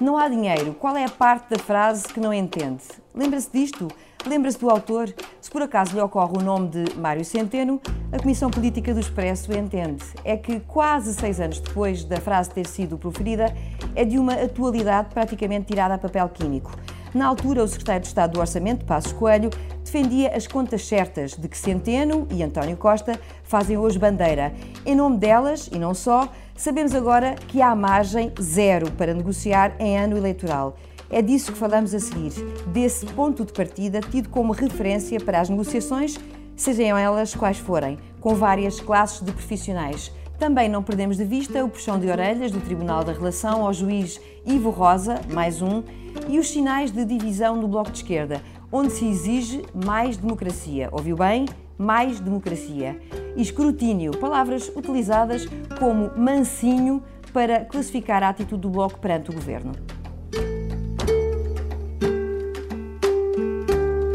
Não 0.00 0.16
há 0.16 0.30
dinheiro. 0.30 0.72
Qual 0.72 0.96
é 0.96 1.04
a 1.04 1.10
parte 1.10 1.50
da 1.50 1.58
frase 1.58 2.08
que 2.08 2.18
não 2.18 2.32
entende? 2.32 2.82
Lembra-se 3.14 3.50
disto? 3.52 3.86
Lembra-se 4.26 4.58
do 4.58 4.70
autor? 4.70 5.14
Se 5.42 5.50
por 5.50 5.60
acaso 5.60 5.94
lhe 5.94 6.00
ocorre 6.00 6.38
o 6.38 6.42
nome 6.42 6.68
de 6.68 6.96
Mário 6.96 7.22
Centeno, 7.22 7.78
a 8.10 8.18
Comissão 8.18 8.50
Política 8.50 8.94
do 8.94 9.00
Expresso 9.00 9.52
entende. 9.52 10.02
É 10.24 10.38
que 10.38 10.58
quase 10.60 11.12
seis 11.12 11.38
anos 11.38 11.60
depois 11.60 12.02
da 12.02 12.16
frase 12.16 12.48
ter 12.48 12.66
sido 12.66 12.96
proferida, 12.96 13.54
é 13.94 14.02
de 14.02 14.18
uma 14.18 14.32
atualidade 14.32 15.08
praticamente 15.12 15.66
tirada 15.66 15.94
a 15.94 15.98
papel 15.98 16.30
químico. 16.30 16.72
Na 17.12 17.26
altura, 17.26 17.64
o 17.64 17.68
secretário 17.68 18.02
de 18.02 18.06
Estado 18.06 18.34
do 18.34 18.40
Orçamento, 18.40 18.84
Passos 18.84 19.12
Coelho, 19.12 19.50
defendia 19.84 20.36
as 20.36 20.46
contas 20.46 20.86
certas 20.86 21.32
de 21.32 21.48
que 21.48 21.58
Centeno 21.58 22.26
e 22.30 22.40
António 22.42 22.76
Costa 22.76 23.18
fazem 23.42 23.76
hoje 23.76 23.98
bandeira. 23.98 24.52
Em 24.86 24.94
nome 24.94 25.18
delas, 25.18 25.68
e 25.72 25.78
não 25.78 25.92
só, 25.92 26.28
sabemos 26.54 26.94
agora 26.94 27.34
que 27.48 27.60
há 27.60 27.74
margem 27.74 28.32
zero 28.40 28.92
para 28.92 29.12
negociar 29.12 29.74
em 29.80 29.98
ano 29.98 30.16
eleitoral. 30.16 30.76
É 31.10 31.20
disso 31.20 31.50
que 31.50 31.58
falamos 31.58 31.92
a 31.92 31.98
seguir, 31.98 32.32
desse 32.68 33.04
ponto 33.06 33.44
de 33.44 33.52
partida 33.52 34.00
tido 34.00 34.28
como 34.28 34.52
referência 34.52 35.18
para 35.18 35.40
as 35.40 35.48
negociações, 35.48 36.16
sejam 36.54 36.96
elas 36.96 37.34
quais 37.34 37.58
forem, 37.58 37.98
com 38.20 38.36
várias 38.36 38.78
classes 38.78 39.20
de 39.20 39.32
profissionais. 39.32 40.12
Também 40.38 40.68
não 40.68 40.82
perdemos 40.82 41.16
de 41.16 41.24
vista 41.24 41.64
o 41.64 41.68
puxão 41.68 41.98
de 41.98 42.08
orelhas 42.08 42.52
do 42.52 42.60
Tribunal 42.60 43.02
da 43.02 43.12
Relação 43.12 43.66
ao 43.66 43.74
juiz 43.74 44.20
Ivo 44.46 44.70
Rosa, 44.70 45.20
mais 45.30 45.60
um, 45.60 45.82
e 46.28 46.38
os 46.38 46.50
sinais 46.50 46.90
de 46.90 47.04
divisão 47.04 47.56
no 47.56 47.68
Bloco 47.68 47.90
de 47.90 47.98
Esquerda, 47.98 48.42
onde 48.70 48.92
se 48.92 49.06
exige 49.06 49.62
mais 49.74 50.16
democracia. 50.16 50.88
Ouviu 50.92 51.16
bem? 51.16 51.46
Mais 51.78 52.20
democracia. 52.20 53.00
E 53.36 53.42
escrutínio, 53.42 54.16
palavras 54.18 54.70
utilizadas 54.74 55.46
como 55.78 56.10
mansinho 56.16 57.02
para 57.32 57.64
classificar 57.64 58.22
a 58.22 58.28
atitude 58.28 58.62
do 58.62 58.70
Bloco 58.70 58.98
perante 58.98 59.30
o 59.30 59.32
governo. 59.32 59.72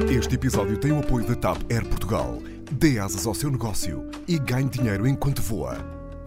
Este 0.10 0.36
episódio 0.36 0.78
tem 0.78 0.92
o 0.92 1.00
apoio 1.00 1.28
da 1.28 1.36
TAP 1.36 1.58
Air 1.70 1.86
Portugal. 1.86 2.38
Dê 2.72 3.00
asas 3.00 3.28
ao 3.28 3.34
seu 3.34 3.52
negócio 3.52 4.10
e 4.28 4.40
ganhe 4.40 4.70
dinheiro 4.70 5.08
enquanto 5.08 5.42
voa. 5.42 5.78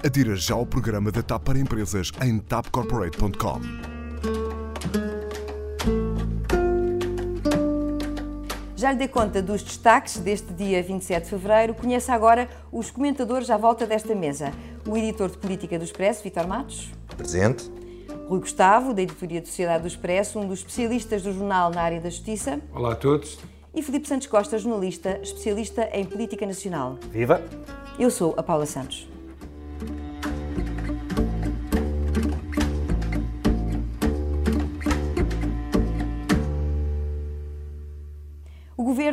Adira 0.04 0.36
já 0.36 0.54
ao 0.54 0.64
programa 0.64 1.10
da 1.10 1.22
TAP 1.22 1.42
para 1.42 1.58
empresas 1.58 2.12
em 2.22 2.38
tapcorporate.com. 2.38 4.67
Já 8.78 8.92
lhe 8.92 8.98
dei 8.98 9.08
conta 9.08 9.42
dos 9.42 9.60
destaques 9.60 10.18
deste 10.18 10.52
dia 10.52 10.80
27 10.80 11.24
de 11.24 11.30
fevereiro. 11.30 11.74
Conheça 11.74 12.14
agora 12.14 12.48
os 12.70 12.92
comentadores 12.92 13.50
à 13.50 13.56
volta 13.56 13.84
desta 13.84 14.14
mesa. 14.14 14.52
O 14.86 14.96
editor 14.96 15.28
de 15.30 15.36
política 15.36 15.76
do 15.76 15.84
Expresso, 15.84 16.22
Vitor 16.22 16.46
Matos. 16.46 16.88
Presente. 17.16 17.68
Rui 18.28 18.38
Gustavo, 18.38 18.94
da 18.94 19.02
editoria 19.02 19.40
de 19.40 19.48
Sociedade 19.48 19.82
do 19.82 19.88
Expresso, 19.88 20.38
um 20.38 20.46
dos 20.46 20.60
especialistas 20.60 21.24
do 21.24 21.32
jornal 21.32 21.72
na 21.72 21.82
área 21.82 22.00
da 22.00 22.08
justiça. 22.08 22.60
Olá 22.72 22.92
a 22.92 22.94
todos. 22.94 23.40
E 23.74 23.82
Filipe 23.82 24.06
Santos 24.06 24.28
Costa, 24.28 24.56
jornalista, 24.56 25.18
especialista 25.24 25.88
em 25.92 26.04
política 26.04 26.46
nacional. 26.46 27.00
Viva! 27.10 27.42
Eu 27.98 28.12
sou 28.12 28.32
a 28.36 28.44
Paula 28.44 28.64
Santos. 28.64 29.07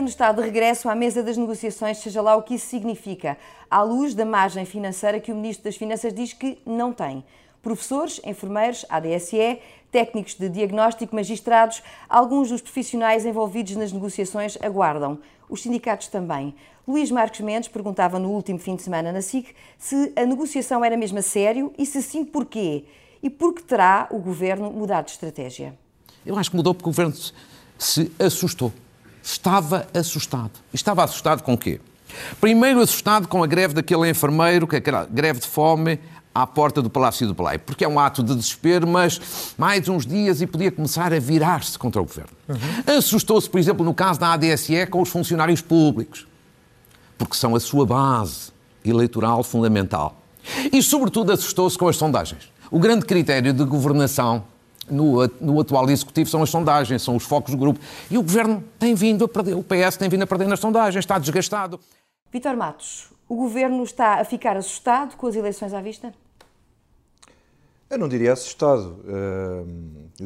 Governo 0.05 0.09
está 0.09 0.31
de 0.31 0.41
regresso 0.41 0.87
à 0.87 0.95
mesa 0.95 1.23
das 1.23 1.37
negociações, 1.37 1.97
seja 1.97 2.21
lá 2.21 2.35
o 2.35 2.43
que 2.43 2.55
isso 2.55 2.67
significa, 2.67 3.37
à 3.69 3.81
luz 3.81 4.13
da 4.13 4.25
margem 4.25 4.65
financeira 4.65 5.19
que 5.19 5.31
o 5.31 5.35
Ministro 5.35 5.65
das 5.65 5.75
Finanças 5.75 6.13
diz 6.13 6.33
que 6.33 6.59
não 6.65 6.93
tem. 6.93 7.23
Professores, 7.61 8.21
enfermeiros, 8.23 8.85
ADSE, 8.87 9.59
técnicos 9.91 10.35
de 10.35 10.47
diagnóstico, 10.47 11.15
magistrados, 11.15 11.81
alguns 12.07 12.49
dos 12.49 12.61
profissionais 12.61 13.25
envolvidos 13.25 13.75
nas 13.75 13.91
negociações 13.91 14.57
aguardam. 14.61 15.17
Os 15.49 15.63
sindicatos 15.63 16.07
também. 16.07 16.53
Luís 16.87 17.09
Marcos 17.09 17.39
Mendes 17.39 17.69
perguntava 17.69 18.19
no 18.19 18.29
último 18.29 18.59
fim 18.59 18.75
de 18.75 18.83
semana 18.83 19.11
na 19.11 19.21
SIC 19.21 19.55
se 19.79 20.13
a 20.15 20.25
negociação 20.25 20.85
era 20.85 20.95
mesmo 20.95 21.17
a 21.17 21.23
sério 21.23 21.73
e 21.77 21.85
se 21.85 22.01
sim, 22.03 22.23
porquê? 22.23 22.85
E 23.23 23.29
por 23.29 23.53
que 23.55 23.63
terá 23.63 24.07
o 24.11 24.19
governo 24.19 24.69
mudado 24.69 25.05
de 25.05 25.11
estratégia? 25.11 25.75
Eu 26.23 26.37
acho 26.37 26.51
que 26.51 26.55
mudou 26.55 26.75
porque 26.75 26.89
o 26.89 26.91
governo 26.91 27.15
se 27.77 28.11
assustou 28.19 28.71
estava 29.25 29.87
assustado. 29.93 30.51
E 30.71 30.75
estava 30.75 31.03
assustado 31.03 31.41
com 31.41 31.53
o 31.53 31.57
quê? 31.57 31.81
Primeiro 32.39 32.79
assustado 32.79 33.27
com 33.27 33.43
a 33.43 33.47
greve 33.47 33.73
daquele 33.73 34.07
enfermeiro, 34.09 34.67
que 34.67 34.75
é 34.75 34.79
aquela 34.79 35.05
greve 35.05 35.39
de 35.39 35.47
fome 35.47 35.99
à 36.33 36.45
porta 36.45 36.81
do 36.81 36.89
Palácio 36.89 37.27
do 37.27 37.33
Pelé, 37.33 37.57
porque 37.57 37.83
é 37.83 37.87
um 37.87 37.99
ato 37.99 38.21
de 38.21 38.35
desespero, 38.35 38.85
mas 38.85 39.53
mais 39.57 39.89
uns 39.89 40.05
dias 40.05 40.41
e 40.41 40.47
podia 40.47 40.71
começar 40.71 41.11
a 41.13 41.19
virar-se 41.19 41.77
contra 41.79 42.01
o 42.01 42.05
governo. 42.05 42.31
Uhum. 42.47 42.97
Assustou-se, 42.97 43.49
por 43.49 43.59
exemplo, 43.59 43.83
no 43.83 43.93
caso 43.93 44.19
da 44.19 44.33
ADSE 44.33 44.85
com 44.87 45.01
os 45.01 45.09
funcionários 45.09 45.61
públicos, 45.61 46.27
porque 47.17 47.35
são 47.35 47.55
a 47.55 47.59
sua 47.59 47.85
base 47.85 48.51
eleitoral 48.83 49.43
fundamental. 49.43 50.21
E, 50.71 50.83
sobretudo, 50.83 51.31
assustou-se 51.31 51.77
com 51.77 51.87
as 51.87 51.95
sondagens. 51.95 52.51
O 52.69 52.79
grande 52.79 53.05
critério 53.05 53.51
de 53.51 53.63
governação 53.63 54.43
no, 54.89 55.27
no, 55.41 55.59
atual 55.59 55.89
executivo 55.89 56.29
são 56.29 56.43
as 56.43 56.49
sondagens, 56.49 57.01
são 57.01 57.15
os 57.15 57.23
focos 57.23 57.51
do 57.51 57.57
grupo. 57.57 57.79
E 58.09 58.17
o 58.17 58.21
governo 58.21 58.63
tem 58.79 58.93
vindo 58.93 59.25
a 59.25 59.27
perder, 59.27 59.55
o 59.55 59.63
PS 59.63 59.97
tem 59.97 60.09
vindo 60.09 60.23
a 60.23 60.27
perder 60.27 60.47
nas 60.47 60.59
sondagens, 60.59 61.03
está 61.03 61.17
desgastado. 61.17 61.79
Vitor 62.31 62.55
Matos, 62.55 63.09
o 63.27 63.35
governo 63.35 63.83
está 63.83 64.19
a 64.19 64.25
ficar 64.25 64.57
assustado 64.57 65.15
com 65.15 65.27
as 65.27 65.35
eleições 65.35 65.73
à 65.73 65.81
vista? 65.81 66.13
Eu 67.89 67.97
não 67.97 68.07
diria 68.07 68.33
assustado. 68.33 68.99
Eu 69.05 69.67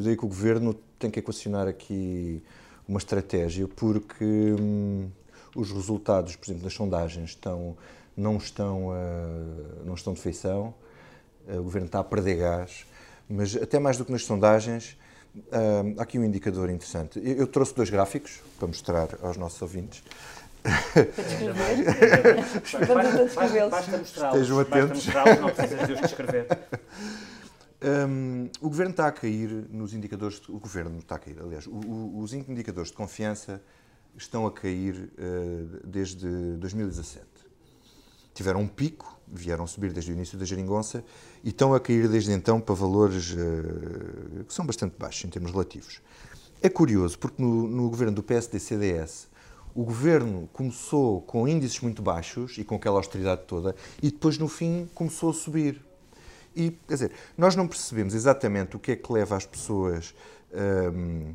diria 0.00 0.16
que 0.16 0.24
o 0.24 0.28
governo 0.28 0.74
tem 0.98 1.10
que 1.10 1.18
equacionar 1.18 1.68
aqui 1.68 2.42
uma 2.88 2.98
estratégia, 2.98 3.68
porque 3.68 4.24
hum, 4.24 5.08
os 5.54 5.70
resultados, 5.70 6.36
por 6.36 6.46
exemplo, 6.46 6.64
das 6.64 6.74
sondagens 6.74 7.30
estão, 7.30 7.76
não, 8.16 8.36
estão, 8.36 8.90
não 9.84 9.94
estão 9.94 10.12
de 10.12 10.20
feição. 10.20 10.74
O 11.48 11.62
governo 11.62 11.86
está 11.86 12.00
a 12.00 12.04
perder 12.04 12.36
gás 12.36 12.86
mas 13.30 13.56
até 13.56 13.78
mais 13.78 13.96
do 13.96 14.04
que 14.04 14.10
nas 14.10 14.24
sondagens, 14.24 14.98
uh, 15.36 15.94
há 15.98 16.02
aqui 16.02 16.18
um 16.18 16.24
indicador 16.24 16.68
interessante. 16.68 17.20
Eu, 17.24 17.46
trouxe 17.46 17.74
dois 17.74 17.88
gráficos 17.88 18.40
para 18.58 18.66
mostrar 18.66 19.08
aos 19.22 19.36
nossos 19.36 19.62
ouvintes. 19.62 20.02
Basta 23.70 23.98
mostrá-los. 23.98 24.36
Estejam 24.36 24.60
atentos. 24.60 25.06
Basta 25.06 25.40
não 25.40 25.48
precisas 25.50 25.86
de 25.86 25.92
os 25.94 26.00
descrever. 26.00 26.46
Um, 27.82 28.50
o 28.60 28.68
governo 28.68 28.90
está 28.90 29.06
a 29.06 29.12
cair 29.12 29.48
nos 29.70 29.94
indicadores. 29.94 30.40
De, 30.40 30.50
o 30.50 30.58
governo 30.58 30.98
está 30.98 31.14
a 31.14 31.18
cair, 31.18 31.38
aliás. 31.40 31.66
O, 31.66 31.70
o, 31.70 32.18
os 32.18 32.34
indicadores 32.34 32.90
de 32.90 32.96
confiança 32.96 33.62
estão 34.18 34.46
a 34.46 34.52
cair 34.52 35.10
uh, 35.18 35.80
desde 35.86 36.26
2017 36.56 37.50
tiveram 38.40 38.60
um 38.60 38.66
pico, 38.66 39.19
vieram 39.32 39.66
subir 39.66 39.92
desde 39.92 40.12
o 40.12 40.14
início 40.14 40.38
da 40.38 40.44
geringonça 40.44 41.04
e 41.44 41.50
estão 41.50 41.74
a 41.74 41.80
cair 41.80 42.08
desde 42.08 42.32
então 42.32 42.60
para 42.60 42.74
valores 42.74 43.32
uh, 43.32 44.44
que 44.44 44.52
são 44.52 44.66
bastante 44.66 44.94
baixos 44.98 45.24
em 45.24 45.28
termos 45.28 45.50
relativos. 45.50 46.00
É 46.62 46.68
curioso 46.68 47.18
porque 47.18 47.42
no, 47.42 47.66
no 47.66 47.88
governo 47.88 48.14
do 48.14 48.22
PSD-CDS 48.22 49.28
o 49.74 49.84
governo 49.84 50.48
começou 50.52 51.22
com 51.22 51.46
índices 51.46 51.80
muito 51.80 52.02
baixos 52.02 52.58
e 52.58 52.64
com 52.64 52.74
aquela 52.74 52.96
austeridade 52.96 53.42
toda 53.46 53.74
e 54.02 54.10
depois 54.10 54.36
no 54.36 54.48
fim 54.48 54.88
começou 54.94 55.30
a 55.30 55.34
subir. 55.34 55.80
E, 56.54 56.72
quer 56.88 56.94
dizer, 56.94 57.12
nós 57.38 57.54
não 57.54 57.68
percebemos 57.68 58.12
exatamente 58.12 58.74
o 58.76 58.78
que 58.78 58.92
é 58.92 58.96
que 58.96 59.12
leva 59.12 59.36
as 59.36 59.46
pessoas. 59.46 60.12
Ehm, 60.52 61.34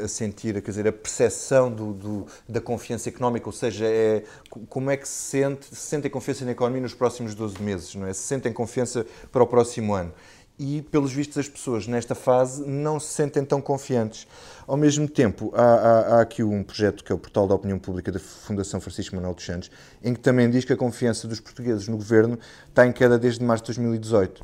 a, 0.00 0.04
a, 0.04 0.08
sentir, 0.08 0.60
quer 0.62 0.70
dizer, 0.70 0.88
a 0.88 0.92
percepção 0.92 1.70
do, 1.70 1.92
do, 1.92 2.26
da 2.48 2.60
confiança 2.60 3.08
económica, 3.08 3.48
ou 3.48 3.52
seja, 3.52 3.86
é, 3.86 4.24
como 4.68 4.90
é 4.90 4.96
que 4.96 5.08
se 5.08 5.30
sente, 5.30 5.66
se 5.66 5.76
sentem 5.76 6.10
confiança 6.10 6.44
na 6.44 6.52
economia 6.52 6.82
nos 6.82 6.94
próximos 6.94 7.34
12 7.34 7.62
meses, 7.62 7.94
não 7.94 8.06
é? 8.06 8.12
Se 8.12 8.22
sentem 8.22 8.52
confiança 8.52 9.06
para 9.30 9.42
o 9.42 9.46
próximo 9.46 9.94
ano. 9.94 10.12
E, 10.58 10.82
pelos 10.82 11.12
vistos, 11.12 11.38
as 11.38 11.48
pessoas 11.48 11.86
nesta 11.86 12.16
fase 12.16 12.68
não 12.68 12.98
se 12.98 13.14
sentem 13.14 13.44
tão 13.44 13.60
confiantes. 13.60 14.26
Ao 14.66 14.76
mesmo 14.76 15.08
tempo, 15.08 15.52
há, 15.54 15.62
há, 15.62 16.00
há 16.16 16.20
aqui 16.20 16.42
um 16.42 16.64
projeto 16.64 17.04
que 17.04 17.12
é 17.12 17.14
o 17.14 17.18
Portal 17.18 17.46
da 17.46 17.54
Opinião 17.54 17.78
Pública 17.78 18.10
da 18.10 18.18
Fundação 18.18 18.80
Francisco 18.80 19.14
Manuel 19.14 19.34
dos 19.34 19.44
Santos, 19.44 19.70
em 20.02 20.12
que 20.12 20.20
também 20.20 20.50
diz 20.50 20.64
que 20.64 20.72
a 20.72 20.76
confiança 20.76 21.28
dos 21.28 21.38
portugueses 21.38 21.86
no 21.86 21.96
governo 21.96 22.36
está 22.68 22.84
em 22.84 22.92
queda 22.92 23.16
desde 23.16 23.44
março 23.44 23.62
de 23.64 23.68
2018. 23.68 24.42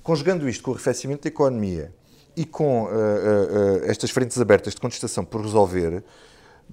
Conjugando 0.00 0.48
isto 0.48 0.62
com 0.62 0.70
o 0.70 0.74
arrefecimento 0.74 1.24
da 1.24 1.28
economia, 1.28 1.92
e 2.36 2.44
com 2.44 2.84
uh, 2.84 2.88
uh, 2.88 3.84
estas 3.84 4.10
frentes 4.10 4.40
abertas 4.40 4.74
de 4.74 4.80
contestação 4.80 5.24
por 5.24 5.40
resolver, 5.40 6.02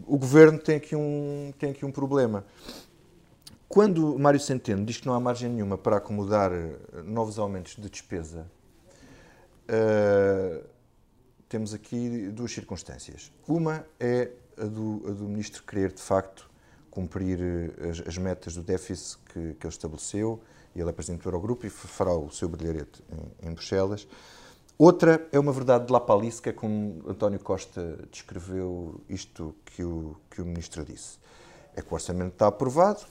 o 0.07 0.17
governo 0.17 0.57
tem 0.57 0.77
aqui 0.77 0.95
um, 0.95 1.53
tem 1.57 1.71
aqui 1.71 1.85
um 1.85 1.91
problema. 1.91 2.45
Quando 3.67 4.17
Mário 4.17 4.39
Centeno 4.39 4.83
diz 4.85 4.97
que 4.97 5.05
não 5.05 5.13
há 5.13 5.19
margem 5.19 5.49
nenhuma 5.49 5.77
para 5.77 5.97
acomodar 5.97 6.51
novos 7.05 7.37
aumentos 7.37 7.75
de 7.75 7.89
despesa, 7.89 8.47
uh, 9.69 10.63
temos 11.47 11.73
aqui 11.73 12.29
duas 12.29 12.51
circunstâncias. 12.51 13.31
Uma 13.47 13.85
é 13.99 14.31
a 14.57 14.65
do, 14.65 15.03
a 15.07 15.11
do 15.11 15.23
ministro 15.25 15.63
querer, 15.63 15.91
de 15.91 16.01
facto, 16.01 16.49
cumprir 16.89 17.39
as, 17.89 18.07
as 18.07 18.17
metas 18.17 18.55
do 18.55 18.61
déficit 18.61 19.17
que, 19.25 19.53
que, 19.55 19.65
ele 19.65 19.73
estabeleceu, 19.73 20.41
e 20.75 20.79
ele 20.79 20.89
é 20.89 20.93
presidente 20.93 21.21
do 21.21 21.29
Eurogrupo 21.29 21.65
e 21.65 21.69
fará 21.69 22.13
o 22.13 22.29
seu 22.29 22.47
brilharete 22.47 23.03
em, 23.41 23.49
em 23.49 23.53
Bruxelas. 23.53 24.07
Outra 24.81 25.27
é 25.33 25.37
uma 25.37 25.51
verdade 25.51 25.87
de 25.87 26.49
é 26.49 26.53
como 26.53 27.03
António 27.05 27.37
Costa 27.41 27.99
descreveu 28.09 29.01
isto 29.09 29.53
que 29.65 29.83
o, 29.83 30.15
que 30.31 30.41
o 30.41 30.45
Ministro 30.45 30.85
disse. 30.85 31.17
É 31.75 31.81
que 31.81 31.91
o 31.91 31.93
orçamento 31.95 32.31
está 32.31 32.47
aprovado 32.47 33.01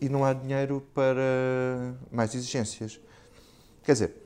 e 0.00 0.08
não 0.08 0.24
há 0.24 0.32
dinheiro 0.32 0.82
para 0.94 1.20
mais 2.10 2.34
exigências. 2.34 2.98
Quer 3.82 3.92
dizer, 3.92 4.16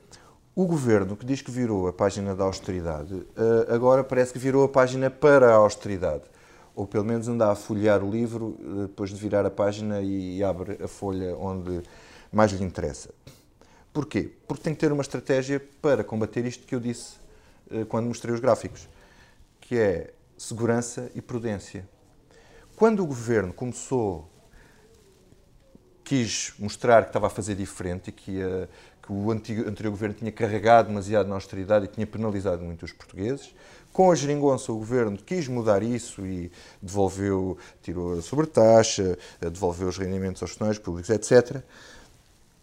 o 0.55 0.65
governo 0.65 1.17
que 1.17 1.25
diz 1.25 1.41
que 1.41 1.51
virou 1.51 1.89
a 1.89 1.93
página 1.93 2.33
da 2.33 2.45
austeridade, 2.45 3.21
eh, 3.35 3.75
agora 3.75 4.01
parece 4.01 4.31
que 4.31 4.39
virou 4.39 4.63
a 4.63 4.69
página 4.69 5.09
para 5.11 5.51
a 5.51 5.55
austeridade. 5.55 6.23
Ou 6.73 6.87
pelo 6.87 7.03
menos 7.03 7.27
anda 7.27 7.51
a 7.51 7.55
folhear 7.55 8.01
o 8.01 8.09
livro 8.09 8.57
eh, 8.61 8.81
depois 8.83 9.09
de 9.09 9.17
virar 9.17 9.45
a 9.45 9.51
página 9.51 9.99
e 9.99 10.41
abre 10.41 10.81
a 10.81 10.87
folha 10.87 11.35
onde 11.35 11.83
mais 12.31 12.53
lhe 12.53 12.63
interessa. 12.63 13.09
Porquê? 13.97 14.29
Porque 14.47 14.61
tem 14.61 14.75
que 14.75 14.79
ter 14.79 14.91
uma 14.91 15.01
estratégia 15.01 15.59
para 15.81 16.03
combater 16.03 16.45
isto 16.45 16.67
que 16.67 16.75
eu 16.75 16.79
disse 16.79 17.15
eh, 17.71 17.83
quando 17.85 18.05
mostrei 18.05 18.31
os 18.31 18.39
gráficos, 18.39 18.87
que 19.59 19.75
é 19.75 20.13
segurança 20.37 21.09
e 21.15 21.21
prudência. 21.21 21.89
Quando 22.75 23.01
o 23.01 23.07
governo 23.07 23.51
começou, 23.51 24.29
quis 26.03 26.53
mostrar 26.59 27.05
que 27.05 27.09
estava 27.09 27.25
a 27.25 27.29
fazer 27.31 27.55
diferente 27.55 28.09
e 28.09 28.11
que 28.11 28.31
ia 28.33 28.69
que 29.01 29.11
o 29.11 29.31
antigo, 29.31 29.67
anterior 29.67 29.89
governo 29.89 30.13
tinha 30.13 30.31
carregado 30.31 30.89
demasiado 30.89 31.27
na 31.27 31.33
austeridade 31.33 31.85
e 31.85 31.87
tinha 31.87 32.05
penalizado 32.05 32.63
muito 32.63 32.85
os 32.85 32.91
portugueses. 32.91 33.55
Com 33.91 34.11
a 34.11 34.15
geringonça, 34.15 34.71
o 34.71 34.77
governo 34.77 35.17
quis 35.17 35.47
mudar 35.47 35.81
isso 35.81 36.23
e 36.23 36.51
devolveu, 36.79 37.57
tirou 37.81 38.19
a 38.19 38.21
sobretaxa, 38.21 39.17
devolveu 39.41 39.87
os 39.87 39.97
rendimentos 39.97 40.43
aos 40.43 40.51
funcionários 40.51 40.77
públicos, 40.77 41.09
etc. 41.09 41.63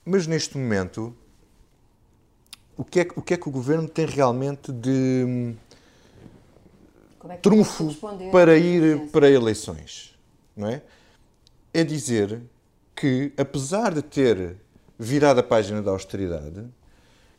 Mas 0.05 0.29
neste 0.29 0.57
momento, 0.57 1.13
o 2.77 2.85
que 2.85 3.01
é, 3.01 3.09
o 3.17 3.23
que, 3.23 3.35
é 3.35 3.37
que 3.37 3.49
o 3.49 3.53
governo 3.53 3.89
tem 3.89 4.07
realmente 4.07 4.73
de 4.73 5.55
é 7.29 7.37
trunfo 7.37 7.95
para 8.31 8.57
ir 8.57 9.09
para 9.11 9.31
eleições? 9.31 10.15
Não 10.57 10.69
é? 10.69 10.83
é 11.73 11.83
dizer 11.83 12.41
que, 12.95 13.33
apesar 13.37 13.93
de 13.93 14.03
ter 14.03 14.57
virado 14.99 15.41
a 15.41 15.43
página 15.43 15.83
da 15.83 15.91
austeridade, 15.91 16.65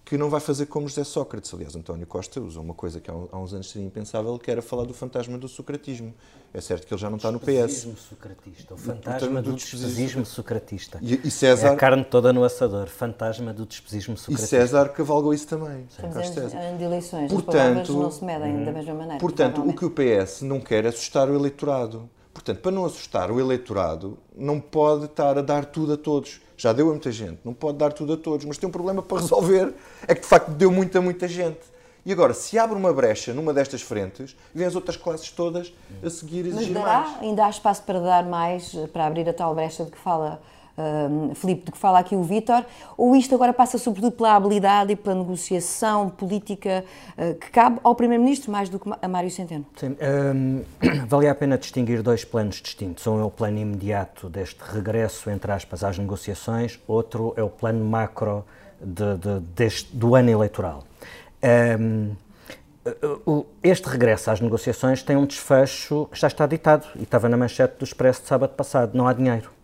que 0.05 0.19
não 0.19 0.29
vai 0.29 0.39
fazer 0.39 0.67
como 0.67 0.87
José 0.87 1.03
Sócrates. 1.03 1.51
Aliás, 1.51 1.75
António 1.75 2.05
Costa 2.05 2.39
usou 2.39 2.63
uma 2.63 2.75
coisa 2.75 3.01
que 3.01 3.09
há 3.09 3.13
uns 3.13 3.53
anos 3.55 3.71
seria 3.71 3.87
impensável, 3.87 4.37
que 4.37 4.51
era 4.51 4.61
falar 4.61 4.85
do 4.85 4.93
fantasma 4.93 5.35
do 5.35 5.47
socratismo. 5.47 6.13
É 6.53 6.61
certo 6.61 6.85
que 6.85 6.93
ele 6.93 7.01
já 7.01 7.09
não 7.09 7.17
está 7.17 7.31
no 7.31 7.39
PS. 7.39 7.47
Despesismo 7.47 7.97
socratista. 7.97 8.73
O 8.75 8.77
fantasma 8.77 9.41
do, 9.41 9.51
do 9.51 9.57
despesismo 9.57 10.25
socratista. 10.25 10.99
E, 11.01 11.19
e 11.27 11.31
César... 11.31 11.69
É 11.69 11.71
a 11.71 11.75
carne 11.75 12.05
toda 12.05 12.31
no 12.31 12.43
assador. 12.43 12.87
Fantasma 12.87 13.51
do 13.51 13.65
despesismo 13.65 14.15
socratista. 14.15 14.55
E 14.55 14.59
César 14.59 14.89
cavalgou 14.89 15.33
isso 15.33 15.47
também. 15.47 15.87
Estamos 15.89 16.77
de 16.77 16.83
eleições. 16.83 17.31
Portanto, 17.31 17.93
não 17.93 18.11
se 18.11 18.23
medem 18.23 18.63
da 18.63 18.71
mesma 18.71 18.93
maneira. 18.93 19.19
Portanto, 19.19 19.67
o 19.67 19.73
que 19.73 19.85
o 19.85 19.89
PS 19.89 20.43
não 20.43 20.61
quer 20.61 20.85
é 20.85 20.89
assustar 20.89 21.27
o 21.29 21.35
eleitorado. 21.35 22.07
Portanto, 22.35 22.59
para 22.59 22.71
não 22.71 22.85
assustar 22.85 23.31
o 23.31 23.39
eleitorado, 23.39 24.19
não 24.35 24.59
pode 24.59 25.05
estar 25.05 25.37
a 25.37 25.41
dar 25.41 25.65
tudo 25.65 25.93
a 25.93 25.97
todos 25.97 26.41
já 26.57 26.71
deu 26.71 26.87
a 26.87 26.91
muita 26.91 27.11
gente, 27.11 27.39
não 27.43 27.53
pode 27.53 27.77
dar 27.77 27.91
tudo 27.91 28.13
a 28.13 28.17
todos, 28.17 28.45
mas 28.45 28.57
tem 28.57 28.67
um 28.67 28.71
problema 28.71 29.01
para 29.01 29.19
resolver, 29.19 29.73
é 30.07 30.15
que 30.15 30.21
de 30.21 30.27
facto 30.27 30.51
deu 30.51 30.71
muita, 30.71 31.01
muita 31.01 31.27
gente. 31.27 31.75
E 32.05 32.11
agora, 32.11 32.35
se 32.35 32.57
abre 32.59 32.77
uma 32.77 32.93
brecha 32.93 33.33
numa 33.33 33.51
destas 33.51 33.81
frentes, 33.81 34.35
vêm 34.53 34.67
as 34.67 34.75
outras 34.75 34.95
classes 34.95 35.31
todas 35.31 35.73
a 36.03 36.09
seguir 36.09 36.45
exigir 36.45 36.73
mas 36.73 36.83
dará, 36.83 36.99
mais. 36.99 37.21
Ainda 37.21 37.45
há 37.45 37.49
espaço 37.49 37.81
para 37.81 37.99
dar 37.99 38.23
mais, 38.23 38.75
para 38.93 39.07
abrir 39.07 39.27
a 39.27 39.33
tal 39.33 39.55
brecha 39.55 39.83
de 39.83 39.91
que 39.91 39.97
fala 39.97 40.39
uh, 40.77 41.35
Filipe, 41.35 41.65
de 41.65 41.71
que 41.71 41.77
fala 41.77 41.99
aqui 41.99 42.15
o 42.15 42.23
Vítor, 42.23 42.65
ou 42.97 43.15
isto 43.15 43.33
agora 43.35 43.53
passa 43.53 43.77
sobretudo 43.77 44.11
pela 44.11 44.35
habilidade 44.35 44.93
e 44.93 44.95
pela 44.95 45.15
negociação 45.15 46.09
política 46.09 46.83
uh, 47.17 47.35
que 47.35 47.49
cabe 47.51 47.79
ao 47.83 47.95
Primeiro-Ministro 47.95 48.51
mais 48.51 48.69
do 48.69 48.79
que 48.79 48.89
a 49.01 49.07
Mário 49.07 49.31
Centeno? 49.31 49.65
Sim, 49.75 49.95
um, 50.33 50.63
valia 51.07 51.31
a 51.31 51.35
pena 51.35 51.57
distinguir 51.57 52.01
dois 52.01 52.23
planos 52.23 52.61
distintos. 52.61 53.05
Um 53.07 53.19
é 53.19 53.23
o 53.23 53.31
plano 53.31 53.57
imediato 53.57 54.29
deste 54.29 54.59
regresso, 54.61 55.29
entre 55.29 55.51
aspas, 55.51 55.83
às 55.83 55.97
negociações, 55.97 56.79
outro 56.87 57.33
é 57.35 57.43
o 57.43 57.49
plano 57.49 57.83
macro 57.83 58.45
de, 58.81 59.17
de, 59.17 59.39
deste, 59.55 59.95
do 59.95 60.15
ano 60.15 60.29
eleitoral. 60.29 60.83
Um, 61.43 62.15
este 63.63 63.89
regresso 63.89 64.29
às 64.29 64.39
negociações 64.39 65.01
tem 65.01 65.15
um 65.15 65.25
desfecho 65.25 66.07
que 66.11 66.19
já 66.19 66.27
está 66.27 66.45
ditado 66.45 66.87
e 66.95 67.03
estava 67.03 67.27
na 67.27 67.35
manchete 67.35 67.79
do 67.79 67.83
Expresso 67.83 68.21
de 68.21 68.27
sábado 68.27 68.51
passado: 68.51 68.95
não 68.95 69.07
há 69.07 69.13
dinheiro. 69.13 69.54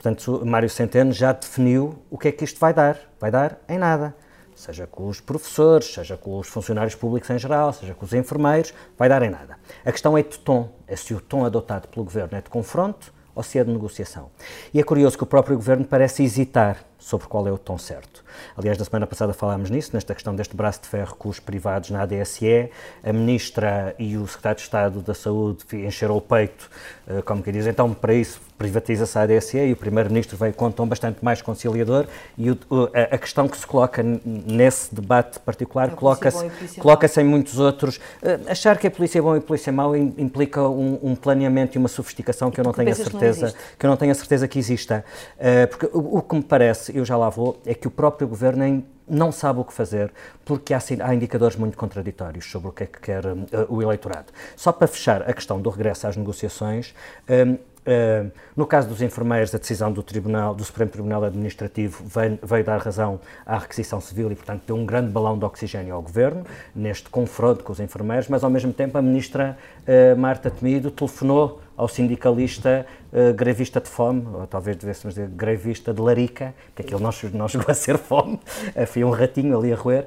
Portanto, 0.00 0.40
Mário 0.46 0.70
Centeno 0.70 1.12
já 1.12 1.30
definiu 1.30 2.02
o 2.08 2.16
que 2.16 2.28
é 2.28 2.32
que 2.32 2.42
isto 2.42 2.58
vai 2.58 2.72
dar. 2.72 2.98
Vai 3.20 3.30
dar 3.30 3.58
em 3.68 3.76
nada. 3.76 4.14
Seja 4.56 4.86
com 4.86 5.06
os 5.06 5.20
professores, 5.20 5.92
seja 5.92 6.16
com 6.16 6.38
os 6.38 6.48
funcionários 6.48 6.94
públicos 6.94 7.28
em 7.28 7.38
geral, 7.38 7.70
seja 7.74 7.94
com 7.94 8.06
os 8.06 8.14
enfermeiros, 8.14 8.72
vai 8.96 9.10
dar 9.10 9.22
em 9.22 9.28
nada. 9.28 9.58
A 9.84 9.92
questão 9.92 10.16
é 10.16 10.22
de 10.22 10.38
tom, 10.38 10.70
é 10.86 10.96
se 10.96 11.12
o 11.12 11.20
tom 11.20 11.44
adotado 11.44 11.86
pelo 11.88 12.04
governo 12.04 12.38
é 12.38 12.40
de 12.40 12.48
confronto 12.48 13.12
ou 13.34 13.42
se 13.42 13.58
é 13.58 13.64
de 13.64 13.70
negociação. 13.70 14.30
E 14.72 14.80
é 14.80 14.82
curioso 14.82 15.18
que 15.18 15.22
o 15.22 15.26
próprio 15.26 15.56
governo 15.56 15.84
parece 15.84 16.22
hesitar 16.22 16.78
sobre 17.00 17.26
qual 17.26 17.48
é 17.48 17.52
o 17.52 17.58
tom 17.58 17.78
certo. 17.78 18.22
Aliás, 18.56 18.78
na 18.78 18.84
semana 18.84 19.06
passada 19.06 19.32
falámos 19.32 19.70
nisso, 19.70 19.90
nesta 19.94 20.14
questão 20.14 20.36
deste 20.36 20.54
braço 20.54 20.82
de 20.82 20.88
ferro 20.88 21.16
com 21.16 21.28
os 21.28 21.40
privados 21.40 21.90
na 21.90 22.02
ADSE. 22.02 22.70
A 23.02 23.12
Ministra 23.12 23.94
e 23.98 24.16
o 24.16 24.26
Secretário 24.26 24.56
de 24.56 24.62
Estado 24.62 25.00
da 25.00 25.14
Saúde 25.14 25.64
encheram 25.72 26.16
o 26.16 26.20
peito, 26.20 26.70
eh, 27.08 27.22
como 27.22 27.42
que 27.42 27.50
diz, 27.50 27.66
então 27.66 27.92
para 27.92 28.14
isso 28.14 28.40
privatiza-se 28.60 29.18
a 29.18 29.22
ADSE 29.22 29.56
e 29.56 29.72
o 29.72 29.76
Primeiro-Ministro 29.76 30.36
veio 30.36 30.52
com 30.52 30.66
um 30.66 30.70
tom 30.70 30.86
bastante 30.86 31.24
mais 31.24 31.40
conciliador 31.40 32.04
e 32.36 32.50
o, 32.50 32.58
a, 32.92 33.14
a, 33.14 33.18
questão 33.18 33.48
que 33.48 33.56
se 33.56 33.66
coloca 33.66 34.02
nesse 34.02 34.94
debate 34.94 35.40
particular 35.40 35.88
é 35.88 35.92
coloca-se 35.92 36.78
coloca 36.78 37.08
em 37.18 37.24
muitos 37.24 37.58
outros. 37.58 37.96
Uh, 37.96 38.50
achar 38.50 38.76
que 38.76 38.86
a 38.86 38.90
polícia 38.90 39.18
é 39.18 39.22
bom 39.22 39.34
e 39.34 39.38
a 39.38 39.40
polícia 39.40 39.70
é 39.70 39.72
mau 39.72 39.96
implica 39.96 40.62
um, 40.68 40.98
um, 41.02 41.16
planeamento 41.16 41.76
e 41.76 41.78
uma 41.78 41.88
sofisticação 41.88 42.50
que 42.50 42.60
eu 42.60 42.64
não 42.64 42.74
tenho 42.74 42.90
a 42.90 42.94
certeza 42.94 43.54
que, 43.78 43.86
eu 43.86 43.88
não 43.88 43.96
tenho 43.96 44.12
a 44.12 44.14
certeza 44.14 44.46
que 44.46 44.58
exista. 44.58 45.06
Uh, 45.38 45.66
porque 45.68 45.86
o, 45.86 46.18
o, 46.18 46.22
que 46.22 46.34
me 46.36 46.42
parece, 46.42 46.89
eu 46.94 47.04
já 47.04 47.16
lá 47.16 47.28
vou, 47.28 47.60
é 47.64 47.74
que 47.74 47.88
o 47.88 47.90
próprio 47.90 48.28
governo 48.28 48.84
não 49.08 49.32
sabe 49.32 49.60
o 49.60 49.64
que 49.64 49.72
fazer, 49.72 50.12
porque 50.44 50.72
há, 50.72 50.80
há, 51.00 51.14
indicadores 51.14 51.56
muito 51.56 51.76
contraditórios 51.76 52.48
sobre 52.48 52.68
o 52.68 52.72
que 52.72 52.84
é 52.84 52.86
que 52.86 53.00
quer 53.00 53.26
uh, 53.26 53.46
o 53.68 53.82
eleitorado. 53.82 54.32
Só 54.56 54.70
para 54.70 54.86
fechar 54.86 55.28
a 55.28 55.32
questão 55.32 55.60
do 55.60 55.68
regresso 55.68 56.06
às 56.06 56.16
negociações, 56.16 56.94
um, 57.28 57.58
Uh, 57.80 58.30
no 58.54 58.66
caso 58.66 58.88
dos 58.88 59.00
enfermeiros, 59.00 59.54
a 59.54 59.58
decisão 59.58 59.90
do, 59.90 60.02
Tribunal, 60.02 60.54
do 60.54 60.62
Supremo 60.62 60.90
Tribunal 60.90 61.24
Administrativo 61.24 62.04
veio, 62.04 62.38
veio, 62.42 62.62
dar 62.62 62.78
razão 62.78 63.18
à 63.46 63.56
requisição 63.56 64.00
civil 64.02 64.30
e, 64.30 64.34
portanto, 64.34 64.64
deu 64.66 64.76
um 64.76 64.84
grande 64.84 65.10
balão 65.10 65.38
de 65.38 65.46
oxigênio 65.46 65.94
ao 65.94 66.02
Governo 66.02 66.44
neste 66.74 67.08
confronto 67.08 67.64
com 67.64 67.72
os 67.72 67.80
enfermeiros, 67.80 68.28
mas, 68.28 68.44
ao 68.44 68.50
mesmo 68.50 68.70
tempo, 68.70 68.98
a 68.98 69.02
Ministra 69.02 69.56
uh, 69.88 70.16
Marta 70.18 70.50
Temido 70.50 70.90
telefonou 70.90 71.60
ao 71.80 71.88
sindicalista 71.88 72.86
uh, 73.10 73.32
grevista 73.32 73.80
de 73.80 73.88
fome, 73.88 74.26
ou 74.34 74.46
talvez 74.46 74.76
devêssemos 74.76 75.14
dizer 75.14 75.28
grevista 75.28 75.94
de 75.94 76.00
larica, 76.00 76.54
que 76.74 76.82
aquilo 76.82 77.00
não, 77.00 77.10
não 77.32 77.48
chegou 77.48 77.70
a 77.70 77.74
ser 77.74 77.96
fome, 77.96 78.38
foi 78.86 79.02
um 79.02 79.10
ratinho 79.10 79.58
ali 79.58 79.72
a 79.72 79.76
roer, 79.76 80.06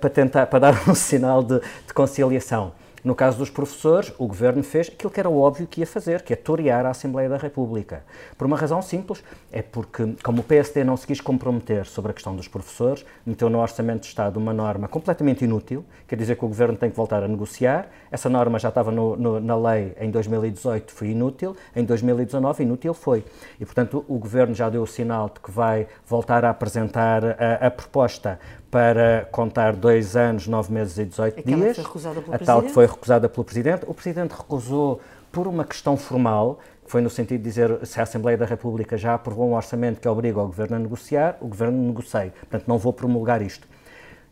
para 0.00 0.10
tentar, 0.10 0.46
para 0.46 0.58
dar 0.58 0.88
um 0.88 0.94
sinal 0.94 1.42
de, 1.42 1.60
de 1.60 1.94
conciliação. 1.94 2.72
No 3.04 3.14
caso 3.14 3.36
dos 3.36 3.50
professores, 3.50 4.14
o 4.16 4.26
governo 4.26 4.62
fez 4.62 4.88
aquilo 4.88 5.10
que 5.10 5.20
era 5.20 5.28
óbvio 5.28 5.66
que 5.66 5.80
ia 5.80 5.86
fazer, 5.86 6.22
que 6.22 6.32
é 6.32 6.36
torear 6.36 6.86
a 6.86 6.90
Assembleia 6.90 7.28
da 7.28 7.36
República. 7.36 8.02
Por 8.38 8.46
uma 8.46 8.56
razão 8.56 8.80
simples, 8.80 9.22
é 9.52 9.60
porque, 9.60 10.14
como 10.22 10.40
o 10.40 10.42
PSD 10.42 10.82
não 10.84 10.96
se 10.96 11.06
quis 11.06 11.20
comprometer 11.20 11.84
sobre 11.84 12.12
a 12.12 12.14
questão 12.14 12.34
dos 12.34 12.48
professores, 12.48 13.04
meteu 13.26 13.50
no 13.50 13.60
Orçamento 13.60 14.00
de 14.00 14.06
Estado 14.06 14.38
uma 14.38 14.54
norma 14.54 14.88
completamente 14.88 15.44
inútil, 15.44 15.84
quer 16.08 16.16
dizer 16.16 16.36
que 16.36 16.46
o 16.46 16.48
governo 16.48 16.78
tem 16.78 16.88
que 16.88 16.96
voltar 16.96 17.22
a 17.22 17.28
negociar. 17.28 17.88
Essa 18.10 18.30
norma 18.30 18.58
já 18.58 18.70
estava 18.70 18.90
no, 18.90 19.14
no, 19.16 19.38
na 19.38 19.54
lei 19.54 19.94
em 20.00 20.10
2018, 20.10 20.90
foi 20.90 21.08
inútil, 21.08 21.54
em 21.76 21.84
2019, 21.84 22.62
inútil 22.62 22.94
foi. 22.94 23.22
E, 23.60 23.66
portanto, 23.66 24.02
o 24.08 24.16
governo 24.16 24.54
já 24.54 24.70
deu 24.70 24.82
o 24.82 24.86
sinal 24.86 25.28
de 25.28 25.40
que 25.40 25.50
vai 25.50 25.86
voltar 26.06 26.42
a 26.42 26.48
apresentar 26.48 27.22
a, 27.22 27.66
a 27.66 27.70
proposta 27.70 28.40
para 28.74 29.28
contar 29.30 29.76
dois 29.76 30.16
anos, 30.16 30.48
nove 30.48 30.72
meses 30.72 30.98
e 30.98 31.04
18 31.04 31.38
Aquela 31.38 31.56
dias. 31.56 31.76
Que 31.76 31.84
foi 31.84 32.34
a 32.34 32.38
tal 32.40 32.60
que 32.60 32.72
foi 32.72 32.84
recusada 32.86 33.28
pelo 33.28 33.44
Presidente. 33.44 33.84
O 33.86 33.94
Presidente 33.94 34.32
recusou 34.32 35.00
por 35.30 35.46
uma 35.46 35.64
questão 35.64 35.96
formal, 35.96 36.58
que 36.84 36.90
foi 36.90 37.00
no 37.00 37.08
sentido 37.08 37.40
de 37.40 37.44
dizer 37.44 37.86
se 37.86 38.00
a 38.00 38.02
Assembleia 38.02 38.36
da 38.36 38.44
República 38.44 38.98
já 38.98 39.14
aprovou 39.14 39.48
um 39.48 39.54
orçamento 39.54 40.00
que 40.00 40.08
obriga 40.08 40.40
o 40.40 40.46
Governo 40.46 40.74
a 40.74 40.78
negociar, 40.80 41.36
o 41.40 41.46
Governo 41.46 41.86
negocia. 41.86 42.32
Portanto, 42.40 42.64
não 42.66 42.76
vou 42.76 42.92
promulgar 42.92 43.42
isto. 43.42 43.68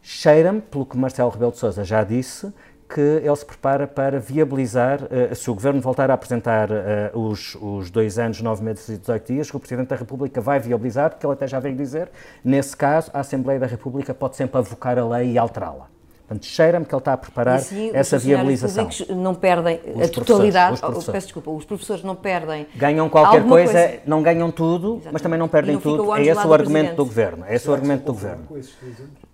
Cheira-me, 0.02 0.60
pelo 0.60 0.86
que 0.86 0.96
Marcelo 0.96 1.30
Rebelo 1.30 1.52
de 1.52 1.58
Sousa 1.58 1.84
já 1.84 2.02
disse, 2.02 2.52
que 2.92 3.00
ele 3.00 3.36
se 3.36 3.46
prepara 3.46 3.86
para 3.86 4.20
viabilizar, 4.20 5.00
uh, 5.02 5.34
se 5.34 5.50
o 5.50 5.54
Governo 5.54 5.80
voltar 5.80 6.10
a 6.10 6.14
apresentar 6.14 6.68
uh, 6.70 7.18
os, 7.18 7.56
os 7.60 7.90
dois 7.90 8.18
anos, 8.18 8.40
nove 8.42 8.62
meses 8.62 8.88
e 8.88 8.98
18 8.98 9.32
dias, 9.32 9.50
que 9.50 9.56
o 9.56 9.60
Presidente 9.60 9.88
da 9.88 9.96
República 9.96 10.40
vai 10.40 10.60
viabilizar, 10.60 11.10
porque 11.10 11.24
ele 11.24 11.32
até 11.32 11.46
já 11.46 11.58
veio 11.58 11.74
dizer, 11.74 12.10
nesse 12.44 12.76
caso, 12.76 13.10
a 13.14 13.20
Assembleia 13.20 13.58
da 13.58 13.66
República 13.66 14.12
pode 14.12 14.36
sempre 14.36 14.58
avocar 14.58 14.98
a 14.98 15.08
lei 15.08 15.32
e 15.32 15.38
alterá-la. 15.38 15.92
Portanto, 16.32 16.46
cheira-me 16.46 16.86
que 16.86 16.94
ele 16.94 17.00
está 17.00 17.12
a 17.12 17.16
preparar 17.16 17.56
assim, 17.56 17.90
essa 17.92 18.18
viabilização. 18.18 18.86
Os 18.86 19.08
não 19.08 19.34
perdem 19.34 19.80
os 19.94 20.08
a 20.08 20.08
totalidade. 20.08 20.74
Os 20.74 21.08
oh, 21.08 21.12
peço 21.12 21.26
desculpa, 21.26 21.50
os 21.50 21.64
professores 21.64 22.02
não 22.02 22.16
perdem. 22.16 22.66
Ganham 22.74 23.08
qualquer 23.08 23.46
coisa, 23.46 23.72
coisa, 23.72 24.00
não 24.06 24.22
ganham 24.22 24.50
tudo, 24.50 24.94
Exatamente. 24.94 25.12
mas 25.12 25.22
também 25.22 25.38
não 25.38 25.48
perdem 25.48 25.74
não 25.74 25.80
tudo. 25.80 26.14
É 26.14 26.22
esse 26.22 26.46
o 26.46 26.54
argumento 26.54 26.94
do 26.96 27.04
governo. 27.04 27.44
É 27.46 27.54
esse 27.54 27.68
o 27.68 27.72
argumento 27.72 28.04
do 28.04 28.12
governo. 28.12 28.46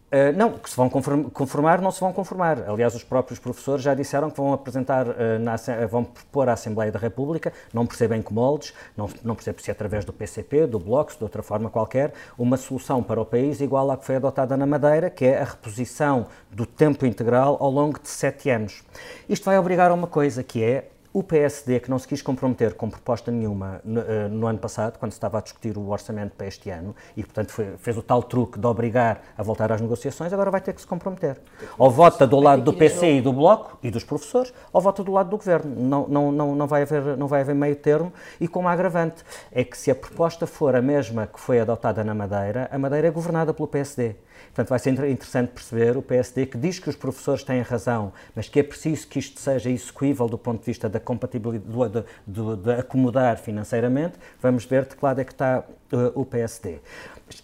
Uh, 0.09 0.35
não, 0.35 0.53
que 0.53 0.71
se 0.71 0.75
vão 0.75 0.89
conformar, 0.89 1.83
não 1.83 1.91
se 1.91 2.01
vão 2.01 2.15
conformar. 2.15 2.67
Aliás, 2.67 2.95
os 2.95 3.05
próprios 3.05 3.39
professores 3.39 3.85
já 3.85 3.95
disseram 3.95 4.31
que 4.31 4.39
vão 4.39 4.55
apresentar, 4.55 5.07
uh, 5.07 5.39
na, 5.39 5.57
vão 5.87 6.03
propor 6.03 6.49
à 6.49 6.55
Assembleia 6.55 6.91
da 6.91 6.99
República, 6.99 7.53
não 7.75 7.85
percebem 7.85 8.23
que 8.23 8.33
moldes, 8.33 8.73
não, 8.97 9.07
não 9.23 9.35
percebem 9.35 9.63
se 9.63 9.71
é 9.71 9.73
através 9.73 10.07
do 10.07 10.13
PCP, 10.13 10.67
do 10.67 10.79
Bloco, 10.79 11.15
de 11.15 11.23
outra 11.23 11.43
forma 11.43 11.69
qualquer, 11.69 12.15
uma 12.39 12.57
solução 12.57 13.03
para 13.03 13.21
o 13.21 13.27
país 13.27 13.61
igual 13.61 13.91
à 13.91 13.99
que 13.99 14.07
foi 14.07 14.17
adotada 14.17 14.57
na 14.57 14.65
Madeira, 14.65 15.11
que 15.11 15.27
é 15.27 15.43
a 15.43 15.45
reposição 15.45 16.27
do 16.51 16.65
tempo 16.65 17.05
integral 17.05 17.59
ao 17.61 17.71
longo 17.71 18.01
de 18.01 18.09
sete 18.09 18.49
anos. 18.49 18.83
Isto 19.29 19.45
vai 19.45 19.59
obrigar 19.59 19.91
a 19.91 19.95
uma 19.95 20.07
coisa, 20.07 20.43
que 20.43 20.65
é 20.65 20.89
o 21.13 21.23
PSD, 21.23 21.81
que 21.81 21.91
não 21.91 21.99
se 21.99 22.07
quis 22.07 22.21
comprometer 22.21 22.75
com 22.75 22.91
proposta 22.91 23.31
nenhuma 23.31 23.81
no, 23.85 24.01
uh, 24.01 24.29
no, 24.31 24.47
ano 24.47 24.59
passado, 24.59 24.99
quando 24.99 25.13
se 25.13 25.17
estava 25.17 25.39
a 25.39 25.41
discutir 25.41 25.77
o 25.77 25.89
orçamento 25.89 26.33
para 26.37 26.47
este 26.47 26.71
ano, 26.71 26.95
e 27.17 27.23
portanto 27.23 27.51
foi, 27.51 27.77
fez 27.79 27.97
o 27.97 28.03
tal 28.03 28.23
truque 28.23 28.59
de 28.59 28.67
obrigar 28.67 29.23
a 29.37 29.43
voltar 29.43 29.73
às 29.73 29.81
negociações, 29.81 30.33
agora 30.33 30.51
vai 30.51 30.61
ter 30.61 30.73
que 30.73 30.81
se 30.81 30.87
comprometer. 30.87 31.39
Ou 31.79 31.91
vota 31.91 32.27
do 32.27 32.39
lado 32.39 32.63
do 32.63 32.73
PC 32.73 33.15
e 33.15 33.21
do 33.21 33.33
Bloco 33.33 33.79
e 33.83 33.91
dos 33.91 34.05
professores, 34.05 34.53
ou 34.73 34.81
vota 34.81 35.03
do 35.03 35.13
lado 35.13 35.31
do 35.31 35.37
Governo. 35.37 35.75
Não, 35.77 36.07
não, 36.09 36.33
não, 36.33 36.55
não, 36.55 36.67
vai 36.67 36.83
haver, 36.83 37.17
não 37.17 37.27
vai 37.27 37.41
haver 37.41 37.55
meio 37.55 37.77
termo, 37.77 38.13
e 38.41 38.47
com 38.47 38.61
uma 38.61 38.73
agravante, 38.73 39.25
é 39.51 39.65
que 39.65 39.77
se 39.77 39.91
a 39.91 39.95
proposta 39.95 40.47
for 40.47 40.77
a 40.77 40.83
mesma 40.83 41.27
que 41.27 41.41
foi 41.41 41.61
adotada 41.61 42.05
na 42.05 42.15
Madeira, 42.15 42.69
a 42.71 42.79
Madeira 42.79 43.09
é 43.09 43.11
governada 43.11 43.55
pelo 43.55 43.69
PSD. 43.69 44.17
Portanto, 44.47 44.69
vai 44.69 44.79
ser 44.79 44.93
interessante 45.09 45.51
perceber 45.51 45.97
o 45.97 46.03
PSD 46.03 46.47
que 46.47 46.59
diz 46.59 46.79
que 46.79 46.89
os 46.89 46.97
professores 46.97 47.43
têm 47.43 47.61
razão, 47.63 48.13
mas 48.35 48.49
que 48.49 48.61
é 48.61 48.63
preciso 48.63 49.07
que 49.07 49.19
isto 49.19 49.41
seja 49.41 49.71
execuível 49.71 50.29
do 50.29 50.39
ponto 50.39 50.61
de 50.61 50.67
vista 50.67 50.89
da 50.89 51.01
compatibilidade, 51.01 52.05
de, 52.27 52.57
de 52.57 52.73
acomodar 52.73 53.39
financeiramente. 53.39 54.15
Vamos 54.41 54.65
ver 54.65 54.85
de 54.85 54.97
que 54.97 55.05
lado 55.05 55.21
é 55.21 55.25
que 55.25 55.33
está 55.33 55.65
uh, 55.93 56.21
o 56.21 56.25
PSD. 56.25 56.81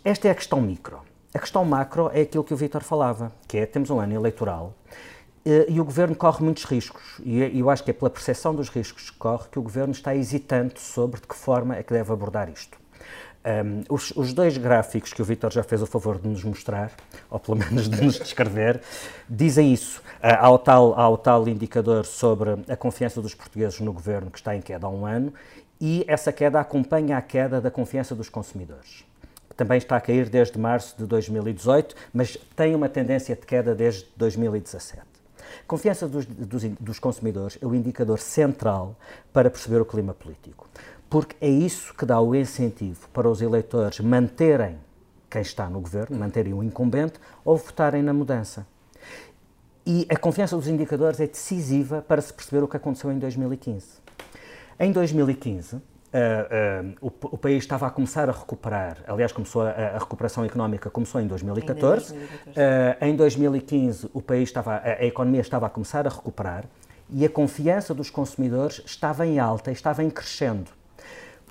Esta 0.04 0.28
é 0.28 0.30
a 0.30 0.34
questão 0.34 0.60
micro. 0.60 1.00
A 1.32 1.38
questão 1.38 1.64
macro 1.64 2.10
é 2.12 2.22
aquilo 2.22 2.44
que 2.44 2.54
o 2.54 2.56
Vítor 2.56 2.82
falava, 2.82 3.32
que 3.48 3.58
é 3.58 3.66
temos 3.66 3.90
um 3.90 3.98
ano 3.98 4.14
eleitoral 4.14 4.74
uh, 5.44 5.50
e 5.68 5.80
o 5.80 5.84
governo 5.84 6.14
corre 6.14 6.44
muitos 6.44 6.64
riscos. 6.64 7.20
E 7.24 7.58
eu 7.58 7.70
acho 7.70 7.82
que 7.84 7.90
é 7.90 7.94
pela 7.94 8.10
percepção 8.10 8.54
dos 8.54 8.68
riscos 8.68 9.10
que 9.10 9.18
corre 9.18 9.48
que 9.50 9.58
o 9.58 9.62
governo 9.62 9.92
está 9.92 10.14
hesitante 10.14 10.80
sobre 10.80 11.20
de 11.20 11.26
que 11.26 11.34
forma 11.34 11.76
é 11.76 11.82
que 11.82 11.92
deve 11.92 12.12
abordar 12.12 12.48
isto. 12.48 12.83
Um, 13.44 13.82
os, 13.94 14.10
os, 14.16 14.32
dois 14.32 14.56
gráficos 14.56 15.12
que 15.12 15.20
o 15.20 15.24
Vitor 15.24 15.52
já 15.52 15.62
fez 15.62 15.82
o 15.82 15.86
favor 15.86 16.18
de 16.18 16.26
nos 16.26 16.42
mostrar, 16.42 16.90
ou 17.28 17.38
pelo 17.38 17.58
menos 17.60 17.90
de 17.90 18.02
nos 18.02 18.18
descrever, 18.18 18.80
dizem 19.28 19.70
isso. 19.70 20.00
Uh, 20.00 20.40
há, 20.40 20.50
o 20.50 20.58
tal, 20.58 20.98
há 20.98 21.08
o 21.10 21.18
tal 21.18 21.46
indicador 21.46 22.06
sobre 22.06 22.50
a 22.66 22.76
confiança 22.76 23.20
dos 23.20 23.34
portugueses 23.34 23.80
no 23.80 23.92
governo 23.92 24.30
que 24.30 24.38
está 24.38 24.56
em 24.56 24.62
queda 24.62 24.86
há 24.86 24.90
um 24.90 25.04
ano 25.04 25.30
e 25.78 26.06
essa 26.08 26.32
queda 26.32 26.58
acompanha 26.58 27.18
a 27.18 27.20
queda 27.20 27.60
da 27.60 27.70
confiança 27.70 28.14
dos 28.14 28.30
consumidores, 28.30 29.04
que 29.50 29.54
também 29.54 29.76
está 29.76 29.96
a 29.96 30.00
cair 30.00 30.30
desde 30.30 30.58
março 30.58 30.96
de 30.96 31.04
2018, 31.04 31.94
mas 32.14 32.38
tem 32.56 32.74
uma 32.74 32.88
tendência 32.88 33.36
de 33.36 33.44
queda 33.44 33.74
desde 33.74 34.06
2017. 34.16 35.02
Confiança 35.66 36.08
dos, 36.08 36.24
dos, 36.24 36.64
dos 36.64 36.98
consumidores 36.98 37.58
é 37.60 37.66
o 37.66 37.74
indicador 37.74 38.18
central 38.18 38.96
para 39.32 39.50
perceber 39.50 39.80
o 39.80 39.84
clima 39.84 40.14
político 40.14 40.66
porque 41.08 41.36
é 41.40 41.48
isso 41.48 41.94
que 41.94 42.04
dá 42.04 42.20
o 42.20 42.34
incentivo 42.34 43.08
para 43.10 43.28
os 43.28 43.40
eleitores 43.40 44.00
manterem 44.00 44.78
quem 45.30 45.42
está 45.42 45.68
no 45.68 45.80
governo, 45.80 46.16
manterem 46.16 46.54
o 46.54 46.62
incumbente 46.62 47.14
ou 47.44 47.56
votarem 47.56 48.02
na 48.02 48.12
mudança. 48.12 48.66
E 49.86 50.06
a 50.08 50.16
confiança 50.16 50.56
dos 50.56 50.68
indicadores 50.68 51.20
é 51.20 51.26
decisiva 51.26 52.00
para 52.00 52.22
se 52.22 52.32
perceber 52.32 52.62
o 52.62 52.68
que 52.68 52.76
aconteceu 52.76 53.12
em 53.12 53.18
2015. 53.18 53.86
Em 54.78 54.90
2015, 54.92 55.76
uh, 55.76 55.80
uh, 55.80 56.94
o, 57.00 57.12
o, 57.34 57.38
país 57.38 57.58
estava 57.58 57.86
a 57.86 57.90
começar 57.90 58.28
a 58.28 58.32
recuperar, 58.32 58.98
aliás, 59.06 59.30
começou 59.30 59.62
a, 59.62 59.70
a 59.70 59.98
recuperação 59.98 60.44
económica 60.44 60.88
começou 60.88 61.20
em 61.20 61.26
2014. 61.26 62.14
2014. 62.14 62.58
Uh, 62.58 63.04
em 63.04 63.16
2015, 63.16 64.10
o 64.12 64.22
país 64.22 64.48
estava, 64.48 64.76
a, 64.76 65.00
a 65.00 65.04
economia 65.04 65.40
estava 65.40 65.66
a 65.66 65.70
começar 65.70 66.06
a 66.06 66.10
recuperar 66.10 66.64
e 67.10 67.24
a 67.24 67.28
confiança 67.28 67.92
dos 67.92 68.08
consumidores 68.08 68.82
estava 68.86 69.26
em 69.26 69.38
alta, 69.38 69.70
estava 69.70 70.02
em 70.02 70.08
crescendo. 70.08 70.70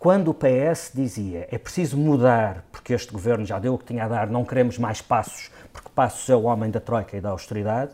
Quando 0.03 0.31
o 0.31 0.33
PS 0.33 0.91
dizia 0.93 1.48
é 1.50 1.57
preciso 1.57 1.98
mudar, 1.98 2.65
porque 2.74 2.91
este 2.91 3.10
governo 3.10 3.45
já 3.45 3.57
deu 3.57 3.74
o 3.74 3.77
que 3.77 3.86
tinha 3.86 4.03
a 4.03 4.07
dar, 4.10 4.29
não 4.29 4.43
queremos 4.43 4.77
mais 4.77 5.01
passos, 5.01 5.50
porque 5.72 5.88
Passos 5.95 6.29
é 6.29 6.36
o 6.36 6.41
homem 6.41 6.69
da 6.69 6.81
troika 6.81 7.15
e 7.15 7.22
da 7.22 7.29
austeridade, 7.29 7.93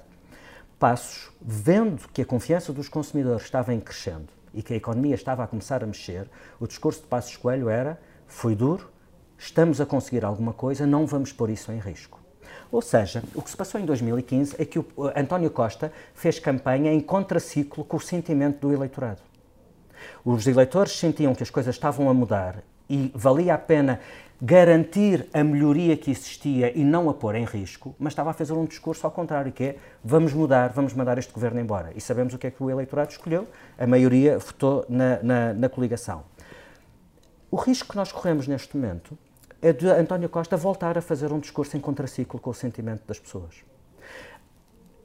Passos, 0.80 1.30
vendo 1.40 2.10
que 2.12 2.24
a 2.24 2.26
confiança 2.26 2.74
dos 2.74 2.90
consumidores 2.90 3.44
estava 3.44 3.76
em 3.76 3.80
crescendo 3.80 4.26
e 4.56 4.64
que 4.64 4.74
a 4.74 4.78
economia 4.78 5.14
estava 5.14 5.44
a 5.44 5.48
começar 5.48 5.84
a 5.84 5.86
mexer, 5.86 6.28
o 6.60 6.66
discurso 6.66 7.02
de 7.02 7.06
Passos 7.06 7.38
Coelho 7.38 7.70
era: 7.70 8.02
foi 8.26 8.56
duro, 8.56 8.90
estamos 9.38 9.80
a 9.80 9.86
conseguir 9.86 10.26
alguma 10.26 10.52
coisa, 10.52 10.88
não 10.88 11.06
vamos 11.06 11.32
pôr 11.32 11.52
isso 11.52 11.72
em 11.72 11.78
risco. 11.78 12.20
Ou 12.72 12.82
seja, 12.82 13.22
o 13.36 13.42
que 13.44 13.52
se 13.52 13.56
passou 13.56 13.80
em 13.80 13.86
2015 13.86 14.56
é 14.58 14.66
que 14.66 14.80
o 14.80 14.88
António 15.16 15.52
Costa 15.52 15.94
fez 16.16 16.40
campanha 16.40 16.92
em 16.92 17.02
contraciclo 17.02 17.86
com 17.86 17.98
o 17.98 18.02
sentimento 18.02 18.62
do 18.62 18.74
eleitorado. 18.74 19.29
Os 20.24 20.48
eleitores 20.48 20.98
sentiam 20.98 21.36
que 21.36 21.44
as 21.44 21.50
coisas 21.50 21.76
estavam 21.76 22.10
a 22.10 22.14
mudar 22.14 22.64
e 22.90 23.12
valia 23.14 23.54
a 23.54 23.58
pena 23.58 24.00
garantir 24.42 25.28
a 25.34 25.44
melhoria 25.44 25.98
que 25.98 26.12
existia 26.12 26.72
e 26.78 26.84
não 26.84 27.10
a 27.10 27.14
pôr 27.14 27.36
em 27.36 27.44
risco, 27.44 27.94
mas 28.00 28.14
estava 28.14 28.30
a 28.30 28.34
fazer 28.34 28.54
um 28.54 28.66
discurso 28.66 29.06
ao 29.06 29.12
contrário, 29.12 29.52
que 29.52 29.64
é 29.64 29.76
vamos 30.04 30.34
mudar, 30.34 30.70
vamos 30.70 30.94
mandar 30.94 31.18
este 31.18 31.34
governo 31.34 31.60
embora. 31.60 31.92
E 31.96 32.00
sabemos 32.00 32.34
o 32.34 32.38
que 32.38 32.48
é 32.48 32.52
que 32.52 32.64
o 32.64 32.70
eleitorado 32.70 33.12
escolheu, 33.12 33.48
a 33.78 33.86
maioria 33.86 34.40
votou 34.40 34.86
na, 34.88 35.22
na, 35.22 35.54
na 35.54 35.70
coligação. 35.70 36.24
O 37.52 37.58
risco 37.58 37.90
que 37.90 37.96
nós 37.98 38.12
corremos 38.12 38.48
neste 38.48 38.78
momento 38.78 39.18
é 39.62 39.74
de 39.74 39.88
António 39.88 40.30
Costa 40.30 40.56
voltar 40.56 40.98
a 40.98 41.02
fazer 41.02 41.34
um 41.34 41.40
discurso 41.40 41.76
em 41.76 41.82
contraciclo 41.82 42.40
com 42.40 42.50
o 42.50 42.54
sentimento 42.54 43.04
das 43.06 43.20
pessoas. 43.20 43.56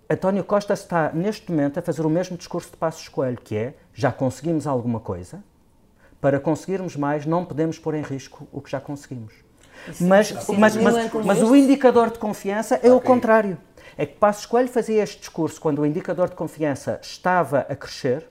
António 0.08 0.44
Costa 0.44 0.74
está, 0.74 1.10
neste 1.12 1.50
momento, 1.50 1.78
a 1.78 1.82
fazer 1.82 2.04
o 2.04 2.10
mesmo 2.10 2.36
discurso 2.36 2.70
de 2.70 2.76
Passos 2.76 3.08
Coelho, 3.08 3.38
que 3.42 3.56
é 3.56 3.74
já 3.92 4.12
conseguimos 4.12 4.66
alguma 4.66 5.00
coisa, 5.00 5.42
para 6.20 6.38
conseguirmos 6.38 6.96
mais 6.96 7.24
não 7.26 7.44
podemos 7.44 7.78
pôr 7.78 7.94
em 7.94 8.02
risco 8.02 8.46
o 8.52 8.60
que 8.60 8.70
já 8.70 8.80
conseguimos. 8.80 9.32
Mas, 10.00 10.32
mas, 10.48 10.76
mas, 10.76 11.12
mas, 11.24 11.42
o 11.42 11.54
indicador 11.56 12.10
de 12.10 12.18
confiança 12.18 12.78
é 12.82 12.92
o 12.92 13.00
contrário. 13.00 13.58
É 13.96 14.06
que 14.06 14.16
Passos 14.16 14.46
Coelho 14.46 14.68
fazia 14.68 15.02
este 15.02 15.20
discurso 15.20 15.60
quando 15.60 15.80
o 15.80 15.86
indicador 15.86 16.28
de 16.28 16.34
confiança 16.34 16.98
estava 17.02 17.60
a 17.60 17.76
crescer 17.76 18.26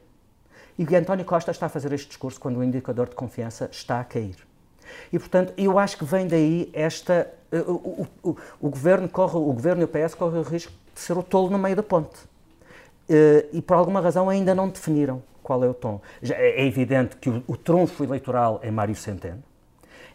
e 0.78 0.96
António 0.96 1.26
Costa 1.26 1.52
está 1.52 1.68
a 1.68 1.70
fazer 1.70 1.92
este 1.94 2.08
discurso 2.08 2.40
quando 2.40 2.58
o 2.58 2.64
indicador 2.64 3.08
de 3.08 3.16
confiança 3.16 3.70
está 3.72 4.00
a 4.00 4.04
cair. 4.04 4.38
E, 5.12 5.20
portanto, 5.20 5.54
eu 5.58 5.78
acho 5.78 5.98
que 5.98 6.06
vem 6.06 6.28
daí 6.28 6.70
esta... 6.74 7.32
O, 7.52 7.72
o, 7.72 8.08
o, 8.24 8.38
o 8.60 8.70
governo, 8.70 9.08
corre, 9.08 9.38
o 9.38 9.54
governo 9.54 9.84
e 9.84 9.86
o 9.86 9.88
PS 9.88 10.16
correm 10.16 10.40
o 10.40 10.44
risco 10.44 10.72
de 10.94 11.00
ser 11.00 11.18
o 11.18 11.24
tolo 11.24 11.50
no 11.50 11.58
meio 11.58 11.76
da 11.76 11.84
ponte. 11.84 12.20
Uh, 13.10 13.48
e 13.52 13.62
por 13.62 13.76
alguma 13.76 14.00
razão 14.00 14.30
ainda 14.30 14.56
não 14.56 14.70
definiram 14.70 15.22
qual 15.42 15.64
é 15.64 15.68
o 15.68 15.74
tom. 15.74 16.02
Já 16.22 16.36
é 16.36 16.66
evidente 16.66 17.18
que 17.18 17.30
o, 17.30 17.44
o 17.48 17.58
trunfo 17.58 18.04
eleitoral 18.04 18.60
é 18.64 18.72
Mário 18.72 18.96
Centeno. 18.96 19.44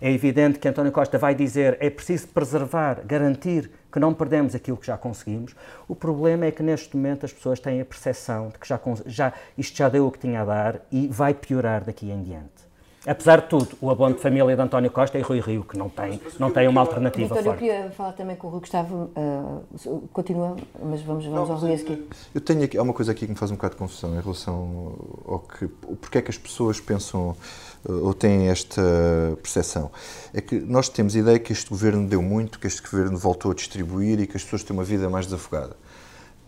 É 0.00 0.10
evidente 0.12 0.60
que 0.60 0.68
António 0.68 0.92
Costa 0.92 1.18
vai 1.18 1.34
dizer 1.34 1.76
é 1.80 1.90
preciso 1.90 2.28
preservar, 2.28 3.02
garantir 3.04 3.68
que 3.92 3.98
não 3.98 4.14
perdemos 4.14 4.54
aquilo 4.54 4.76
que 4.76 4.86
já 4.86 4.96
conseguimos. 4.96 5.56
O 5.88 5.94
problema 5.94 6.46
é 6.46 6.52
que 6.52 6.62
neste 6.62 6.96
momento 6.96 7.26
as 7.26 7.32
pessoas 7.32 7.58
têm 7.58 7.80
a 7.80 7.84
percepção 7.84 8.48
de 8.48 8.58
que 8.58 8.68
já, 8.68 8.80
já, 9.06 9.32
isto 9.56 9.76
já 9.76 9.88
deu 9.88 10.06
o 10.06 10.12
que 10.12 10.20
tinha 10.20 10.42
a 10.42 10.44
dar 10.44 10.80
e 10.92 11.08
vai 11.08 11.34
piorar 11.34 11.84
daqui 11.84 12.10
em 12.10 12.22
diante. 12.22 12.57
Apesar 13.08 13.40
de 13.40 13.48
tudo, 13.48 13.68
o 13.80 13.90
abono 13.90 14.14
de 14.14 14.20
família 14.20 14.54
de 14.54 14.60
António 14.60 14.90
Costa 14.90 15.16
é 15.16 15.22
Rui 15.22 15.40
Rio, 15.40 15.64
que 15.64 15.78
não 15.78 15.88
tem, 15.88 16.20
não 16.38 16.50
tem 16.50 16.68
uma 16.68 16.82
alternativa 16.82 17.34
Victor, 17.34 17.42
forte. 17.42 17.64
eu 17.64 17.72
queria 17.72 17.90
falar 17.92 18.12
também 18.12 18.36
com 18.36 18.48
o 18.48 18.50
Rui 18.50 18.60
Gustavo, 18.60 19.10
uh, 19.16 20.08
continua, 20.12 20.56
mas 20.84 21.00
vamos, 21.00 21.24
vamos 21.24 21.48
não, 21.48 21.54
ao 21.54 21.58
Rui 21.58 21.72
aqui. 21.72 22.06
Eu 22.34 22.40
tenho 22.42 22.64
aqui, 22.64 22.76
há 22.76 22.82
uma 22.82 22.92
coisa 22.92 23.12
aqui 23.12 23.24
que 23.24 23.32
me 23.32 23.38
faz 23.38 23.50
um 23.50 23.54
bocado 23.54 23.76
de 23.76 23.78
confusão 23.78 24.14
em 24.14 24.20
relação 24.20 24.94
ao 25.26 25.38
que, 25.38 25.66
porque 25.68 26.18
é 26.18 26.22
que 26.22 26.30
as 26.30 26.36
pessoas 26.36 26.80
pensam 26.80 27.34
uh, 27.88 28.06
ou 28.06 28.12
têm 28.12 28.48
esta 28.48 28.82
percepção. 29.42 29.90
É 30.34 30.42
que 30.42 30.56
nós 30.56 30.90
temos 30.90 31.16
a 31.16 31.18
ideia 31.18 31.38
que 31.38 31.50
este 31.50 31.70
governo 31.70 32.06
deu 32.06 32.20
muito, 32.20 32.58
que 32.60 32.66
este 32.66 32.82
governo 32.82 33.16
voltou 33.16 33.52
a 33.52 33.54
distribuir 33.54 34.20
e 34.20 34.26
que 34.26 34.36
as 34.36 34.44
pessoas 34.44 34.62
têm 34.62 34.76
uma 34.76 34.84
vida 34.84 35.08
mais 35.08 35.24
desafogada. 35.24 35.74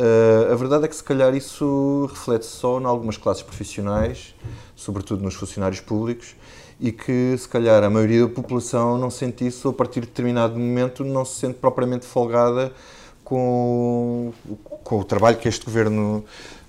Uh, 0.01 0.51
a 0.51 0.57
verdade 0.57 0.87
é 0.87 0.89
que, 0.89 0.97
se 0.97 1.05
calhar, 1.05 1.35
isso 1.35 2.09
reflete 2.11 2.47
só 2.47 2.81
em 2.81 2.87
algumas 2.87 3.19
classes 3.19 3.43
profissionais, 3.43 4.35
sobretudo 4.75 5.23
nos 5.23 5.35
funcionários 5.35 5.81
públicos, 5.81 6.35
e 6.81 6.91
que, 6.91 7.37
se 7.37 7.47
calhar, 7.47 7.85
a 7.85 7.91
maioria 7.91 8.23
da 8.23 8.33
população 8.33 8.97
não 8.97 9.11
sente 9.11 9.47
isso, 9.47 9.69
ou 9.69 9.75
a 9.75 9.77
partir 9.77 10.01
de 10.01 10.07
determinado 10.07 10.59
momento 10.59 11.05
não 11.05 11.23
se 11.23 11.41
sente 11.41 11.59
propriamente 11.59 12.07
folgada 12.07 12.73
com, 13.23 14.33
com 14.83 15.01
o 15.01 15.05
trabalho 15.05 15.37
que 15.37 15.47
este 15.47 15.67
governo 15.67 16.25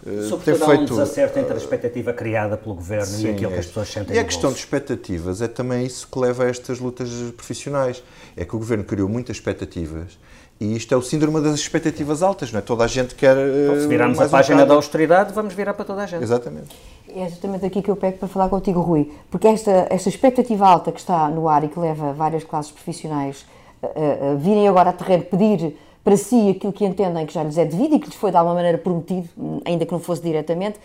uh, 0.05 0.23
Sobretudo 0.27 0.43
tem 0.43 0.55
feito. 0.55 0.69
Há 0.69 0.73
um 0.73 0.85
desacerto 0.85 1.39
entre 1.39 1.53
a 1.53 1.57
expectativa 1.57 2.11
criada 2.11 2.57
pelo 2.57 2.75
governo 2.75 3.05
Sim, 3.05 3.27
e 3.27 3.29
aquilo 3.29 3.51
é. 3.51 3.53
que 3.53 3.59
as 3.61 3.65
pessoas 3.67 3.88
sentem 3.88 4.15
E 4.17 4.19
a 4.19 4.25
questão 4.25 4.51
de 4.51 4.59
expectativas 4.59 5.41
é 5.41 5.47
também 5.47 5.85
isso 5.85 6.05
que 6.05 6.19
leva 6.19 6.43
a 6.43 6.50
estas 6.50 6.79
lutas 6.79 7.09
profissionais. 7.38 8.03
É 8.35 8.43
que 8.43 8.53
o 8.57 8.59
governo 8.59 8.83
criou 8.83 9.07
muitas 9.07 9.38
expectativas 9.38 10.17
e 10.61 10.75
isto 10.75 10.93
é 10.93 10.97
o 10.97 11.01
síndrome 11.01 11.41
das 11.41 11.55
expectativas 11.55 12.21
altas, 12.21 12.51
não 12.51 12.59
é? 12.59 12.61
Toda 12.61 12.83
a 12.83 12.87
gente 12.87 13.15
quer. 13.15 13.35
Então, 13.35 13.81
se 13.81 13.87
virarmos 13.87 14.19
a 14.21 14.29
página 14.29 14.63
um 14.63 14.67
da 14.67 14.75
austeridade, 14.75 15.33
vamos 15.33 15.55
virar 15.55 15.73
para 15.73 15.83
toda 15.83 16.03
a 16.03 16.05
gente. 16.05 16.21
Exatamente. 16.21 16.67
É 17.15 17.27
justamente 17.27 17.65
aqui 17.65 17.81
que 17.81 17.89
eu 17.89 17.95
pego 17.95 18.19
para 18.19 18.27
falar 18.27 18.47
contigo, 18.47 18.79
Rui, 18.79 19.11
porque 19.31 19.47
esta, 19.47 19.87
esta 19.89 20.07
expectativa 20.07 20.67
alta 20.67 20.91
que 20.91 20.99
está 20.99 21.27
no 21.29 21.49
ar 21.49 21.63
e 21.63 21.67
que 21.67 21.79
leva 21.79 22.13
várias 22.13 22.43
classes 22.43 22.71
profissionais 22.71 23.43
a, 23.81 23.87
a, 23.87 24.31
a 24.33 24.35
virem 24.35 24.67
agora 24.67 24.91
a 24.91 24.93
terreno 24.93 25.23
pedir 25.23 25.75
para 26.03 26.15
si 26.15 26.51
aquilo 26.51 26.71
que 26.71 26.85
entendem 26.85 27.25
que 27.25 27.33
já 27.33 27.41
lhes 27.41 27.57
é 27.57 27.65
devido 27.65 27.95
e 27.95 27.99
que 27.99 28.05
lhes 28.05 28.15
foi 28.15 28.29
de 28.29 28.37
alguma 28.37 28.53
maneira 28.53 28.77
prometido, 28.77 29.27
ainda 29.65 29.83
que 29.83 29.91
não 29.91 29.99
fosse 29.99 30.21
diretamente, 30.21 30.79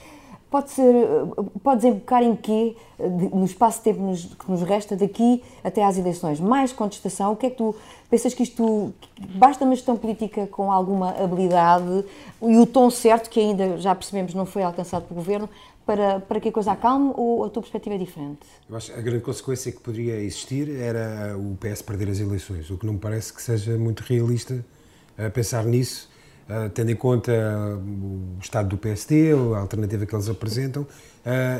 pode 0.51 0.71
ser, 0.71 0.95
pode 1.63 1.83
desembocar 1.83 2.23
em 2.23 2.37
quê, 2.37 2.77
no 2.99 3.45
espaço 3.45 3.79
de 3.79 3.85
tempo 3.85 4.01
que 4.39 4.51
nos 4.51 4.63
resta 4.63 4.97
daqui 4.97 5.43
até 5.63 5.85
às 5.85 5.99
eleições? 5.99 6.41
Mais 6.41 6.73
contestação? 6.73 7.33
O 7.33 7.37
que 7.37 7.47
é 7.47 7.51
que 7.51 7.57
tu 7.57 7.75
pensas 8.09 8.33
que 8.33 8.43
isto 8.43 8.95
basta 9.35 9.65
uma 9.65 9.75
gestão 9.75 9.97
política 9.97 10.47
com 10.47 10.71
alguma 10.71 11.11
habilidade 11.11 12.05
e 12.43 12.57
o 12.59 12.67
tom 12.67 12.91
certo, 12.91 13.29
que 13.29 13.41
ainda 13.41 13.79
já 13.79 13.95
percebemos 13.95 14.35
não 14.35 14.47
foi 14.47 14.63
alcançado 14.63 15.07
pelo 15.07 15.17
governo, 15.17 15.49
para, 15.85 16.19
para 16.21 16.41
que 16.41 16.49
a 16.49 16.53
coisa 16.53 16.73
acalme 16.73 17.13
ou 17.17 17.45
a 17.45 17.51
tua 17.51 17.63
perspectiva 17.63 17.95
é 17.95 17.99
diferente? 17.99 18.41
Eu 18.69 18.77
acho 18.77 18.93
que 18.93 18.99
a 18.99 19.03
grande 19.03 19.23
consequência 19.23 19.71
que 19.71 19.81
poderia 19.81 20.17
existir 20.17 20.69
era 20.69 21.37
o 21.39 21.57
PS 21.57 21.83
perder 21.83 22.09
as 22.11 22.19
eleições, 22.19 22.71
o 22.71 22.77
que 22.77 22.87
não 22.87 22.95
me 22.95 22.99
parece 22.99 23.33
que 23.33 23.41
seja 23.41 23.79
muito 23.79 24.01
realista 24.01 24.65
pensar 25.33 25.65
nisso, 25.65 26.11
tendo 26.75 26.91
em 26.91 26.97
conta 26.97 27.33
o 27.77 28.39
estado 28.41 28.69
do 28.69 28.79
PSD, 28.79 29.33
a 29.55 29.59
alternativa 29.59 30.07
que 30.07 30.15
eles 30.15 30.29
apresentam 30.29 30.87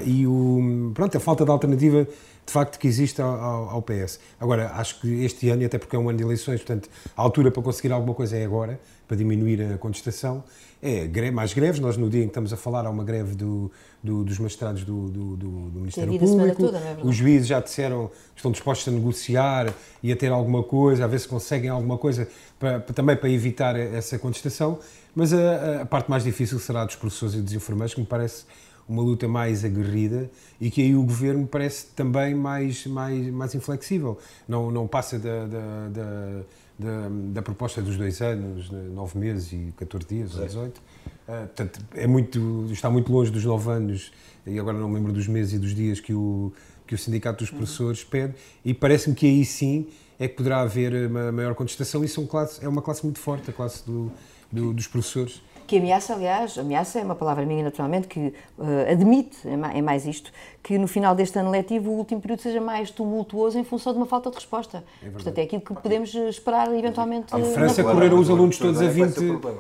e 0.05 0.27
o, 0.27 0.93
pronto, 0.95 1.17
a 1.17 1.21
falta 1.21 1.45
de 1.45 1.51
alternativa 1.51 2.07
de 2.47 2.53
facto 2.53 2.79
que 2.79 2.87
existe 2.87 3.21
ao, 3.21 3.69
ao, 3.69 3.83
PS. 3.83 4.21
Agora, 4.39 4.71
acho 4.75 5.01
que 5.01 5.25
este 5.25 5.49
ano, 5.51 5.63
e 5.63 5.65
até 5.65 5.79
porque 5.79 5.97
é 5.97 5.99
um 5.99 6.09
ano 6.09 6.17
de 6.17 6.25
eleições, 6.25 6.61
portanto, 6.61 6.89
a 7.17 7.21
altura 7.21 7.51
para 7.51 7.61
conseguir 7.61 7.93
alguma 7.93 8.15
coisa 8.15 8.37
é 8.37 8.45
agora, 8.45 8.79
para 9.09 9.17
diminuir 9.17 9.61
a 9.75 9.79
contestação, 9.79 10.45
é 10.81 11.31
mais 11.33 11.53
greves. 11.53 11.81
Nós, 11.81 11.97
no 11.97 12.09
dia 12.09 12.21
em 12.21 12.25
que 12.25 12.31
estamos 12.31 12.53
a 12.53 12.57
falar, 12.57 12.87
há 12.87 12.91
uma 12.91 13.03
greve 13.03 13.35
do, 13.35 13.71
do, 14.03 14.23
dos 14.23 14.39
magistrados 14.39 14.85
do, 14.85 15.09
do, 15.09 15.81
Ministério 15.81 16.19
Público. 16.19 16.63
Toda, 16.63 16.79
é 16.79 16.97
Os 17.03 17.17
juízes 17.17 17.49
já 17.49 17.59
disseram 17.59 18.09
que 18.09 18.37
estão 18.37 18.53
dispostos 18.53 18.93
a 18.93 18.97
negociar 18.97 19.75
e 20.01 20.13
a 20.13 20.17
ter 20.17 20.31
alguma 20.31 20.63
coisa, 20.63 21.05
a 21.05 21.09
ver 21.09 21.19
se 21.19 21.27
conseguem 21.27 21.69
alguma 21.69 21.99
coisa 21.99 22.29
para, 22.61 22.81
também 22.81 23.17
para 23.17 23.29
evitar 23.29 23.75
essa 23.75 24.19
contestação. 24.19 24.79
Mas 25.15 25.33
a, 25.33 25.83
a 25.83 25.87
parte 25.87 26.09
mais 26.09 26.23
difícil 26.23 26.61
será 26.61 26.85
dos 26.85 26.95
professores 26.95 27.35
e 27.35 27.41
dos 27.41 27.53
enfermeiros, 27.53 27.95
que 27.95 28.01
me 28.01 28.07
parece 28.07 28.45
uma 28.89 29.03
luta 29.03 29.27
mais 29.27 29.65
aguerrida 29.65 30.31
e 30.61 30.71
que 30.71 30.81
aí 30.81 30.95
o 30.95 31.03
governo 31.03 31.47
parece 31.47 31.87
também 31.95 32.35
mais, 32.35 32.87
mais, 32.87 33.27
mais 33.33 33.55
inflexível. 33.55 34.19
Não, 34.47 34.71
não 34.71 34.87
passa 34.87 35.19
da, 35.19 35.47
da, 35.47 35.89
da 35.89 36.43
da, 36.79 37.09
da, 37.33 37.43
proposta 37.43 37.81
dos 37.81 37.97
dois 37.97 38.21
anos, 38.21 38.71
nove 38.71 39.19
meses 39.19 39.53
e 39.53 39.73
14 39.77 40.07
dias, 40.07 40.37
ou 40.37 40.45
18. 40.45 40.79
Uh, 40.79 40.83
portanto, 41.27 41.81
é 41.95 42.07
muito, 42.07 42.69
está 42.71 42.91
muito 42.91 43.11
longe 43.11 43.31
dos 43.31 43.45
nove 43.45 43.71
anos, 43.71 44.13
e 44.47 44.59
agora 44.59 44.79
não 44.79 44.89
me 44.89 44.97
lembro 44.97 45.13
dos 45.13 45.27
meses 45.27 45.55
e 45.55 45.59
dos 45.59 45.75
dias 45.75 46.01
que 46.01 46.13
o, 46.13 46.53
que 46.87 46.95
o 46.95 46.99
Sindicato 46.99 47.39
dos 47.39 47.51
Professores 47.51 48.05
pede, 48.05 48.35
e 48.65 48.75
parece-me 48.75 49.15
que 49.15 49.27
aí 49.27 49.45
sim 49.45 49.87
é 50.19 50.29
que 50.29 50.37
poderá 50.37 50.61
haver 50.61 51.09
uma 51.09 51.33
maior 51.33 51.55
contestação, 51.55 52.05
e 52.05 52.09
são 52.09 52.27
classe, 52.27 52.63
é 52.65 52.69
uma 52.69 52.83
classe 52.83 53.03
muito 53.03 53.19
forte, 53.19 53.51
a 53.51 53.53
classe 53.53 53.85
do, 53.87 54.13
do, 54.53 54.73
dos 54.73 54.87
professores 54.87 55.43
que 55.67 55.79
ameaça, 55.79 56.15
aliás, 56.15 56.57
ameaça 56.59 57.01
é 57.01 57.03
uma 57.03 57.15
palavra 57.15 57.45
minha 57.45 57.65
naturalmente, 57.65 58.07
que 58.07 58.33
uh, 58.59 58.91
admite, 58.91 59.37
é, 59.45 59.79
é 59.79 59.83
mais 59.83 60.07
isto, 60.07 60.31
que 60.63 60.79
no 60.79 60.87
final 60.87 61.15
deste 61.15 61.39
ano 61.39 61.51
letivo 61.51 61.91
o 61.91 61.95
último 61.95 62.21
período 62.21 62.41
seja 62.43 62.61
mais 62.61 62.91
tumultuoso 62.91 63.59
em 63.59 63.65
função 63.65 63.93
de 63.93 63.99
uma 63.99 64.07
falta 64.07 64.31
de 64.31 64.37
resposta. 64.37 64.85
É 65.03 65.11
Portanto, 65.11 65.39
é 65.39 65.43
aquilo 65.43 65.63
que 65.63 65.75
podemos 65.75 66.15
esperar 66.15 66.73
eventualmente. 66.75 67.35
A 67.35 67.39
França 67.41 67.83
correram 67.83 68.19
os 68.19 68.31
alunos 68.31 68.59
todos 68.59 68.81
a 68.81 68.89
20, 68.89 69.15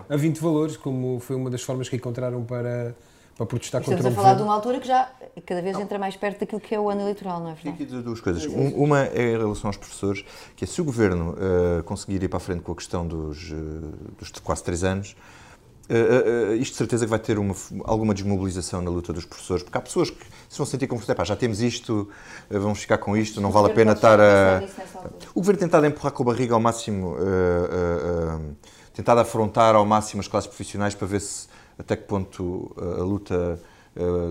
a 0.09 0.17
20 0.17 0.39
valores, 0.39 0.77
como 0.77 1.19
foi 1.21 1.37
uma 1.37 1.51
das 1.51 1.63
formas 1.63 1.89
que 1.89 1.97
encontraram 1.97 2.45
para 2.45 2.95
para 3.37 3.45
protestar 3.45 3.83
Estamos 3.83 3.99
contra 3.99 4.09
o 4.09 4.13
Estamos 4.13 4.19
a 4.19 4.23
falar 4.23 4.35
de 4.35 4.43
uma 4.43 4.55
altura 4.55 4.81
que 4.81 4.87
já 4.87 5.11
cada 5.45 5.61
vez 5.61 5.79
entra 5.79 5.99
mais 5.99 6.17
perto 6.17 6.41
daquilo 6.41 6.61
que 6.61 6.75
é 6.75 6.81
o 6.81 6.89
ano 6.89 7.03
eleitoral, 7.03 7.41
não 7.41 7.51
é 7.51 7.55
verdade? 7.55 7.83
Aqui 7.83 8.03
duas 8.03 8.21
coisas. 8.21 8.47
uma 8.47 9.05
é 9.07 9.35
em 9.35 9.39
relação 9.39 9.69
aos 9.69 9.77
professores, 9.77 10.25
que 10.57 10.65
é 10.65 10.67
se 10.67 10.81
o 10.81 10.85
Governo 10.85 11.33
uh, 11.33 11.83
conseguir 11.85 12.23
ir 12.23 12.29
para 12.29 12.39
a 12.39 12.41
frente 12.41 12.63
com 12.63 12.73
a 12.73 12.75
questão 12.75 13.07
dos, 13.07 13.51
uh, 13.51 13.57
dos 14.19 14.31
quase 14.43 14.65
três 14.65 14.83
anos, 14.83 15.15
Uh, 15.89 16.53
uh, 16.53 16.55
isto 16.57 16.73
de 16.73 16.79
certeza 16.79 17.05
que 17.05 17.11
vai 17.11 17.19
ter 17.21 17.39
uma, 17.39 17.55
alguma 17.85 18.13
desmobilização 18.13 18.83
na 18.83 18.91
luta 18.91 19.13
dos 19.13 19.25
professores, 19.25 19.63
porque 19.63 19.79
há 19.79 19.81
pessoas 19.81 20.11
que 20.11 20.25
se 20.49 20.59
vão 20.59 20.67
sentir 20.67 20.89
confortáveis, 20.89 21.29
já 21.29 21.37
temos 21.37 21.61
isto, 21.61 22.11
uh, 22.51 22.61
vamos 22.61 22.81
ficar 22.81 22.99
com 22.99 23.17
isto, 23.17 23.41
não 23.41 23.53
vale 23.53 23.71
a 23.71 23.75
pena 23.75 23.93
estar 23.93 24.19
a... 24.19 24.63
O 25.33 25.41
governo 25.41 25.61
tentado 25.61 25.87
empurrar 25.87 26.13
com 26.13 26.25
a 26.25 26.27
barriga 26.27 26.55
ao 26.55 26.61
máximo, 26.61 27.17
tentado 28.93 29.21
afrontar 29.21 29.77
ao 29.77 29.87
máximo 29.87 30.21
as 30.21 30.27
classes 30.27 30.49
profissionais 30.49 30.93
para 30.93 31.07
ver 31.07 31.21
se 31.21 31.47
até 31.79 31.95
que 31.95 32.03
ponto 32.03 32.75
a 32.77 33.03
luta 33.03 33.61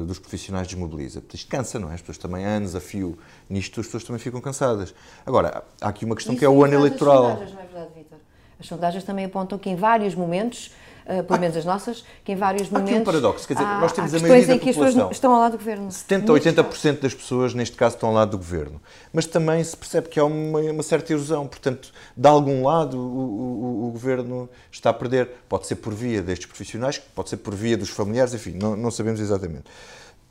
dos 0.06 0.20
profissionais 0.20 0.68
desmobiliza. 0.68 1.24
Isto 1.34 1.50
cansa, 1.50 1.80
não 1.80 1.90
é? 1.90 1.94
As 1.94 2.02
pessoas 2.02 2.18
também, 2.18 2.46
anos 2.46 2.76
a 2.76 2.82
fio 2.82 3.18
nisto, 3.50 3.80
as 3.80 3.86
pessoas 3.86 4.04
também 4.04 4.20
ficam 4.20 4.42
cansadas. 4.42 4.94
Agora, 5.26 5.64
há 5.80 5.88
aqui 5.88 6.04
uma 6.04 6.16
questão 6.16 6.34
Isso 6.34 6.40
que 6.40 6.46
é 6.46 6.50
o 6.50 6.64
ano 6.66 6.74
eleitoral. 6.74 7.26
As 7.26 7.32
sondagens, 7.32 7.54
não 7.54 7.62
é 7.62 7.66
verdade, 7.66 7.90
Vitor? 7.96 8.18
As 8.60 8.68
sondagens 8.68 9.04
também 9.04 9.26
apontam 9.26 9.58
que 9.58 9.70
em 9.70 9.76
vários 9.76 10.16
momentos 10.16 10.72
uh, 11.06 11.24
pelo 11.24 11.40
menos 11.40 11.56
as 11.58 11.66
nossas, 11.66 12.04
que 12.24 12.32
em 12.32 12.36
vários 12.36 12.70
momentos. 12.70 12.92
Há 12.92 12.96
aqui 12.96 13.02
um 13.02 13.06
paradoxo, 13.06 13.48
quer 13.48 13.54
dizer, 13.54 13.66
nós 13.66 13.92
temos 13.92 14.14
a 14.14 14.20
maioria 14.20 14.48
da 14.48 14.56
em 14.56 14.60
que 14.60 14.70
as 14.70 14.76
pessoas 14.76 15.12
estão 15.12 15.34
ao 15.34 15.40
lado 15.40 15.52
do 15.54 15.58
governo. 15.58 15.92
70 15.92 16.32
ou 16.32 16.38
80% 16.38 17.00
das 17.00 17.14
pessoas, 17.14 17.54
neste 17.54 17.76
caso, 17.76 17.96
estão 17.96 18.10
ao 18.10 18.16
lado 18.16 18.32
do 18.32 18.38
governo. 18.38 18.82
Mas 19.14 19.26
também 19.26 19.64
se 19.64 19.76
percebe 19.76 20.10
que 20.10 20.20
há 20.20 20.26
uma, 20.26 20.60
uma 20.60 20.84
certa 20.84 21.14
erosão, 21.14 21.48
portanto, 21.48 21.92
de 22.16 22.28
algum 22.28 22.64
lado 22.64 22.98
o, 22.98 23.02
o, 23.02 23.88
o, 23.88 23.92
governo 23.92 24.50
está 24.72 24.90
a 24.90 24.94
perder. 24.94 25.30
Pode 25.48 25.68
ser 25.68 25.76
por 25.76 25.94
via 25.94 26.22
destes 26.22 26.48
profissionais, 26.48 26.98
pode 26.98 27.30
ser 27.30 27.38
por 27.38 27.54
via 27.54 27.78
dos 27.78 27.90
familiares, 27.90 28.34
enfim, 28.34 28.52
não, 28.52 28.76
não 28.76 28.92
sabemos 28.92 29.20
exatamente. 29.20 29.66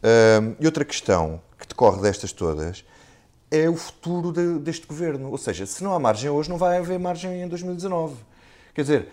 Uh, 0.03 0.55
e 0.61 0.67
outra 0.67 0.85
questão 0.85 1.41
que 1.59 1.67
decorre 1.67 2.03
destas 2.03 2.31
todas 2.31 2.85
é 3.51 3.69
o 3.69 3.77
futuro 3.77 4.33
de, 4.33 4.59
deste 4.59 4.87
governo. 4.87 5.31
Ou 5.31 5.39
seja, 5.39 5.65
se 5.65 5.83
não 5.83 5.95
há 5.95 5.99
margem 5.99 6.29
hoje, 6.29 6.51
não 6.51 6.59
vai 6.59 6.79
haver 6.79 6.99
margem 6.99 7.43
em 7.43 7.49
2019. 7.49 8.17
Quer 8.75 8.83
dizer, 8.83 9.09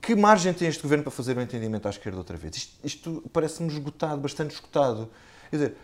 que 0.00 0.14
margem 0.14 0.52
tem 0.52 0.68
este 0.68 0.82
governo 0.82 1.04
para 1.04 1.10
fazer 1.10 1.36
o 1.36 1.40
um 1.40 1.42
entendimento 1.42 1.86
à 1.86 1.90
esquerda 1.90 2.18
outra 2.18 2.36
vez? 2.36 2.56
Isto, 2.56 2.78
isto 2.84 3.30
parece-me 3.32 3.68
esgotado, 3.68 4.20
bastante 4.20 4.54
esgotado. 4.54 5.08
Quer 5.50 5.56
dizer, 5.56 5.76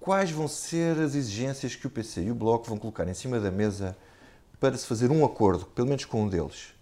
quais 0.00 0.30
vão 0.30 0.48
ser 0.48 0.98
as 0.98 1.14
exigências 1.14 1.74
que 1.76 1.86
o 1.86 1.90
PC 1.90 2.24
e 2.24 2.30
o 2.30 2.34
Bloco 2.34 2.66
vão 2.66 2.78
colocar 2.78 3.06
em 3.08 3.14
cima 3.14 3.38
da 3.38 3.50
mesa 3.50 3.96
para 4.58 4.76
se 4.76 4.86
fazer 4.86 5.10
um 5.10 5.24
acordo, 5.24 5.66
pelo 5.66 5.88
menos 5.88 6.04
com 6.04 6.22
um 6.22 6.28
deles? 6.28 6.74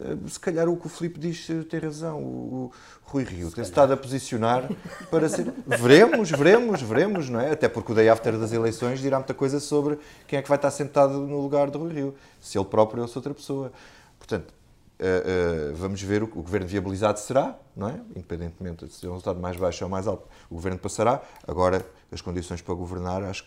Eh, 0.00 0.16
se 0.28 0.40
calhar 0.40 0.68
o 0.68 0.76
que 0.76 0.86
o 0.86 0.88
Filipe 0.88 1.18
diz 1.18 1.46
tem 1.68 1.80
razão, 1.80 2.18
o, 2.22 2.72
Rui 3.02 3.24
Rio 3.24 3.50
tem-se 3.50 3.70
estado 3.70 3.92
a 3.92 3.96
posicionar 3.96 4.68
para 5.10 5.28
ser. 5.28 5.52
Veremos, 5.66 6.30
veremos, 6.30 6.80
veremos, 6.80 7.28
não 7.28 7.40
é? 7.40 7.50
Até 7.50 7.68
porque 7.68 7.90
o 7.90 7.94
day 7.94 8.08
after 8.08 8.38
das 8.38 8.52
eleições 8.52 9.00
dirá 9.00 9.18
muita 9.18 9.34
coisa 9.34 9.58
sobre 9.58 9.98
quem 10.28 10.38
é 10.38 10.42
que 10.42 10.48
vai 10.48 10.56
estar 10.56 10.70
sentado 10.70 11.26
no 11.26 11.40
lugar 11.40 11.70
de 11.70 11.76
Rui 11.76 11.92
Rio, 11.92 12.14
se 12.40 12.56
ele 12.56 12.64
próprio 12.64 13.02
ou 13.02 13.08
se 13.08 13.18
outra 13.18 13.34
pessoa. 13.34 13.72
Portanto, 14.16 14.54
Uh, 15.00 15.74
vamos 15.76 16.02
ver 16.02 16.22
o 16.22 16.26
o 16.26 16.42
governo 16.42 16.66
viabilizado 16.66 17.18
será, 17.18 17.58
não 17.74 17.88
é? 17.88 17.98
Independentemente 18.14 18.84
de 18.84 18.92
ser 18.92 19.06
um 19.06 19.12
resultado 19.12 19.40
mais 19.40 19.56
baixo 19.56 19.82
ou 19.82 19.88
mais 19.88 20.06
alto, 20.06 20.28
o 20.50 20.54
governo 20.54 20.78
passará. 20.78 21.22
Agora, 21.48 21.86
as 22.12 22.20
condições 22.20 22.60
para 22.60 22.74
governar 22.74 23.22
acho, 23.22 23.46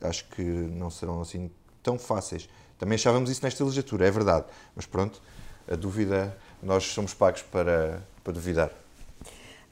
acho 0.00 0.28
que 0.30 0.42
não 0.42 0.90
serão 0.90 1.20
assim 1.20 1.52
tão 1.84 1.98
fáceis. 2.00 2.48
Também 2.78 2.96
achávamos 2.96 3.30
isso 3.30 3.44
nesta 3.44 3.62
legislatura, 3.62 4.08
é 4.08 4.10
verdade. 4.10 4.46
Mas 4.74 4.86
pronto, 4.86 5.22
a 5.70 5.76
dúvida, 5.76 6.36
nós 6.60 6.84
somos 6.84 7.14
pagos 7.14 7.42
para, 7.42 8.02
para 8.24 8.32
duvidar. 8.32 8.70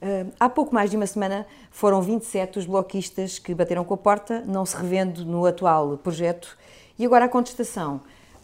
Uh, 0.01 0.31
há 0.39 0.47
pouco 0.47 0.73
mais 0.73 0.89
de 0.89 0.95
uma 0.95 1.07
semana 1.07 1.45
foram 1.71 2.01
27 2.01 2.59
os 2.59 2.65
bloquistas 2.65 3.37
que 3.37 3.53
bateram 3.53 3.83
com 3.83 3.95
a 3.95 3.97
porta, 3.97 4.43
não 4.45 4.65
se 4.65 4.77
revendo 4.77 5.25
no 5.25 5.45
atual 5.45 5.97
projeto, 5.97 6.57
e 6.97 7.05
agora 7.05 7.25
a 7.25 7.29
contestação 7.29 8.01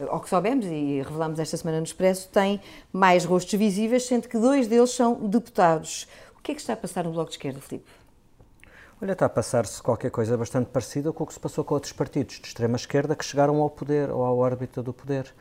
ao 0.08 0.19
que 0.19 0.29
soubemos 0.29 0.65
e 0.65 1.01
revelamos 1.01 1.39
esta 1.39 1.58
semana 1.58 1.79
no 1.79 1.86
Expresso, 1.86 2.29
tem 2.29 2.62
mais 2.91 3.25
rostos 3.25 3.53
visíveis, 3.53 4.06
sendo 4.06 4.27
que 4.27 4.38
dois 4.38 4.67
deles 4.67 4.91
são 4.91 5.15
deputados. 5.15 6.08
O 6.38 6.41
que 6.41 6.51
é 6.51 6.56
que 6.56 6.62
está 6.62 6.73
a 6.73 6.77
passar 6.77 7.03
no 7.03 7.12
Bloco 7.12 7.29
de 7.29 7.38
Esquerda, 7.38 7.60
Filipe? 7.62 7.89
Olha, 9.01 9.12
está 9.12 9.25
a 9.25 9.29
passar-se 9.29 9.82
qualquer 9.82 10.12
coisa 10.12 10.38
bastante 10.38 10.69
parecida 10.69 11.12
com 11.12 11.23
o 11.23 11.27
que 11.27 11.34
se 11.34 11.39
passou 11.39 11.63
com 11.63 11.73
outros 11.73 11.91
partidos 11.91 12.39
de 12.39 12.47
extrema-esquerda 12.47 13.15
que 13.15 13.25
chegaram 13.25 13.62
ao 13.62 13.69
poder 13.69 14.10
ou 14.10 14.23
à 14.23 14.32
órbita 14.32 14.82
do 14.82 14.93
poder. 14.93 15.34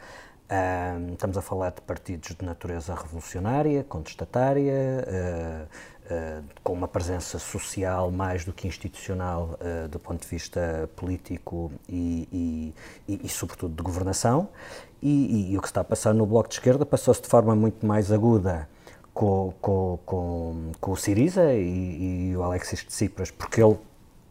Um, 0.52 1.14
estamos 1.14 1.38
a 1.38 1.40
falar 1.40 1.70
de 1.70 1.80
partidos 1.80 2.36
de 2.38 2.44
natureza 2.44 2.94
revolucionária, 2.94 3.82
contestatária, 3.84 4.74
uh, 5.08 5.64
uh, 6.12 6.44
com 6.62 6.74
uma 6.74 6.86
presença 6.86 7.38
social 7.38 8.10
mais 8.10 8.44
do 8.44 8.52
que 8.52 8.68
institucional 8.68 9.58
uh, 9.58 9.88
do 9.88 9.98
ponto 9.98 10.20
de 10.20 10.28
vista 10.28 10.90
político 10.94 11.72
e, 11.88 12.28
e, 12.30 12.74
e, 13.14 13.20
e 13.24 13.28
sobretudo, 13.30 13.74
de 13.74 13.82
governação. 13.82 14.46
E, 15.02 15.56
o 15.56 15.62
que 15.62 15.68
está 15.68 15.80
a 15.80 15.84
passar 15.84 16.12
no 16.12 16.26
Bloco 16.26 16.50
de 16.50 16.56
Esquerda 16.56 16.84
passou-se 16.84 17.22
de 17.22 17.28
forma 17.28 17.56
muito 17.56 17.86
mais 17.86 18.12
aguda 18.12 18.68
com, 19.14 19.54
com, 19.58 19.98
com, 20.04 20.72
com 20.78 20.90
o 20.90 20.96
Siriza 20.98 21.54
e, 21.54 22.36
o 22.36 22.42
Alexis 22.42 22.80
de 22.80 22.86
Tsipras, 22.86 23.30
porque 23.30 23.62
ele 23.62 23.78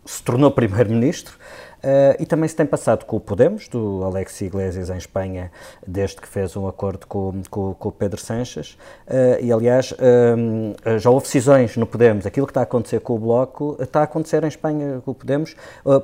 se 0.06 0.22
tornou 0.24 0.52
primeiro-ministro. 0.52 1.36
Uh, 1.82 2.14
e 2.20 2.28
também 2.28 2.48
se 2.48 2.56
tem 2.56 2.66
passado 2.66 3.06
com 3.06 3.18
o 3.18 3.20
Podemos, 3.20 3.68
do 3.68 4.04
Alexis 4.04 4.42
Iglesias 4.42 4.92
em 4.92 4.98
Espanha, 4.98 5.52
desde 5.86 6.18
que 6.18 6.28
fez 6.28 6.56
um 6.56 6.68
acordo 6.68 7.08
com, 7.08 7.42
com, 7.50 7.74
com 7.74 7.90
o 7.90 7.92
Pedro 7.92 8.22
Sanches. 8.22 8.78
Uh, 9.08 9.42
e, 9.42 9.52
aliás, 9.52 9.92
uh, 9.94 11.00
já 11.00 11.10
houve 11.10 11.26
decisões 11.26 11.76
no 11.78 11.88
Podemos. 11.88 12.28
Aquilo 12.28 12.46
que 12.46 12.52
está 12.52 12.60
a 12.60 12.64
acontecer 12.64 13.00
com 13.00 13.16
o 13.16 13.20
Bloco 13.20 13.78
está 13.80 14.02
a 14.02 14.04
acontecer 14.04 14.44
em 14.44 14.48
Espanha 14.48 15.02
com 15.04 15.12
o 15.12 15.16
Podemos, 15.16 15.56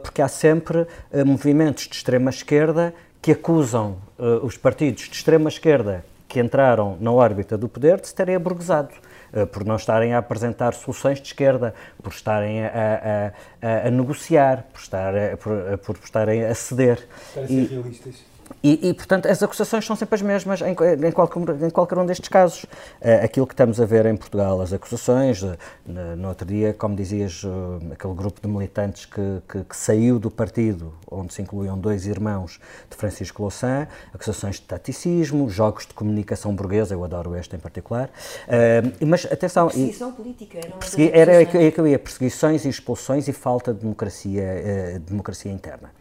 porque 0.02 0.22
há 0.22 0.28
sempre 0.28 0.88
movimentos 1.26 1.88
de 1.88 1.96
extrema-esquerda 1.96 2.94
que 3.22 3.32
acusam 3.32 3.98
os 4.42 4.58
partidos 4.58 5.04
de 5.04 5.16
extrema-esquerda 5.16 6.04
que 6.28 6.40
entraram 6.40 6.98
na 7.00 7.12
órbita 7.12 7.58
do 7.58 7.68
poder 7.70 8.02
de 8.02 8.08
se 8.08 8.16
terem 8.16 8.36
aburguesado. 8.36 8.90
Eh, 9.38 9.46
por 9.46 9.64
não 9.64 9.76
estarem 9.76 10.16
a 10.16 10.18
apresentar 10.18 10.74
soluções 10.74 11.22
de 11.22 11.28
esquerda, 11.28 11.76
por 12.02 12.12
estarem 12.12 12.66
a, 12.66 12.72
a, 13.62 13.68
a, 13.68 13.88
a 13.88 13.92
negociar, 13.92 14.66
por, 14.74 14.80
estar, 14.80 15.14
por, 15.38 15.78
por 15.78 15.96
estarem 16.04 16.44
a 16.44 16.56
ceder. 16.56 17.08
Para 17.36 17.46
ser 17.46 17.68
realistas. 17.70 18.37
E, 18.64 18.90
e, 18.90 18.94
portanto, 18.94 19.28
as 19.28 19.42
acusações 19.42 19.86
são 19.86 19.96
sempre 19.96 20.16
as 20.16 20.22
mesmas 20.22 20.62
em, 20.62 20.72
em, 20.72 21.12
qualquer, 21.12 21.64
em 21.64 21.70
qualquer 21.70 21.98
um 21.98 22.06
destes 22.06 22.28
casos. 22.28 22.64
Uh, 22.64 23.24
aquilo 23.24 23.46
que 23.46 23.54
estamos 23.54 23.80
a 23.80 23.86
ver 23.86 24.06
em 24.06 24.16
Portugal, 24.16 24.62
as 24.62 24.74
acusações, 24.74 25.42
uh, 25.44 25.58
no 25.86 26.28
outro 26.30 26.46
dia, 26.46 26.74
como 26.74 26.96
dizias, 26.96 27.44
uh, 27.44 27.80
aquele 27.92 28.14
grupo 28.14 28.42
de 28.42 28.48
militantes 28.48 29.06
que, 29.06 29.42
que, 29.48 29.64
que, 29.64 29.76
saiu 29.76 30.20
do 30.20 30.32
partido, 30.32 30.94
onde 31.10 31.34
se 31.34 31.42
incluíam 31.42 31.78
dois 31.78 32.06
irmãos 32.06 32.60
de 32.90 32.96
Francisco 32.96 33.42
Louçã, 33.42 33.88
acusações 34.14 34.56
de 34.56 34.64
taticismo, 34.64 35.50
jogos 35.50 35.86
de 35.86 35.94
comunicação 35.94 36.54
burguesa, 36.56 36.94
eu 36.94 37.04
adoro 37.04 37.36
este 37.36 37.56
em 37.56 37.60
particular. 37.60 38.10
mas 39.06 39.26
atenção. 39.26 39.68
Perseguição 39.68 40.12
política, 40.12 40.58
era 40.58 40.70
persegui, 40.72 41.12
Era 41.14 41.42
é 41.42 41.72
que 41.72 41.80
eu 41.80 41.88
ia, 41.88 42.00
perseguições 42.00 42.66
e 42.66 42.70
expulsões 42.70 43.28
e 43.28 43.34
falta 43.34 43.74
de 43.74 43.82
democracia, 43.82 45.00
democracia 45.06 45.52
interna. 45.52 45.92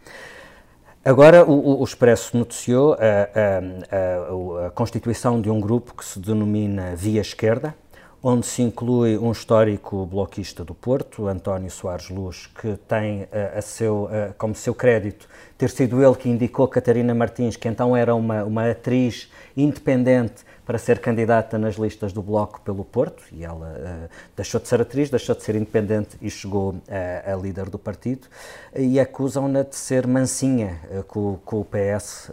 Agora, 1.03 1.45
o, 1.45 1.79
o 1.79 1.83
Expresso 1.83 2.37
noticiou 2.37 2.93
a, 2.93 2.97
a, 2.99 4.67
a, 4.67 4.69
constituição 4.71 5.39
de 5.39 5.49
um 5.49 5.59
grupo 5.59 5.93
que 5.93 6.03
se 6.03 6.19
denomina 6.19 6.95
Via 6.95 7.21
Esquerda, 7.21 7.73
onde 8.21 8.45
se 8.45 8.61
inclui 8.61 9.17
um 9.17 9.31
histórico 9.31 10.05
bloquista 10.05 10.65
do 10.65 10.73
Porto, 10.73 11.27
António 11.27 11.71
Soares 11.71 12.09
Luz, 12.09 12.47
que 12.47 12.75
tem 12.87 13.27
a, 13.55 13.61
seu, 13.61 14.09
como 14.37 14.53
seu 14.53 14.73
crédito 14.73 15.29
ter 15.57 15.69
sido 15.69 16.03
ele 16.03 16.15
que 16.15 16.27
indicou 16.27 16.67
Catarina 16.67 17.13
Martins, 17.15 17.55
que 17.55 17.67
então 17.67 17.95
era 17.95 18.13
uma, 18.13 18.43
uma 18.43 18.69
atriz 18.69 19.31
independente 19.55 20.43
para 20.67 20.77
ser 20.77 20.99
candidata 20.99 21.57
nas 21.57 21.75
listas 21.75 22.11
do 22.11 22.21
Bloco 22.21 22.59
pelo 22.59 22.83
Porto, 22.83 23.23
e 23.31 23.45
ela 23.45 23.67
uh, 23.67 24.09
deixou 24.35 24.59
de 24.59 24.67
ser 24.67 24.81
atriz, 24.81 25.09
deixou 25.09 25.33
de 25.33 25.41
ser 25.41 25.55
independente 25.55 26.17
e 26.21 26.29
chegou 26.29 26.71
uh, 26.71 26.81
a 27.25 27.33
líder 27.37 27.69
do 27.69 27.79
partido, 27.79 28.27
e 28.75 28.99
acusam-na 28.99 29.63
de 29.63 29.77
ser 29.77 30.05
mansinha 30.05 30.77
uh, 30.91 31.03
com, 31.03 31.39
com, 31.45 31.61
o 31.61 31.65
PS, 31.65 32.31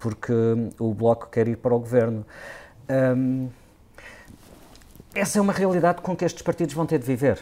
porque 0.00 0.32
o 0.80 0.92
Bloco 0.92 1.28
quer 1.30 1.46
ir 1.46 1.56
para 1.58 1.72
o 1.72 1.78
governo. 1.78 2.26
Um, 2.90 3.48
essa 5.14 5.38
é 5.38 5.40
uma 5.40 5.52
realidade 5.52 6.02
com 6.02 6.16
que 6.16 6.24
estes 6.24 6.42
partidos 6.42 6.74
vão 6.74 6.86
ter 6.86 6.98
de 6.98 7.06
viver. 7.06 7.38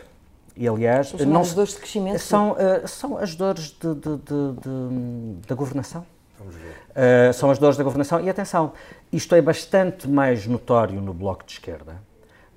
E, 0.55 0.69
aliás, 0.69 1.13
não, 1.15 1.41
as 1.41 1.55
dores 1.55 1.73
de 1.73 1.79
crescimento? 1.79 2.19
São, 2.19 2.55
são 2.87 3.17
as 3.17 3.35
dores 3.35 3.71
de, 3.81 3.95
de, 3.95 4.17
de, 4.19 5.47
da 5.49 5.55
governação. 5.55 6.05
Uh, 6.41 7.33
são 7.33 7.51
as 7.51 7.59
dores 7.59 7.77
da 7.77 7.85
governação. 7.85 8.21
E 8.21 8.29
atenção, 8.29 8.73
isto 9.13 9.35
é 9.35 9.43
bastante 9.43 10.09
mais 10.09 10.47
notório 10.47 11.01
no 11.01 11.15
Bloco 11.15 11.45
de 11.45 11.53
Esquerda. 11.53 12.01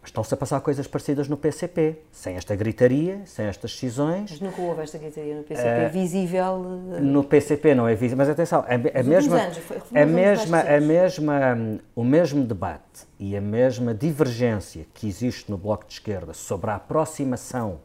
Estão-se 0.07 0.33
a 0.33 0.37
passar 0.37 0.61
coisas 0.61 0.87
parecidas 0.87 1.27
no 1.27 1.35
PCP, 1.35 1.97
sem 2.13 2.37
esta 2.37 2.55
gritaria, 2.55 3.21
sem 3.25 3.45
estas 3.45 3.73
decisões. 3.73 4.31
Mas 4.31 4.39
nunca 4.39 4.61
houve 4.61 4.81
esta 4.81 4.97
gritaria 4.97 5.35
no 5.35 5.43
PCP 5.43 5.85
uh, 5.85 5.89
visível? 5.89 6.53
Uh... 6.53 7.01
No 7.01 7.23
PCP 7.25 7.75
não 7.75 7.89
é 7.89 7.93
visível, 7.93 8.17
mas 8.17 8.29
atenção, 8.29 8.61
a, 8.61 8.99
a 8.99 9.03
mesma, 9.03 9.41
anos, 9.41 9.57
foi, 9.57 9.77
a 9.93 10.05
mesma, 10.05 10.61
a 10.61 10.79
mesma, 10.79 11.57
o 11.93 12.05
mesmo 12.05 12.45
debate 12.45 13.05
e 13.19 13.35
a 13.35 13.41
mesma 13.41 13.93
divergência 13.93 14.85
que 14.93 15.07
existe 15.07 15.51
no 15.51 15.57
Bloco 15.57 15.85
de 15.85 15.95
Esquerda 15.95 16.33
sobre 16.33 16.71
a 16.71 16.75
aproximação 16.75 17.79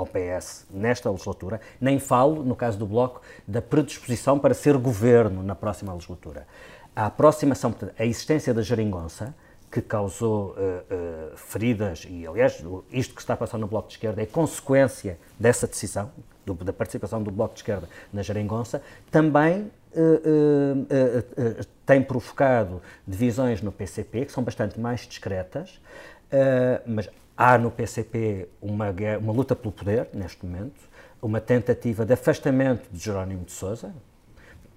ao 0.00 0.06
PS 0.06 0.66
nesta 0.70 1.10
legislatura, 1.10 1.60
nem 1.80 1.98
falo, 1.98 2.42
no 2.42 2.56
caso 2.56 2.78
do 2.78 2.86
Bloco, 2.86 3.20
da 3.46 3.62
predisposição 3.62 4.38
para 4.38 4.54
ser 4.54 4.76
governo 4.76 5.42
na 5.42 5.54
próxima 5.54 5.92
legislatura. 5.92 6.46
A 6.94 7.06
aproximação, 7.06 7.74
a 7.98 8.04
existência 8.04 8.52
da 8.52 8.62
geringonça, 8.62 9.34
que 9.70 9.80
causou 9.80 10.50
uh, 10.50 10.52
uh, 10.52 11.36
feridas, 11.36 12.04
e 12.08 12.26
aliás, 12.26 12.62
isto 12.90 13.14
que 13.14 13.20
está 13.20 13.34
a 13.34 13.36
passar 13.36 13.56
no 13.56 13.68
Bloco 13.68 13.86
de 13.86 13.94
Esquerda 13.94 14.20
é 14.20 14.26
consequência 14.26 15.16
dessa 15.38 15.66
decisão, 15.66 16.10
do, 16.44 16.54
da 16.54 16.72
participação 16.72 17.22
do 17.22 17.30
Bloco 17.30 17.54
de 17.54 17.60
Esquerda 17.60 17.88
na 18.12 18.22
geringonça, 18.22 18.82
também 19.10 19.70
uh, 19.92 21.64
tem 21.86 22.02
provocado 22.02 22.82
divisões 23.06 23.62
no 23.62 23.70
PCP, 23.70 24.26
que 24.26 24.32
são 24.32 24.42
bastante 24.42 24.78
mais 24.80 25.02
discretas, 25.02 25.80
mas 26.86 27.08
Há 27.42 27.56
no 27.56 27.70
PCP 27.70 28.48
uma, 28.60 28.94
uma 29.18 29.32
luta 29.32 29.56
pelo 29.56 29.72
poder, 29.72 30.10
neste 30.12 30.44
momento, 30.44 30.78
uma 31.22 31.40
tentativa 31.40 32.04
de 32.04 32.12
afastamento 32.12 32.86
de 32.92 33.02
Jerónimo 33.02 33.46
de 33.46 33.52
Sousa, 33.52 33.94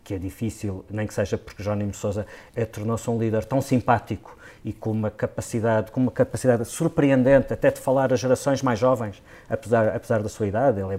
que 0.01 0.13
é 0.13 0.17
difícil, 0.17 0.85
nem 0.89 1.05
que 1.05 1.13
seja 1.13 1.37
porque 1.37 1.61
Jerónimo 1.61 1.91
de 1.91 1.97
Sousa 1.97 2.25
é, 2.55 2.63
tornou-se 2.63 3.09
um 3.09 3.19
líder 3.19 3.43
tão 3.43 3.61
simpático 3.61 4.37
e 4.63 4.71
com 4.71 4.91
uma 4.91 5.11
capacidade, 5.11 5.91
com 5.91 5.99
uma 5.99 6.11
capacidade 6.13 6.63
surpreendente 6.63 7.51
até 7.51 7.69
de 7.69 7.81
falar 7.81 8.13
a 8.13 8.15
gerações 8.15 8.61
mais 8.61 8.79
jovens, 8.79 9.21
apesar, 9.49 9.93
apesar 9.93 10.23
da 10.23 10.29
sua 10.29 10.47
idade, 10.47 10.79
ele 10.79 10.93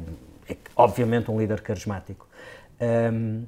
é, 0.46 0.52
é 0.52 0.56
obviamente 0.76 1.30
um 1.30 1.40
líder 1.40 1.62
carismático. 1.62 2.28
Um, 2.78 3.46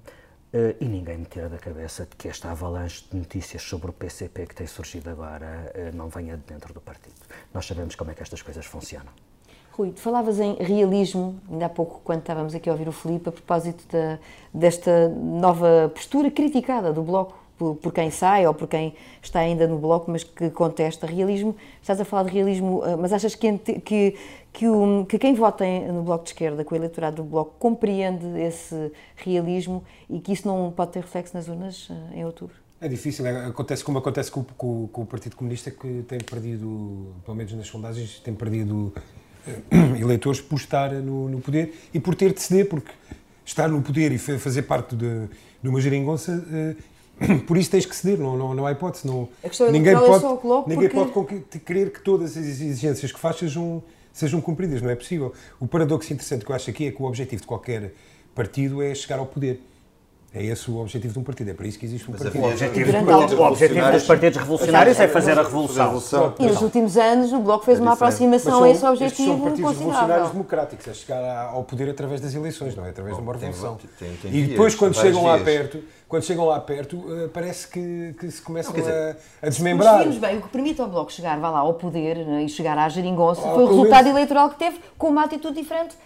Uh, 0.55 0.77
e 0.81 0.85
ninguém 0.87 1.19
me 1.19 1.25
tira 1.25 1.49
da 1.49 1.59
cabeça 1.59 2.07
de 2.07 2.17
que 2.17 2.29
esta 2.29 2.51
avalanche 2.51 3.05
de 3.11 3.17
notícias 3.19 3.63
sobre 3.63 3.91
o 3.91 3.93
PCP 3.93 4.47
que 4.47 4.55
tem 4.55 4.67
surgido 4.67 5.11
agora 5.11 5.73
uh, 5.75 5.97
não 5.97 6.09
venha 6.09 6.37
de 6.37 6.45
dentro 6.45 6.73
do 6.73 6.81
partido. 6.81 7.17
Nós 7.53 7.67
sabemos 7.67 7.95
como 7.95 8.11
é 8.11 8.15
que 8.15 8.23
estas 8.23 8.43
coisas 8.43 8.65
funcionam. 8.65 9.13
Rui, 9.73 9.91
tu 9.91 10.01
falavas 10.01 10.41
em 10.41 10.55
realismo, 10.55 11.39
ainda 11.51 11.67
há 11.67 11.69
pouco, 11.69 12.01
quando 12.03 12.21
estávamos 12.21 12.55
aqui 12.55 12.71
a 12.71 12.73
ouvir 12.73 12.89
o 12.89 12.93
Filipe, 12.93 13.29
a 13.29 13.33
propósito 13.33 13.85
da, 13.93 14.19
desta 14.55 15.09
nova 15.09 15.91
postura 15.95 16.31
criticada 16.31 16.93
do 16.93 17.03
Bloco 17.03 17.46
por, 17.59 17.77
por, 17.77 17.93
quem 17.93 18.11
sai 18.11 18.47
ou 18.47 18.55
por 18.55 18.69
quem 18.69 18.95
está 19.23 19.41
ainda 19.41 19.67
no 19.67 19.79
Bloco, 19.79 20.11
mas 20.11 20.23
que 20.25 20.51
contesta 20.51 21.07
realismo. 21.07 21.57
Estás 21.81 22.01
a 22.01 22.05
falar 22.05 22.25
de 22.25 22.33
realismo, 22.33 22.83
eh, 22.85 22.97
mas 22.97 23.13
achas 23.13 23.35
que, 23.35 23.59
que, 23.59 24.17
que, 24.53 24.69
o, 24.69 25.07
que 25.09 25.19
quem 25.19 25.35
vota 25.35 25.65
no 25.93 26.03
Bloco 26.03 26.25
de 26.25 26.31
Esquerda, 26.31 26.65
com 26.65 26.75
o 26.75 26.79
eleitorado 26.79 27.17
do 27.17 27.25
Bloco, 27.25 27.55
compreende 27.59 28.27
esse 28.41 28.93
realismo 29.17 29.83
e 30.09 30.21
que 30.21 30.33
isso 30.33 30.47
não 30.47 30.73
pode 30.75 30.93
ter 30.93 31.01
reflexo 31.01 31.37
nas 31.37 31.49
urnas 31.49 31.89
eh, 31.91 32.19
em 32.19 32.25
outubro? 32.25 32.55
É 32.79 32.89
difícil, 32.89 33.27
é, 33.27 33.47
acontece 33.47 33.83
como 33.83 33.99
acontece 33.99 34.31
com, 34.31 34.45
com, 34.45 34.87
com, 34.89 35.03
o 35.03 35.07
Partido 35.07 35.35
Comunista, 35.35 35.71
que 35.71 36.05
tem 36.07 36.19
perdido, 36.19 37.15
pelo 37.25 37.37
menos 37.37 37.53
nas 37.55 37.67
sondagens, 37.67 38.21
tem 38.21 38.35
perdido 38.35 38.93
eh, 39.47 39.57
eleitores 39.99 40.43
por 40.43 40.57
estar 40.57 40.93
no, 40.93 41.29
no 41.29 41.41
poder 41.41 41.73
e 41.95 41.99
por 41.99 42.15
ter 42.15 42.35
de 42.35 42.43
ceder, 42.43 42.69
porque 42.69 42.93
estar 43.47 43.69
no 43.69 43.81
poder 43.81 44.13
e 44.13 44.19
fazer 44.19 44.63
parte 44.63 44.95
de, 44.95 45.29
de 45.63 45.69
uma 45.69 45.81
geringonça 45.81 46.45
por 47.47 47.57
isso 47.57 47.71
tens 47.71 47.87
que 47.87 47.95
ceder, 47.95 48.19
não, 48.19 48.37
não, 48.37 48.55
não 48.55 48.67
há 48.67 48.73
hipótese. 48.73 49.07
Não, 49.07 49.29
ninguém 49.71 49.95
pode, 49.95 50.69
ninguém 50.69 50.89
porque... 50.89 51.37
pode 51.37 51.61
querer 51.61 51.93
que 51.93 52.01
todas 52.01 52.37
as 52.37 52.45
exigências 52.45 53.11
que 53.11 53.19
faz 53.19 53.37
sejam, 53.37 53.83
sejam 54.13 54.41
cumpridas, 54.41 54.83
não 54.83 54.91
é 54.91 54.97
possível. 54.97 55.33
O 55.59 55.67
paradoxo 55.67 56.13
interessante 56.13 56.45
que 56.45 56.51
eu 56.51 56.57
acho 56.57 56.71
aqui 56.71 56.87
é 56.87 56.91
que 56.91 57.03
o 57.03 57.07
objetivo 57.07 57.41
de 57.41 57.47
qualquer 57.47 57.93
partido 58.35 58.83
é 58.83 58.95
chegar 58.95 59.19
ao 59.19 59.27
poder. 59.27 59.61
É 60.37 60.45
esse 60.45 60.71
o 60.71 60.79
objetivo 60.79 61.15
de 61.15 61.19
um 61.19 61.23
partido, 61.23 61.51
é 61.51 61.55
para 61.55 61.67
isso 61.67 61.79
que 61.79 61.87
existe 61.87 62.11
um 62.11 62.13
Mas 62.13 62.23
partido. 62.25 62.45
O 62.45 62.49
objetivo, 62.51 63.41
o 63.41 63.47
objetivo 63.47 63.91
dos 63.91 64.03
partidos 64.03 64.39
revolucionários 64.39 65.01
é 65.01 65.09
fazer 65.09 65.39
a 65.39 65.43
revolução. 65.43 66.35
E 66.39 66.47
nos 66.47 66.61
últimos 66.61 66.99
anos 66.99 67.33
o 67.33 67.41
Bloco 67.41 67.65
fez 67.65 67.81
uma 67.81 67.95
aproximação 67.95 68.63
a 68.63 68.69
esse 68.69 68.85
objetivo 68.85 69.31
são 69.31 69.41
partidos 69.41 69.71
revolucionários 69.79 70.31
democráticos, 70.31 70.89
é 70.89 70.93
chegar 70.93 71.47
ao 71.47 71.65
poder 71.65 71.89
através 71.89 72.21
das 72.21 72.35
eleições, 72.35 72.77
não 72.77 72.85
é? 72.85 72.91
Através 72.91 73.17
de 73.17 73.23
uma 73.23 73.33
revolução. 73.33 73.79
E 74.25 74.43
depois, 74.43 74.75
quando 74.75 74.95
chegam 74.95 75.25
lá 75.25 75.39
perto, 75.39 75.83
quando 76.07 76.23
chegam 76.23 76.45
lá 76.45 76.61
perto, 76.61 76.99
uh, 76.99 77.29
parece 77.31 77.67
que, 77.67 78.15
que, 78.21 78.31
se 78.31 78.41
começam 78.41 78.73
não, 78.73 78.81
dizer, 78.81 78.93
a, 79.43 79.47
a, 79.47 79.49
desmembrar. 79.49 80.07
Mas 80.07 80.19
bem, 80.19 80.39
o 80.39 80.43
que 80.43 80.49
permite 80.51 80.81
ao 80.81 80.89
Bloco 80.89 81.11
chegar 81.11 81.41
vá 81.41 81.51
lá, 81.51 81.59
ao 81.61 81.75
poder 81.75 82.19
né, 82.19 82.45
e 82.45 82.49
chegar 82.49 82.79
à 82.79 82.89
geringonça 82.89 83.41
ah, 83.41 83.55
foi 83.55 83.65
o 83.65 83.67
resultado 83.67 84.09
eleitoral 84.09 84.51
que 84.51 84.57
teve 84.57 84.79
com 84.97 85.09
uma 85.09 85.25
atitude 85.25 85.61
diferente 85.61 85.97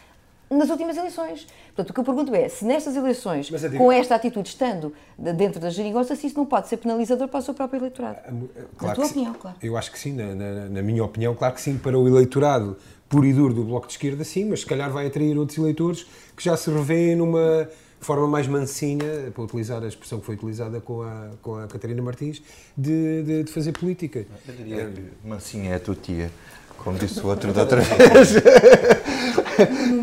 nas 0.50 0.68
últimas 0.68 0.96
eleições. 0.96 1.46
Portanto, 1.66 1.90
o 1.90 1.94
que 1.94 2.00
eu 2.00 2.04
pergunto 2.04 2.34
é, 2.34 2.48
se 2.48 2.64
nestas 2.64 2.96
eleições, 2.96 3.46
digo, 3.46 3.78
com 3.78 3.92
esta 3.92 4.16
atitude, 4.16 4.48
estando 4.48 4.92
dentro 5.16 5.60
da 5.60 5.70
geringonça, 5.70 6.16
se 6.16 6.26
isso 6.26 6.36
não 6.36 6.44
pode 6.44 6.68
ser 6.68 6.78
penalizador 6.78 7.28
para 7.28 7.38
o 7.38 7.42
seu 7.42 7.54
próprio 7.54 7.78
eleitorado? 7.78 8.18
Claro 8.22 8.48
na 8.82 8.94
tua 8.94 9.06
opinião, 9.06 9.34
claro. 9.34 9.56
Eu 9.62 9.76
acho 9.76 9.92
que 9.92 9.98
sim, 9.98 10.12
na, 10.12 10.34
na, 10.34 10.68
na, 10.68 10.82
minha 10.82 11.04
opinião, 11.04 11.34
claro 11.36 11.54
que 11.54 11.60
sim, 11.60 11.78
para 11.78 11.96
o 11.96 12.08
eleitorado 12.08 12.76
puro 13.08 13.26
e 13.26 13.32
duro 13.32 13.54
do 13.54 13.64
Bloco 13.64 13.86
de 13.86 13.92
Esquerda, 13.92 14.24
sim, 14.24 14.44
mas 14.44 14.60
se 14.60 14.66
calhar 14.66 14.90
vai 14.90 15.06
atrair 15.06 15.38
outros 15.38 15.56
eleitores 15.56 16.04
que 16.36 16.42
já 16.42 16.56
se 16.56 16.68
revêem 16.70 17.14
numa 17.14 17.68
forma 18.00 18.26
mais 18.26 18.46
mansinha, 18.46 19.30
para 19.32 19.42
utilizar 19.42 19.82
a 19.82 19.86
expressão 19.86 20.18
que 20.20 20.26
foi 20.26 20.34
utilizada 20.34 20.80
com 20.80 21.02
a, 21.02 21.30
com 21.42 21.56
a 21.56 21.66
Catarina 21.66 22.02
Martins, 22.02 22.42
de, 22.76 23.22
de, 23.22 23.42
de 23.44 23.52
fazer 23.52 23.72
política. 23.72 24.26
Eu 24.48 24.54
diria 24.54 24.86
que 24.86 25.28
mansinha 25.28 25.72
é 25.72 25.74
a 25.76 25.80
tua 25.80 25.94
tia, 25.94 26.30
como 26.78 26.98
disse 26.98 27.20
o 27.20 27.26
outro 27.26 27.52
da 27.52 27.62
outra 27.62 27.80
vez. 27.82 28.36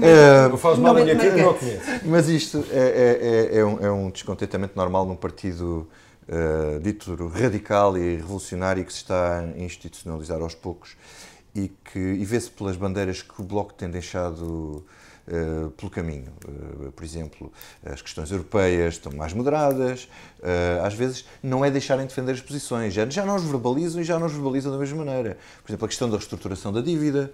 é, 0.03 0.45
eu 0.51 0.57
falo 0.57 0.77
mal 0.77 0.93
da 0.93 1.03
minha 1.03 1.17
tia, 1.17 1.35
não 1.35 1.53
conheço. 1.53 2.05
Mas 2.05 2.29
isto 2.29 2.63
é, 2.71 3.49
é, 3.51 3.57
é, 3.57 3.65
um, 3.65 3.85
é 3.85 3.91
um 3.91 4.09
descontentamento 4.11 4.73
normal 4.75 5.05
num 5.05 5.15
partido 5.15 5.87
uh, 6.27 6.79
dito 6.79 7.15
radical 7.27 7.97
e 7.97 8.17
revolucionário 8.17 8.85
que 8.85 8.93
se 8.93 8.99
está 8.99 9.39
a 9.39 9.59
institucionalizar 9.59 10.39
aos 10.41 10.53
poucos 10.53 10.95
e, 11.55 11.71
que, 11.91 11.99
e 11.99 12.23
vê-se 12.23 12.51
pelas 12.51 12.77
bandeiras 12.77 13.21
que 13.21 13.41
o 13.41 13.43
Bloco 13.43 13.73
tem 13.73 13.89
deixado 13.89 14.85
uh, 15.27 15.69
pelo 15.71 15.91
caminho. 15.91 16.31
Uh, 16.47 16.91
por 16.91 17.03
exemplo, 17.03 17.51
as 17.85 18.01
questões 18.01 18.31
europeias 18.31 18.95
estão 18.95 19.11
mais 19.11 19.33
moderadas, 19.33 20.07
uh, 20.39 20.85
às 20.85 20.93
vezes 20.93 21.25
não 21.41 21.63
é 21.63 21.71
deixarem 21.71 22.05
de 22.05 22.09
defender 22.09 22.33
as 22.33 22.41
posições, 22.41 22.93
já, 22.93 23.07
já 23.09 23.25
não 23.25 23.35
os 23.35 23.43
verbalizam 23.43 24.01
e 24.01 24.03
já 24.03 24.17
não 24.17 24.27
os 24.27 24.33
verbalizam 24.33 24.71
da 24.71 24.77
mesma 24.77 25.03
maneira. 25.03 25.37
Por 25.63 25.71
exemplo, 25.71 25.85
a 25.85 25.87
questão 25.87 26.09
da 26.09 26.17
reestruturação 26.17 26.71
da 26.71 26.81
dívida. 26.81 27.31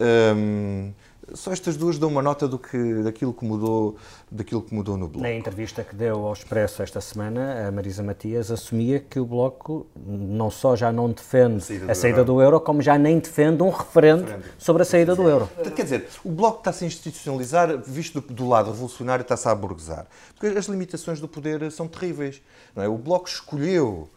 Um, 0.00 0.92
só 1.32 1.52
estas 1.52 1.76
duas 1.76 1.98
dão 1.98 2.08
uma 2.08 2.22
nota 2.22 2.46
do 2.46 2.58
que, 2.58 3.02
daquilo, 3.02 3.32
que 3.32 3.44
mudou, 3.44 3.96
daquilo 4.30 4.60
que 4.60 4.74
mudou 4.74 4.96
no 4.96 5.08
Bloco. 5.08 5.22
Na 5.22 5.32
entrevista 5.32 5.82
que 5.82 5.94
deu 5.94 6.26
ao 6.26 6.32
Expresso 6.32 6.82
esta 6.82 7.00
semana, 7.00 7.66
a 7.66 7.72
Marisa 7.72 8.02
Matias 8.02 8.50
assumia 8.50 9.00
que 9.00 9.18
o 9.18 9.24
Bloco 9.24 9.86
não 9.96 10.50
só 10.50 10.76
já 10.76 10.92
não 10.92 11.10
defende 11.10 11.56
a 11.56 11.60
saída 11.60 11.86
do, 11.86 11.90
a 11.90 11.94
saída 11.94 12.18
euro. 12.18 12.32
do 12.32 12.42
euro, 12.42 12.60
como 12.60 12.82
já 12.82 12.98
nem 12.98 13.18
defende 13.18 13.62
um 13.62 13.70
referendo, 13.70 14.22
referendo. 14.24 14.44
sobre 14.58 14.82
a 14.82 14.84
saída 14.84 15.16
do 15.16 15.22
euro. 15.28 15.48
Quer 15.74 15.82
dizer, 15.82 16.08
o 16.24 16.30
Bloco 16.30 16.58
está-se 16.58 16.84
a 16.84 16.86
institucionalizar, 16.86 17.78
visto 17.78 18.20
do, 18.20 18.34
do 18.34 18.48
lado 18.48 18.70
revolucionário, 18.70 19.22
está-se 19.22 19.48
a 19.48 19.52
aburguesar. 19.52 20.06
Porque 20.38 20.58
as 20.58 20.66
limitações 20.66 21.20
do 21.20 21.28
poder 21.28 21.70
são 21.72 21.88
terríveis. 21.88 22.42
É? 22.76 22.88
O 22.88 22.98
Bloco 22.98 23.28
escolheu 23.28 24.08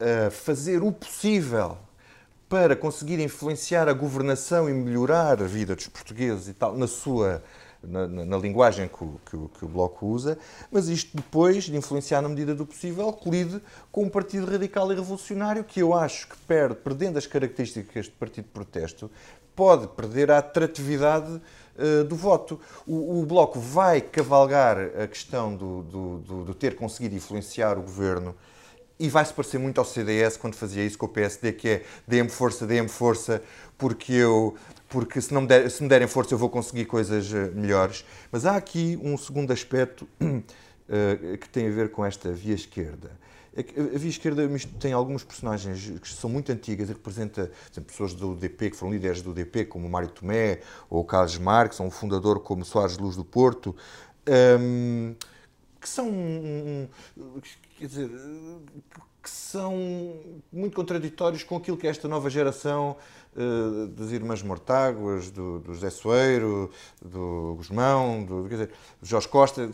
uh, 0.00 0.30
fazer 0.30 0.82
o 0.82 0.92
possível 0.92 1.78
para 2.50 2.74
conseguir 2.74 3.20
influenciar 3.20 3.88
a 3.88 3.92
governação 3.92 4.68
e 4.68 4.74
melhorar 4.74 5.40
a 5.40 5.46
vida 5.46 5.76
dos 5.76 5.86
portugueses 5.86 6.48
e 6.48 6.52
tal, 6.52 6.76
na 6.76 6.88
sua 6.88 7.40
na, 7.80 8.08
na, 8.08 8.24
na 8.24 8.36
linguagem 8.36 8.88
que 8.88 9.04
o, 9.04 9.20
que, 9.24 9.36
o, 9.36 9.48
que 9.48 9.64
o, 9.64 9.68
Bloco 9.68 10.04
usa, 10.04 10.36
mas 10.68 10.88
isto 10.88 11.16
depois 11.16 11.64
de 11.64 11.76
influenciar 11.76 12.20
na 12.20 12.28
medida 12.28 12.52
do 12.52 12.66
possível, 12.66 13.10
colide 13.12 13.62
com 13.92 14.02
um 14.02 14.08
partido 14.08 14.50
radical 14.50 14.90
e 14.90 14.96
revolucionário 14.96 15.62
que 15.62 15.80
eu 15.80 15.94
acho 15.94 16.28
que 16.28 16.36
perde, 16.38 16.74
perdendo 16.74 17.18
as 17.18 17.26
características 17.26 18.06
de 18.06 18.10
partido 18.10 18.46
de 18.46 18.50
protesto, 18.50 19.08
pode 19.54 19.86
perder 19.86 20.30
a 20.32 20.38
atratividade 20.38 21.30
uh, 21.30 22.04
do 22.04 22.16
voto. 22.16 22.60
O, 22.84 23.20
o, 23.20 23.26
Bloco 23.26 23.60
vai 23.60 24.00
cavalgar 24.00 24.76
a 25.00 25.06
questão 25.06 25.54
do, 25.54 25.82
do, 25.84 26.18
do, 26.18 26.44
do 26.46 26.54
ter 26.54 26.74
conseguido 26.74 27.14
influenciar 27.14 27.78
o 27.78 27.82
governo 27.82 28.34
e 29.00 29.08
vai-se 29.08 29.32
parecer 29.32 29.58
muito 29.58 29.78
ao 29.78 29.84
CDS 29.84 30.36
quando 30.36 30.54
fazia 30.54 30.84
isso 30.84 30.98
com 30.98 31.06
o 31.06 31.08
PSD, 31.08 31.52
que 31.52 31.68
é 31.68 31.82
dê-me 32.06 32.28
força, 32.28 32.66
dê-me 32.66 32.88
força, 32.88 33.42
porque 33.78 34.12
eu 34.12 34.54
porque 34.90 35.20
se, 35.20 35.32
não 35.32 35.42
me 35.42 35.46
der, 35.46 35.70
se 35.70 35.82
me 35.82 35.88
derem 35.88 36.06
força 36.06 36.34
eu 36.34 36.38
vou 36.38 36.50
conseguir 36.50 36.84
coisas 36.84 37.32
eh, 37.32 37.48
melhores. 37.54 38.04
Mas 38.30 38.44
há 38.44 38.56
aqui 38.56 38.98
um 39.02 39.16
segundo 39.16 39.52
aspecto 39.52 40.06
uh, 40.20 41.38
que 41.38 41.48
tem 41.48 41.68
a 41.68 41.70
ver 41.70 41.90
com 41.90 42.04
esta 42.04 42.30
via 42.32 42.54
esquerda. 42.54 43.10
É 43.56 43.60
a 43.60 43.98
via 43.98 44.10
esquerda 44.10 44.42
tem 44.78 44.92
alguns 44.92 45.24
personagens 45.24 45.98
que 46.00 46.08
são 46.08 46.28
muito 46.28 46.52
antigas 46.52 46.90
e 46.90 46.92
representa 46.92 47.50
exemplo, 47.72 47.90
pessoas 47.90 48.14
do 48.14 48.32
UDP, 48.32 48.70
que 48.70 48.76
foram 48.76 48.92
líderes 48.92 49.22
do 49.22 49.30
UDP, 49.30 49.64
como 49.64 49.88
Mário 49.88 50.08
Tomé 50.08 50.60
ou 50.90 51.04
Carlos 51.04 51.38
Marques, 51.38 51.80
ou 51.80 51.86
um 51.86 51.90
fundador 51.90 52.40
como 52.40 52.64
Soares 52.64 52.98
Luz 52.98 53.16
do 53.16 53.24
Porto, 53.24 53.74
um, 54.60 55.14
que 55.80 55.88
são 55.88 56.10
quer 57.78 57.86
dizer, 57.86 58.10
que 59.22 59.30
são 59.30 60.18
muito 60.52 60.74
contraditórios 60.74 61.42
com 61.42 61.56
aquilo 61.56 61.76
que 61.76 61.86
é 61.86 61.90
esta 61.90 62.08
nova 62.08 62.30
geração 62.30 62.96
uh, 63.36 63.86
das 63.88 64.10
Irmãs 64.12 64.42
Mortáguas, 64.42 65.30
do, 65.30 65.58
do 65.60 65.74
José 65.74 65.90
Soeiro, 65.90 66.70
do 67.02 67.54
Guzmão, 67.56 68.24
do, 68.24 68.42
quer 68.48 68.54
dizer, 68.54 68.70
Jorge 69.02 69.28
Costa. 69.28 69.70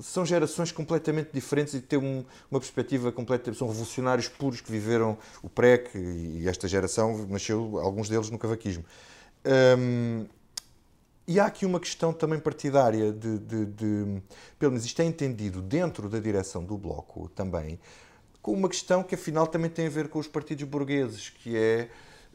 São 0.00 0.24
gerações 0.24 0.70
completamente 0.70 1.30
diferentes 1.32 1.74
e 1.74 1.80
têm 1.80 1.98
um, 1.98 2.24
uma 2.48 2.60
perspectiva 2.60 3.10
completa. 3.10 3.52
São 3.52 3.66
revolucionários 3.66 4.28
puros 4.28 4.60
que 4.60 4.70
viveram 4.70 5.18
o 5.42 5.48
PREC 5.48 5.90
e 5.96 6.48
esta 6.48 6.68
geração 6.68 7.26
nasceu, 7.28 7.80
alguns 7.80 8.08
deles, 8.08 8.30
no 8.30 8.38
cavaquismo. 8.38 8.84
E 11.28 11.38
há 11.38 11.44
aqui 11.44 11.66
uma 11.66 11.78
questão 11.78 12.10
também 12.10 12.40
partidária 12.40 13.12
de, 13.12 13.38
de, 13.38 13.66
de, 13.66 14.22
pelo 14.58 14.72
menos 14.72 14.86
isto 14.86 15.02
é 15.02 15.04
entendido 15.04 15.60
dentro 15.60 16.08
da 16.08 16.18
direção 16.18 16.64
do 16.64 16.78
Bloco 16.78 17.28
também, 17.28 17.78
com 18.40 18.54
uma 18.54 18.66
questão 18.66 19.02
que 19.02 19.14
afinal 19.14 19.46
também 19.46 19.68
tem 19.68 19.88
a 19.88 19.90
ver 19.90 20.08
com 20.08 20.18
os 20.18 20.26
partidos 20.26 20.64
burgueses, 20.64 21.28
que 21.28 21.54
é 21.54 21.90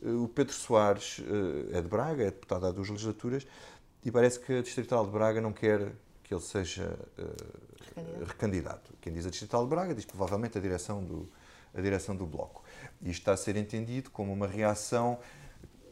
eh, 0.06 0.10
o 0.12 0.28
Pedro 0.28 0.54
Soares 0.54 1.20
eh, 1.22 1.80
é 1.80 1.82
de 1.82 1.88
Braga, 1.88 2.22
é 2.22 2.28
deputado 2.28 2.68
há 2.68 2.72
duas 2.72 2.88
legislaturas, 2.88 3.48
e 4.06 4.12
parece 4.12 4.40
que 4.40 4.54
a 4.54 4.62
Distrital 4.62 5.04
de 5.08 5.12
Braga 5.12 5.42
não 5.42 5.52
quer 5.52 5.92
que 6.24 6.32
ele 6.32 6.42
seja 6.42 6.98
uh, 7.18 8.26
recandidato. 8.26 8.94
Quem 9.02 9.12
diz 9.12 9.26
a 9.26 9.30
Distrital 9.30 9.64
de 9.64 9.70
Braga 9.70 9.96
diz 9.96 10.06
provavelmente 10.06 10.58
a 10.58 10.62
direção 10.62 11.04
do, 11.04 11.30
a 11.74 11.82
direção 11.82 12.16
do 12.16 12.26
Bloco. 12.26 12.64
E 13.02 13.10
isto 13.10 13.22
está 13.22 13.34
a 13.34 13.38
ser 13.38 13.56
entendido 13.56 14.12
como 14.12 14.32
uma 14.32 14.48
reação, 14.48 15.20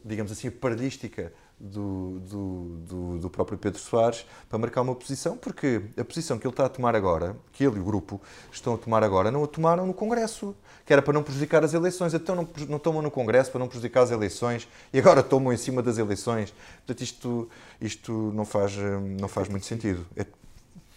digamos 0.04 0.32
assim, 0.32 0.52
paradística 0.52 1.34
do, 1.62 2.19
do, 2.19 2.63
do, 2.88 3.19
do, 3.19 3.30
próprio 3.30 3.58
Pedro 3.58 3.80
Soares 3.80 4.26
para 4.50 4.58
marcar 4.58 4.82
uma 4.82 4.95
posição, 4.95 5.38
porque 5.38 5.84
a 5.95 6.04
posição 6.04 6.39
que 6.39 6.47
ele 6.47 6.54
está 6.54 6.65
a 6.65 6.69
tomar 6.69 6.95
agora, 6.95 7.36
que 7.52 7.63
ele 7.63 7.78
e 7.78 7.80
o 7.80 7.84
grupo 7.84 8.19
estão 8.52 8.74
a 8.74 8.78
tomar 8.78 9.04
agora, 9.04 9.30
não 9.30 9.43
a 9.43 9.47
tomaram 9.47 9.86
no 9.86 9.93
Congresso, 9.93 10.56
que 10.86 10.91
era 10.91 11.02
para 11.02 11.13
não 11.13 11.21
prejudicar 11.21 11.63
as 11.63 11.74
eleições. 11.74 12.13
Então 12.15 12.36
não, 12.36 12.47
não 12.67 12.80
tomam 12.80 13.02
no 13.02 13.12
Congresso 13.12 13.52
para 13.52 13.60
não 13.60 13.67
prejudicar 13.67 14.02
as 14.02 14.12
eleições 14.12 14.67
e 14.91 14.97
agora 14.97 15.21
tomam 15.21 15.54
em 15.54 15.58
cima 15.58 15.84
das 15.84 16.00
eleições. 16.00 16.52
Portanto, 16.78 17.02
isto, 17.02 17.50
isto 17.80 18.12
não, 18.34 18.45
faz, 18.45 18.76
não 19.19 19.28
faz 19.28 19.47
muito 19.47 19.65
sentido. 19.67 20.06
É, 20.15 20.24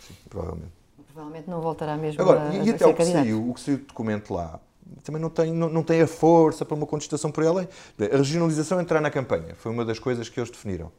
sim, 0.01 0.15
provavelmente. 0.31 0.73
Provavelmente 1.13 1.49
não 1.49 1.61
voltará 1.61 1.97
mesmo 1.97 2.21
agora, 2.21 2.49
a, 2.49 2.55
e, 2.55 2.67
e 2.67 2.71
até 2.71 2.87
o 2.87 2.95
que, 2.95 3.05
saiu, 3.05 3.51
o 3.51 3.55
que 3.55 3.61
saiu 3.61 3.77
o 3.77 3.81
documento 3.81 4.35
lá 4.35 4.59
também 5.03 5.21
não 5.21 5.31
tem, 5.31 5.53
não, 5.53 5.69
não 5.69 5.83
tem 5.83 6.03
a 6.03 6.07
força 6.07 6.65
para 6.65 6.75
uma 6.75 6.87
contestação 6.87 7.31
por 7.31 7.45
ela. 7.45 7.69
A 7.99 8.17
regionalização 8.17 8.81
entrar 8.81 9.01
na 9.01 9.11
campanha 9.11 9.55
foi 9.57 9.73
uma 9.73 9.85
das 9.85 9.99
coisas 9.99 10.29
que 10.29 10.39
eles 10.39 10.51
definiram. 10.51 10.91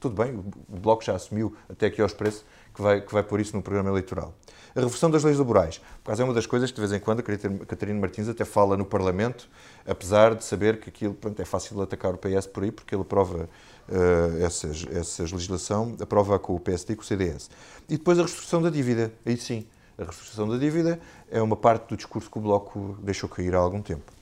Tudo 0.00 0.22
bem, 0.22 0.36
o 0.36 0.78
Bloco 0.78 1.02
já 1.04 1.16
assumiu, 1.16 1.56
até 1.68 1.86
aqui 1.86 2.00
ao 2.00 2.06
expresso, 2.06 2.44
que 2.72 2.80
vai, 2.80 3.00
que 3.00 3.12
vai 3.12 3.22
pôr 3.22 3.40
isso 3.40 3.56
no 3.56 3.62
programa 3.62 3.90
eleitoral. 3.90 4.32
A 4.76 4.80
reversão 4.80 5.10
das 5.10 5.24
leis 5.24 5.38
laborais. 5.38 5.78
Por 5.78 6.06
causa 6.06 6.22
é 6.22 6.24
uma 6.24 6.34
das 6.34 6.46
coisas 6.46 6.70
que, 6.70 6.76
de 6.76 6.86
vez 6.86 6.92
em 6.92 7.02
quando, 7.02 7.18
a 7.18 7.66
Catarina 7.66 7.98
Martins 7.98 8.28
até 8.28 8.44
fala 8.44 8.76
no 8.76 8.84
Parlamento, 8.84 9.48
apesar 9.84 10.36
de 10.36 10.44
saber 10.44 10.78
que 10.78 10.88
aquilo 10.88 11.14
pronto, 11.14 11.42
é 11.42 11.44
fácil 11.44 11.80
atacar 11.82 12.14
o 12.14 12.18
PS 12.18 12.46
por 12.46 12.62
aí, 12.62 12.70
porque 12.70 12.94
ele 12.94 13.02
aprova 13.02 13.48
uh, 13.88 14.44
essas, 14.44 14.86
essas 14.92 15.32
legislação, 15.32 15.96
aprova 16.00 16.38
com 16.38 16.54
o 16.54 16.60
PSD 16.60 16.92
e 16.92 16.96
com 16.96 17.02
o 17.02 17.04
CDS. 17.04 17.50
E 17.88 17.96
depois 17.96 18.20
a 18.20 18.22
restrição 18.22 18.62
da 18.62 18.70
dívida. 18.70 19.12
Aí 19.26 19.36
sim, 19.36 19.66
a 19.98 20.04
reestruturação 20.04 20.48
da 20.48 20.56
dívida 20.56 21.00
é 21.30 21.42
uma 21.42 21.56
parte 21.56 21.88
do 21.88 21.96
discurso 21.96 22.30
que 22.30 22.38
o 22.38 22.40
Bloco 22.40 22.96
deixou 23.02 23.28
cair 23.28 23.54
há 23.54 23.58
algum 23.58 23.82
tempo. 23.82 24.12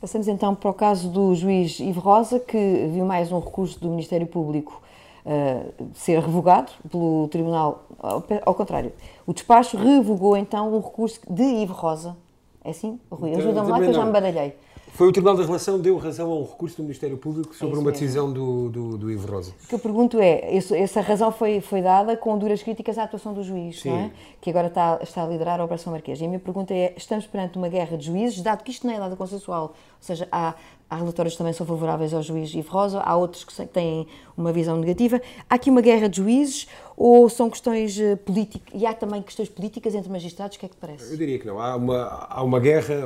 Passamos 0.00 0.26
então 0.28 0.54
para 0.54 0.70
o 0.70 0.74
caso 0.74 1.10
do 1.10 1.34
juiz 1.34 1.78
Ivo 1.78 2.00
Rosa, 2.00 2.40
que 2.40 2.88
viu 2.90 3.04
mais 3.04 3.30
um 3.30 3.38
recurso 3.38 3.78
do 3.78 3.90
Ministério 3.90 4.26
Público 4.26 4.80
uh, 5.26 5.88
ser 5.94 6.20
revogado 6.20 6.72
pelo 6.90 7.28
Tribunal. 7.28 7.84
Ao, 7.98 8.24
ao 8.46 8.54
contrário, 8.54 8.92
o 9.26 9.34
despacho 9.34 9.76
revogou 9.76 10.38
então 10.38 10.72
o 10.72 10.80
recurso 10.80 11.20
de 11.28 11.42
Ivo 11.42 11.74
Rosa. 11.74 12.16
É 12.64 12.70
assim? 12.70 12.98
Rui, 13.10 13.30
então, 13.30 13.40
ajuda-me 13.40 13.70
lá 13.70 13.78
que 13.78 13.86
eu 13.86 13.92
já 13.92 14.04
me 14.06 14.12
baralhei. 14.12 14.56
Foi 14.92 15.08
o 15.08 15.12
Tribunal 15.12 15.36
da 15.36 15.44
Relação 15.44 15.78
deu 15.78 15.96
razão 15.96 16.30
a 16.30 16.34
um 16.34 16.42
recurso 16.42 16.76
do 16.76 16.82
Ministério 16.82 17.16
Público 17.16 17.54
sobre 17.54 17.76
é 17.76 17.78
uma 17.78 17.92
decisão 17.92 18.32
do, 18.32 18.68
do, 18.68 18.98
do, 18.98 19.10
Ivo 19.10 19.30
Rosa. 19.30 19.52
O 19.64 19.68
que 19.68 19.74
eu 19.74 19.78
pergunto 19.78 20.18
é, 20.20 20.56
essa 20.56 21.00
razão 21.00 21.32
foi, 21.32 21.60
foi 21.60 21.80
dada 21.80 22.16
com 22.16 22.36
duras 22.36 22.62
críticas 22.62 22.98
à 22.98 23.04
atuação 23.04 23.32
do 23.32 23.42
juiz, 23.42 23.84
não 23.84 23.96
é? 23.96 24.10
que 24.40 24.50
agora 24.50 24.66
está, 24.66 24.98
está 25.02 25.24
a 25.24 25.26
liderar 25.26 25.60
a 25.60 25.64
Operação 25.64 25.92
Marquês. 25.92 26.20
E 26.20 26.24
a 26.24 26.28
minha 26.28 26.40
pergunta 26.40 26.74
é, 26.74 26.92
estamos 26.96 27.26
perante 27.26 27.56
uma 27.56 27.68
guerra 27.68 27.96
de 27.96 28.06
juízes, 28.06 28.40
dado 28.42 28.62
que 28.62 28.70
isto 28.70 28.86
não 28.86 28.94
é 28.94 28.98
nada 28.98 29.16
consensual, 29.16 29.62
ou 29.62 29.74
seja, 30.00 30.28
há, 30.30 30.54
há 30.90 30.96
relatórios 30.96 31.34
que 31.34 31.38
também 31.38 31.52
são 31.52 31.64
favoráveis 31.64 32.12
ao 32.12 32.22
juiz 32.22 32.52
Ivo 32.52 32.70
Rosa, 32.72 32.98
há 32.98 33.16
outros 33.16 33.44
que 33.44 33.66
têm 33.66 34.08
uma 34.36 34.52
visão 34.52 34.76
negativa. 34.76 35.22
Há 35.48 35.54
aqui 35.54 35.70
uma 35.70 35.80
guerra 35.80 36.08
de 36.08 36.16
juízes 36.16 36.66
ou 36.96 37.30
são 37.30 37.48
questões 37.48 37.98
eh, 37.98 38.16
políticas, 38.16 38.68
e 38.74 38.84
há 38.84 38.92
também 38.92 39.22
questões 39.22 39.48
políticas 39.48 39.94
entre 39.94 40.10
magistrados, 40.10 40.56
o 40.56 40.60
que 40.60 40.66
é 40.66 40.68
que 40.68 40.76
parece? 40.76 41.12
Eu 41.12 41.16
diria 41.16 41.38
que 41.38 41.46
não. 41.46 41.60
Há 41.60 41.76
uma, 41.76 42.26
há 42.28 42.42
uma 42.42 42.58
guerra, 42.58 43.04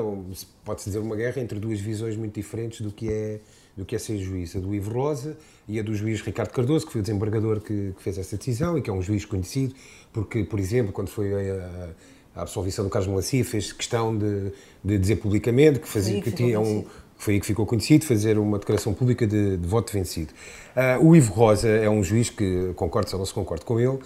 pode-se 0.64 0.88
dizer 0.88 0.98
uma 0.98 1.14
guerra, 1.14 1.40
entre 1.40 1.60
duas 1.60 1.78
visões 1.78 2.16
muito 2.16 2.34
diferentes 2.34 2.80
do 2.80 2.90
que 2.90 3.12
é 3.12 3.40
do 3.76 3.84
que 3.84 3.96
é 3.96 3.98
ser 3.98 4.18
juiz, 4.18 4.54
a 4.54 4.60
do 4.60 4.72
Ivo 4.74 4.92
Rosa 4.92 5.36
e 5.66 5.80
a 5.80 5.82
do 5.82 5.94
juiz 5.94 6.20
Ricardo 6.20 6.50
Cardoso, 6.50 6.86
que 6.86 6.92
foi 6.92 7.00
o 7.00 7.02
desembargador 7.02 7.60
que, 7.60 7.92
que 7.96 8.02
fez 8.02 8.18
essa 8.18 8.36
decisão 8.36 8.78
e 8.78 8.82
que 8.82 8.88
é 8.88 8.92
um 8.92 9.02
juiz 9.02 9.24
conhecido, 9.24 9.74
porque, 10.12 10.44
por 10.44 10.60
exemplo, 10.60 10.92
quando 10.92 11.08
foi 11.08 11.32
a, 11.50 11.90
a 12.36 12.42
absolvição 12.42 12.84
do 12.84 12.90
Carlos 12.90 13.08
Melancia, 13.08 13.44
fez 13.44 13.72
questão 13.72 14.16
de, 14.16 14.52
de 14.82 14.98
dizer 14.98 15.16
publicamente 15.16 15.80
que, 15.80 15.88
fazia, 15.88 16.20
que 16.20 16.30
tinha 16.30 16.60
um, 16.60 16.84
foi 17.16 17.34
aí 17.34 17.40
que 17.40 17.46
ficou 17.46 17.64
conhecido, 17.64 18.04
fazer 18.04 18.38
uma 18.38 18.58
declaração 18.58 18.92
pública 18.92 19.26
de, 19.26 19.56
de 19.56 19.66
voto 19.66 19.92
vencido. 19.92 20.32
Uh, 20.74 21.06
o 21.06 21.16
Ivo 21.16 21.32
Rosa 21.32 21.68
é 21.68 21.88
um 21.88 22.02
juiz 22.02 22.28
que, 22.30 22.72
concordo 22.74 23.08
ou 23.12 23.18
não 23.18 23.24
se 23.24 23.32
concorda 23.32 23.64
com 23.64 23.78
ele, 23.78 23.88
uh, 23.88 24.00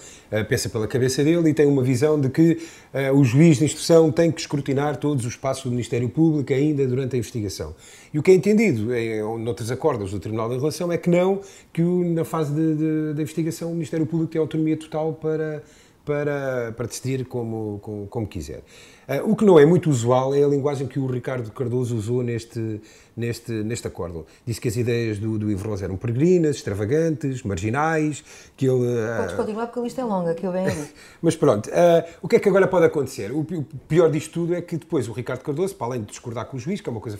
pensa 0.48 0.68
pela 0.68 0.86
cabeça 0.86 1.24
dele 1.24 1.48
e 1.48 1.54
tem 1.54 1.66
uma 1.66 1.82
visão 1.82 2.20
de 2.20 2.28
que 2.28 2.58
uh, 2.92 3.18
o 3.18 3.24
juiz 3.24 3.56
de 3.56 3.64
instrução 3.64 4.12
tem 4.12 4.30
que 4.30 4.40
escrutinar 4.40 4.96
todos 4.98 5.24
os 5.24 5.34
passos 5.34 5.64
do 5.64 5.70
Ministério 5.70 6.08
Público 6.08 6.52
ainda 6.52 6.86
durante 6.86 7.16
a 7.16 7.18
investigação. 7.18 7.74
E 8.12 8.18
o 8.18 8.22
que 8.22 8.30
é 8.30 8.34
entendido 8.34 8.94
em 8.94 9.20
noutros 9.42 9.70
acordos 9.70 10.10
do 10.10 10.20
Tribunal 10.20 10.48
da 10.48 10.56
Relação 10.56 10.92
é 10.92 10.98
que 10.98 11.08
não, 11.08 11.40
que 11.72 11.82
o, 11.82 12.04
na 12.04 12.24
fase 12.24 12.52
da 12.52 13.22
investigação 13.22 13.70
o 13.70 13.74
Ministério 13.74 14.06
Público 14.06 14.32
tem 14.32 14.40
autonomia 14.40 14.76
total 14.76 15.14
para 15.14 15.62
para, 16.08 16.72
para 16.74 16.86
decidir 16.86 17.26
como, 17.26 17.78
como, 17.82 18.06
como 18.06 18.26
quiser. 18.26 18.62
Uh, 19.06 19.30
o 19.30 19.36
que 19.36 19.44
não 19.44 19.58
é 19.58 19.66
muito 19.66 19.90
usual 19.90 20.34
é 20.34 20.42
a 20.42 20.48
linguagem 20.48 20.86
que 20.86 20.98
o 20.98 21.06
Ricardo 21.06 21.50
Cardoso 21.50 21.94
usou 21.94 22.22
neste, 22.22 22.80
neste, 23.14 23.52
neste 23.52 23.86
acordo. 23.86 24.26
Disse 24.46 24.58
que 24.58 24.68
as 24.68 24.76
ideias 24.76 25.18
do, 25.18 25.38
do 25.38 25.50
Ivo 25.50 25.68
Rosa 25.68 25.84
eram 25.84 25.98
peregrinas, 25.98 26.56
extravagantes, 26.56 27.42
marginais, 27.42 28.24
que 28.56 28.64
ele... 28.64 28.86
Uh... 28.86 29.18
Podes 29.18 29.34
continuar 29.34 29.66
porque 29.66 29.80
a 29.80 29.82
lista 29.82 30.00
é 30.00 30.04
longa, 30.04 30.34
que 30.34 30.46
eu 30.46 30.52
venho 30.52 30.88
Mas 31.20 31.36
pronto, 31.36 31.68
uh, 31.68 32.08
o 32.22 32.28
que 32.28 32.36
é 32.36 32.38
que 32.38 32.48
agora 32.48 32.66
pode 32.66 32.86
acontecer? 32.86 33.30
O, 33.30 33.40
o 33.40 33.64
pior 33.86 34.10
disto 34.10 34.32
tudo 34.32 34.54
é 34.54 34.62
que 34.62 34.78
depois 34.78 35.08
o 35.08 35.12
Ricardo 35.12 35.42
Cardoso, 35.42 35.74
para 35.74 35.88
além 35.88 36.00
de 36.00 36.06
discordar 36.06 36.46
com 36.46 36.56
o 36.56 36.60
juiz, 36.60 36.80
que 36.80 36.88
é 36.88 36.92
uma 36.92 37.02
coisa 37.02 37.18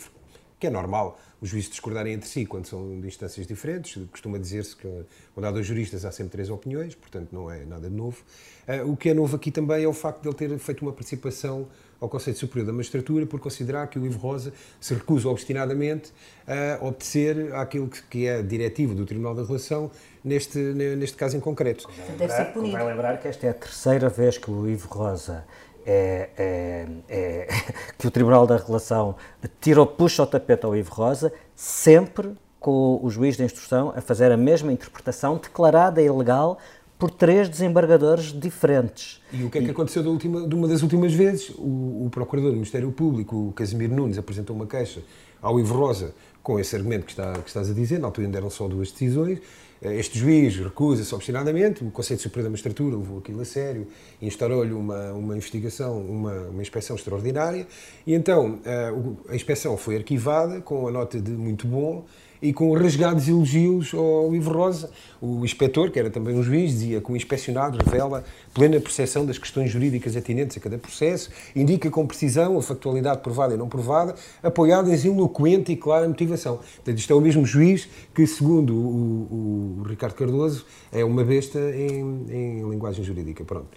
que 0.58 0.66
é 0.66 0.70
normal 0.70 1.18
os 1.40 1.48
juízes 1.48 1.70
discordarem 1.70 2.14
entre 2.14 2.28
si 2.28 2.44
quando 2.44 2.66
são 2.66 3.00
de 3.00 3.06
instâncias 3.06 3.46
diferentes. 3.46 4.02
Costuma 4.10 4.38
dizer-se 4.38 4.76
que 4.76 4.88
quando 5.34 5.46
há 5.46 5.50
dois 5.50 5.66
juristas 5.66 6.04
há 6.04 6.10
sempre 6.10 6.32
três 6.32 6.50
opiniões, 6.50 6.94
portanto 6.94 7.28
não 7.32 7.50
é 7.50 7.64
nada 7.64 7.88
de 7.88 7.94
novo. 7.94 8.22
Uh, 8.66 8.90
o 8.90 8.96
que 8.96 9.10
é 9.10 9.14
novo 9.14 9.36
aqui 9.36 9.50
também 9.50 9.84
é 9.84 9.88
o 9.88 9.92
facto 9.92 10.22
de 10.22 10.28
ele 10.28 10.36
ter 10.36 10.58
feito 10.58 10.82
uma 10.82 10.92
participação 10.92 11.66
ao 12.00 12.08
Conselho 12.08 12.36
Superior 12.36 12.66
da 12.66 12.72
Magistratura 12.72 13.26
por 13.26 13.40
considerar 13.40 13.88
que 13.88 13.98
o 13.98 14.06
Ivo 14.06 14.18
Rosa 14.18 14.52
se 14.80 14.94
recusa 14.94 15.28
obstinadamente 15.28 16.12
a 16.46 16.84
obedecer 16.84 17.52
àquilo 17.54 17.88
que 17.88 18.26
é 18.26 18.42
diretivo 18.42 18.94
do 18.94 19.04
Tribunal 19.04 19.34
da 19.34 19.42
Relação 19.42 19.90
neste, 20.22 20.58
neste 20.58 21.16
caso 21.16 21.36
em 21.36 21.40
concreto. 21.40 21.88
Deve 22.16 22.32
ser 22.32 22.46
punido. 22.52 22.72
Vai 22.72 22.86
lembrar 22.86 23.18
que 23.18 23.26
esta 23.26 23.46
é 23.46 23.50
a 23.50 23.54
terceira 23.54 24.08
vez 24.08 24.38
que 24.38 24.50
o 24.50 24.68
Ivo 24.68 24.88
Rosa 24.88 25.44
é, 25.90 26.28
é, 26.36 26.86
é, 27.08 27.48
que 27.96 28.06
o 28.06 28.10
Tribunal 28.10 28.46
da 28.46 28.58
Relação 28.58 29.16
tira, 29.58 29.86
puxa 29.86 30.22
o 30.22 30.26
tapete 30.26 30.66
ao 30.66 30.76
Ivo 30.76 30.92
Rosa, 30.92 31.32
sempre 31.56 32.34
com 32.60 33.00
o 33.02 33.08
juiz 33.08 33.38
de 33.38 33.44
instrução 33.44 33.94
a 33.96 34.00
fazer 34.02 34.30
a 34.30 34.36
mesma 34.36 34.70
interpretação 34.70 35.38
declarada 35.38 36.02
ilegal 36.02 36.58
por 36.98 37.10
três 37.10 37.48
desembargadores 37.48 38.38
diferentes. 38.38 39.22
E 39.32 39.44
o 39.44 39.50
que 39.50 39.58
é 39.58 39.62
que 39.62 39.70
aconteceu 39.70 40.02
de, 40.02 40.08
última, 40.08 40.46
de 40.46 40.54
uma 40.54 40.68
das 40.68 40.82
últimas 40.82 41.14
vezes? 41.14 41.50
O, 41.50 42.06
o, 42.06 42.08
Procurador 42.10 42.50
do 42.50 42.56
Ministério 42.56 42.90
Público, 42.90 43.48
o 43.48 43.52
Casimiro 43.52 43.94
Nunes, 43.94 44.18
apresentou 44.18 44.54
uma 44.54 44.66
queixa 44.66 45.00
ao 45.40 45.58
Ivo 45.58 45.74
Rosa 45.74 46.12
com 46.42 46.58
esse 46.58 46.74
argumento 46.74 47.06
que, 47.06 47.12
está, 47.12 47.32
que 47.34 47.48
estás 47.48 47.70
a 47.70 47.72
dizer, 47.72 47.98
na 47.98 48.08
altura 48.08 48.26
ainda 48.26 48.38
eram 48.38 48.50
só 48.50 48.66
duas 48.66 48.90
decisões, 48.90 49.38
este 49.82 50.18
juiz 50.18 50.56
recusa-se 50.56 51.14
obstinadamente, 51.14 51.84
o 51.84 51.90
Conselho 51.90 52.18
Superior 52.18 52.44
da 52.44 52.50
Magistratura 52.50 52.96
levou 52.96 53.18
aquilo 53.18 53.40
a 53.40 53.44
sério, 53.44 53.86
instaurou-lhe 54.20 54.72
uma, 54.72 55.12
uma 55.12 55.36
investigação, 55.36 56.00
uma, 56.00 56.32
uma 56.48 56.62
inspeção 56.62 56.96
extraordinária, 56.96 57.66
e 58.06 58.14
então 58.14 58.58
eh, 58.64 58.92
a 59.28 59.36
inspeção 59.36 59.76
foi 59.76 59.96
arquivada 59.96 60.60
com 60.60 60.88
a 60.88 60.90
nota 60.90 61.20
de 61.20 61.30
muito 61.30 61.66
bom, 61.66 62.04
e 62.40 62.52
com 62.52 62.72
rasgados 62.72 63.28
elogios 63.28 63.92
ao 63.94 64.34
Ivo 64.34 64.52
Rosa. 64.52 64.90
O 65.20 65.44
inspetor, 65.44 65.90
que 65.90 65.98
era 65.98 66.10
também 66.10 66.36
um 66.36 66.42
juiz, 66.42 66.70
dizia 66.70 67.00
que 67.00 67.10
o 67.10 67.16
inspecionado 67.16 67.78
revela 67.78 68.24
plena 68.54 68.80
percepção 68.80 69.26
das 69.26 69.38
questões 69.38 69.70
jurídicas 69.70 70.16
atinentes 70.16 70.56
a 70.56 70.60
cada 70.60 70.78
processo, 70.78 71.30
indica 71.54 71.90
com 71.90 72.06
precisão 72.06 72.56
a 72.56 72.62
factualidade 72.62 73.20
provada 73.20 73.54
e 73.54 73.56
não 73.56 73.68
provada, 73.68 74.14
apoiada 74.42 74.94
em 74.94 75.06
eloquente 75.06 75.72
e 75.72 75.76
clara 75.76 76.06
motivação. 76.06 76.58
Portanto, 76.76 76.98
isto 76.98 77.12
é 77.12 77.16
o 77.16 77.20
mesmo 77.20 77.44
juiz 77.44 77.88
que, 78.14 78.26
segundo 78.26 78.74
o, 78.74 78.78
o, 78.78 79.80
o 79.80 79.82
Ricardo 79.88 80.14
Cardoso, 80.14 80.64
é 80.92 81.04
uma 81.04 81.24
besta 81.24 81.58
em, 81.58 82.26
em 82.30 82.68
linguagem 82.68 83.04
jurídica. 83.04 83.44
Pronto. 83.44 83.68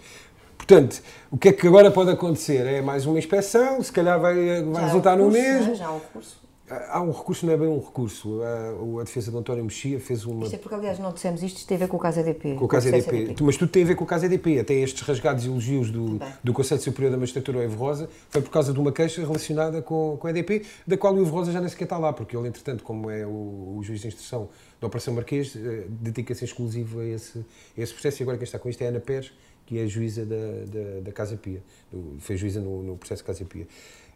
Portanto, 0.56 1.02
o 1.30 1.36
que 1.36 1.48
é 1.48 1.52
que 1.52 1.66
agora 1.66 1.90
pode 1.90 2.10
acontecer? 2.10 2.64
É 2.66 2.80
mais 2.80 3.04
uma 3.04 3.18
inspeção, 3.18 3.82
se 3.82 3.90
calhar 3.90 4.20
vai, 4.20 4.62
vai 4.62 4.84
resultar 4.84 5.16
no 5.16 5.28
mesmo. 5.28 5.74
Já 5.74 5.86
há 5.86 5.92
um 5.92 6.00
curso. 6.00 6.41
Há 6.88 7.02
um 7.02 7.10
recurso, 7.10 7.46
não 7.46 7.52
é 7.52 7.56
bem 7.56 7.68
um 7.68 7.78
recurso. 7.78 8.40
A, 8.42 9.00
a 9.00 9.04
defesa 9.04 9.30
de 9.30 9.36
António 9.36 9.64
Mexia 9.64 10.00
fez 10.00 10.24
uma. 10.24 10.44
Isto 10.44 10.54
é 10.54 10.58
porque, 10.58 10.74
aliás, 10.74 10.98
não 10.98 11.12
dissemos 11.12 11.42
isto, 11.42 11.58
isto 11.58 11.66
tem 11.68 11.76
a 11.76 11.80
ver 11.80 11.88
com 11.88 11.96
o 11.96 12.00
caso 12.00 12.20
EDP. 12.20 12.54
Com 12.54 12.64
o 12.64 12.68
caso 12.68 12.88
EDP. 12.88 13.16
EDP. 13.16 13.42
Mas 13.42 13.56
tudo 13.56 13.70
tem 13.70 13.82
a 13.82 13.86
ver 13.86 13.94
com 13.94 14.04
o 14.04 14.06
caso 14.06 14.24
EDP. 14.26 14.58
Até 14.58 14.74
estes 14.74 15.02
rasgados 15.02 15.44
elogios 15.44 15.90
do, 15.90 16.20
do 16.42 16.52
Conselho 16.52 16.80
Superior 16.80 17.10
da 17.10 17.18
Magistratura 17.18 17.58
ao 17.58 17.64
Evo 17.64 17.76
Rosa 17.76 18.08
foi 18.30 18.40
por 18.40 18.50
causa 18.50 18.72
de 18.72 18.78
uma 18.78 18.92
queixa 18.92 19.20
relacionada 19.20 19.82
com, 19.82 20.16
com 20.18 20.26
a 20.26 20.30
EDP, 20.30 20.64
da 20.86 20.96
qual 20.96 21.14
o 21.14 21.20
Evo 21.20 21.30
Rosa 21.30 21.52
já 21.52 21.60
nem 21.60 21.68
sequer 21.68 21.84
está 21.84 21.98
lá, 21.98 22.12
porque 22.12 22.36
ele, 22.36 22.48
entretanto, 22.48 22.82
como 22.82 23.10
é 23.10 23.26
o, 23.26 23.76
o 23.78 23.80
juiz 23.82 24.00
de 24.00 24.08
instrução 24.08 24.48
da 24.80 24.86
Operação 24.86 25.14
Marquês, 25.14 25.54
eh, 25.56 25.86
dedica-se 25.88 26.44
exclusivo 26.44 27.00
a 27.00 27.06
esse, 27.06 27.38
a 27.38 27.80
esse 27.80 27.92
processo. 27.92 28.20
E 28.20 28.24
agora 28.24 28.36
quem 28.36 28.44
está 28.44 28.58
com 28.58 28.68
isto 28.68 28.82
é 28.82 28.86
a 28.86 28.88
Ana 28.88 29.00
Pérez, 29.00 29.32
que 29.64 29.78
é 29.78 29.84
a 29.84 29.86
juíza 29.86 30.26
da, 30.26 30.36
da, 30.36 31.00
da 31.02 31.12
Casa 31.12 31.36
Pia. 31.36 31.62
Foi 32.18 32.36
juíza 32.36 32.60
no, 32.60 32.82
no 32.82 32.96
processo 32.96 33.24
Casa 33.24 33.44
Pia. 33.44 33.66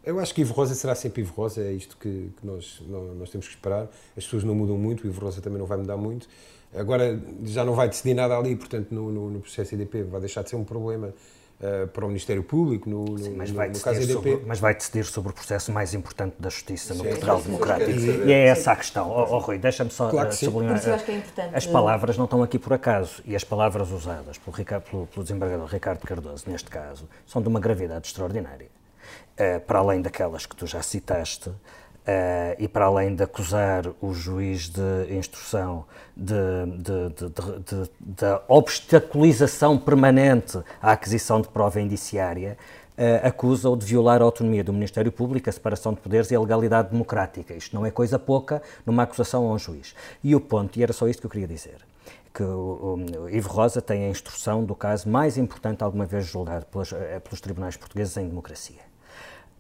Eu 0.06 0.20
acho 0.20 0.32
que 0.32 0.40
Ivo 0.40 0.54
Rosa 0.54 0.72
será 0.76 0.94
sempre 0.94 1.20
Ivo 1.22 1.34
Rosa, 1.34 1.60
é 1.60 1.72
isto 1.72 1.96
que, 1.96 2.30
que 2.38 2.46
nós, 2.46 2.80
nós 2.88 3.28
temos 3.28 3.48
que 3.48 3.54
esperar. 3.54 3.88
As 4.16 4.24
pessoas 4.24 4.44
não 4.44 4.54
mudam 4.54 4.78
muito, 4.78 5.02
o 5.02 5.06
Ivo 5.08 5.20
Rosa 5.20 5.42
também 5.42 5.58
não 5.58 5.66
vai 5.66 5.76
mudar 5.76 5.96
muito. 5.96 6.28
Agora 6.72 7.20
já 7.42 7.64
não 7.64 7.74
vai 7.74 7.88
decidir 7.88 8.14
nada 8.14 8.38
ali, 8.38 8.54
portanto, 8.54 8.92
no, 8.92 9.10
no, 9.10 9.30
no 9.30 9.40
processo 9.40 9.74
IDP 9.74 10.04
vai 10.04 10.20
deixar 10.20 10.42
de 10.42 10.50
ser 10.50 10.56
um 10.56 10.62
problema 10.62 11.08
uh, 11.08 11.88
para 11.88 12.04
o 12.04 12.08
Ministério 12.08 12.44
Público, 12.44 12.88
no, 12.88 13.18
Sim, 13.18 13.34
mas, 13.36 13.50
vai 13.50 13.68
no 13.68 13.80
caso 13.80 14.00
IDP. 14.00 14.12
Sobre, 14.12 14.42
mas 14.46 14.60
vai 14.60 14.76
decidir 14.76 15.04
sobre 15.06 15.32
o 15.32 15.34
processo 15.34 15.72
mais 15.72 15.92
importante 15.92 16.36
da 16.38 16.50
justiça 16.50 16.94
no 16.94 17.02
Portugal 17.02 17.42
Democrático. 17.42 17.90
E 17.90 18.32
é 18.32 18.46
essa 18.46 18.70
a 18.70 18.76
questão. 18.76 19.10
Oh, 19.10 19.34
oh 19.34 19.38
Rui, 19.38 19.58
deixa-me 19.58 19.90
só 19.90 20.08
claro 20.08 20.28
uh, 20.28 20.32
sublinhar. 20.32 20.80
É 20.86 21.56
as 21.56 21.66
palavras 21.66 22.16
não 22.16 22.26
estão 22.26 22.44
aqui 22.44 22.60
por 22.60 22.72
acaso 22.72 23.22
e 23.24 23.34
as 23.34 23.42
palavras 23.42 23.90
usadas 23.90 24.38
pelo, 24.38 24.56
Ricardo, 24.56 24.84
pelo, 24.84 25.06
pelo 25.08 25.24
desembargador 25.24 25.66
Ricardo 25.66 26.06
Cardoso, 26.06 26.44
neste 26.48 26.70
caso, 26.70 27.08
são 27.26 27.42
de 27.42 27.48
uma 27.48 27.58
gravidade 27.58 28.06
extraordinária. 28.06 28.68
Uh, 29.36 29.60
para 29.60 29.80
além 29.80 30.00
daquelas 30.00 30.46
que 30.46 30.56
tu 30.56 30.66
já 30.66 30.80
citaste, 30.80 31.50
uh, 32.06 32.56
e 32.58 32.68
para 32.68 32.86
além 32.86 33.14
de 33.14 33.22
acusar 33.22 33.84
o 34.00 34.14
juiz 34.14 34.68
de 34.68 35.14
instrução 35.14 35.84
de 36.16 36.34
obstaculização 38.48 39.76
permanente 39.76 40.58
à 40.80 40.92
aquisição 40.92 41.40
de 41.40 41.48
prova 41.48 41.80
indiciária, 41.80 42.56
uh, 42.96 43.26
acusa-o 43.26 43.76
de 43.76 43.84
violar 43.84 44.22
a 44.22 44.24
autonomia 44.24 44.64
do 44.64 44.72
Ministério 44.72 45.12
Público, 45.12 45.50
a 45.50 45.52
separação 45.52 45.92
de 45.92 46.00
poderes 46.00 46.30
e 46.30 46.34
a 46.34 46.40
legalidade 46.40 46.90
democrática. 46.90 47.52
Isto 47.52 47.74
não 47.74 47.84
é 47.84 47.90
coisa 47.90 48.18
pouca 48.18 48.62
numa 48.84 49.02
acusação 49.02 49.46
a 49.46 49.52
um 49.52 49.58
juiz. 49.58 49.94
E 50.22 50.34
o 50.34 50.40
ponto, 50.40 50.78
e 50.78 50.82
era 50.82 50.92
só 50.92 51.08
isto 51.08 51.20
que 51.20 51.26
eu 51.26 51.30
queria 51.30 51.48
dizer, 51.48 51.76
que 52.32 52.42
o, 52.42 52.98
o 53.24 53.30
Ivo 53.30 53.48
Rosa 53.48 53.82
tem 53.82 54.04
a 54.04 54.08
instrução 54.08 54.64
do 54.64 54.74
caso 54.74 55.08
mais 55.08 55.36
importante 55.36 55.82
alguma 55.82 56.06
vez 56.06 56.26
julgado 56.26 56.66
pelos, 56.66 56.90
pelos 57.24 57.40
tribunais 57.40 57.76
portugueses 57.76 58.16
em 58.16 58.28
democracia 58.28 58.85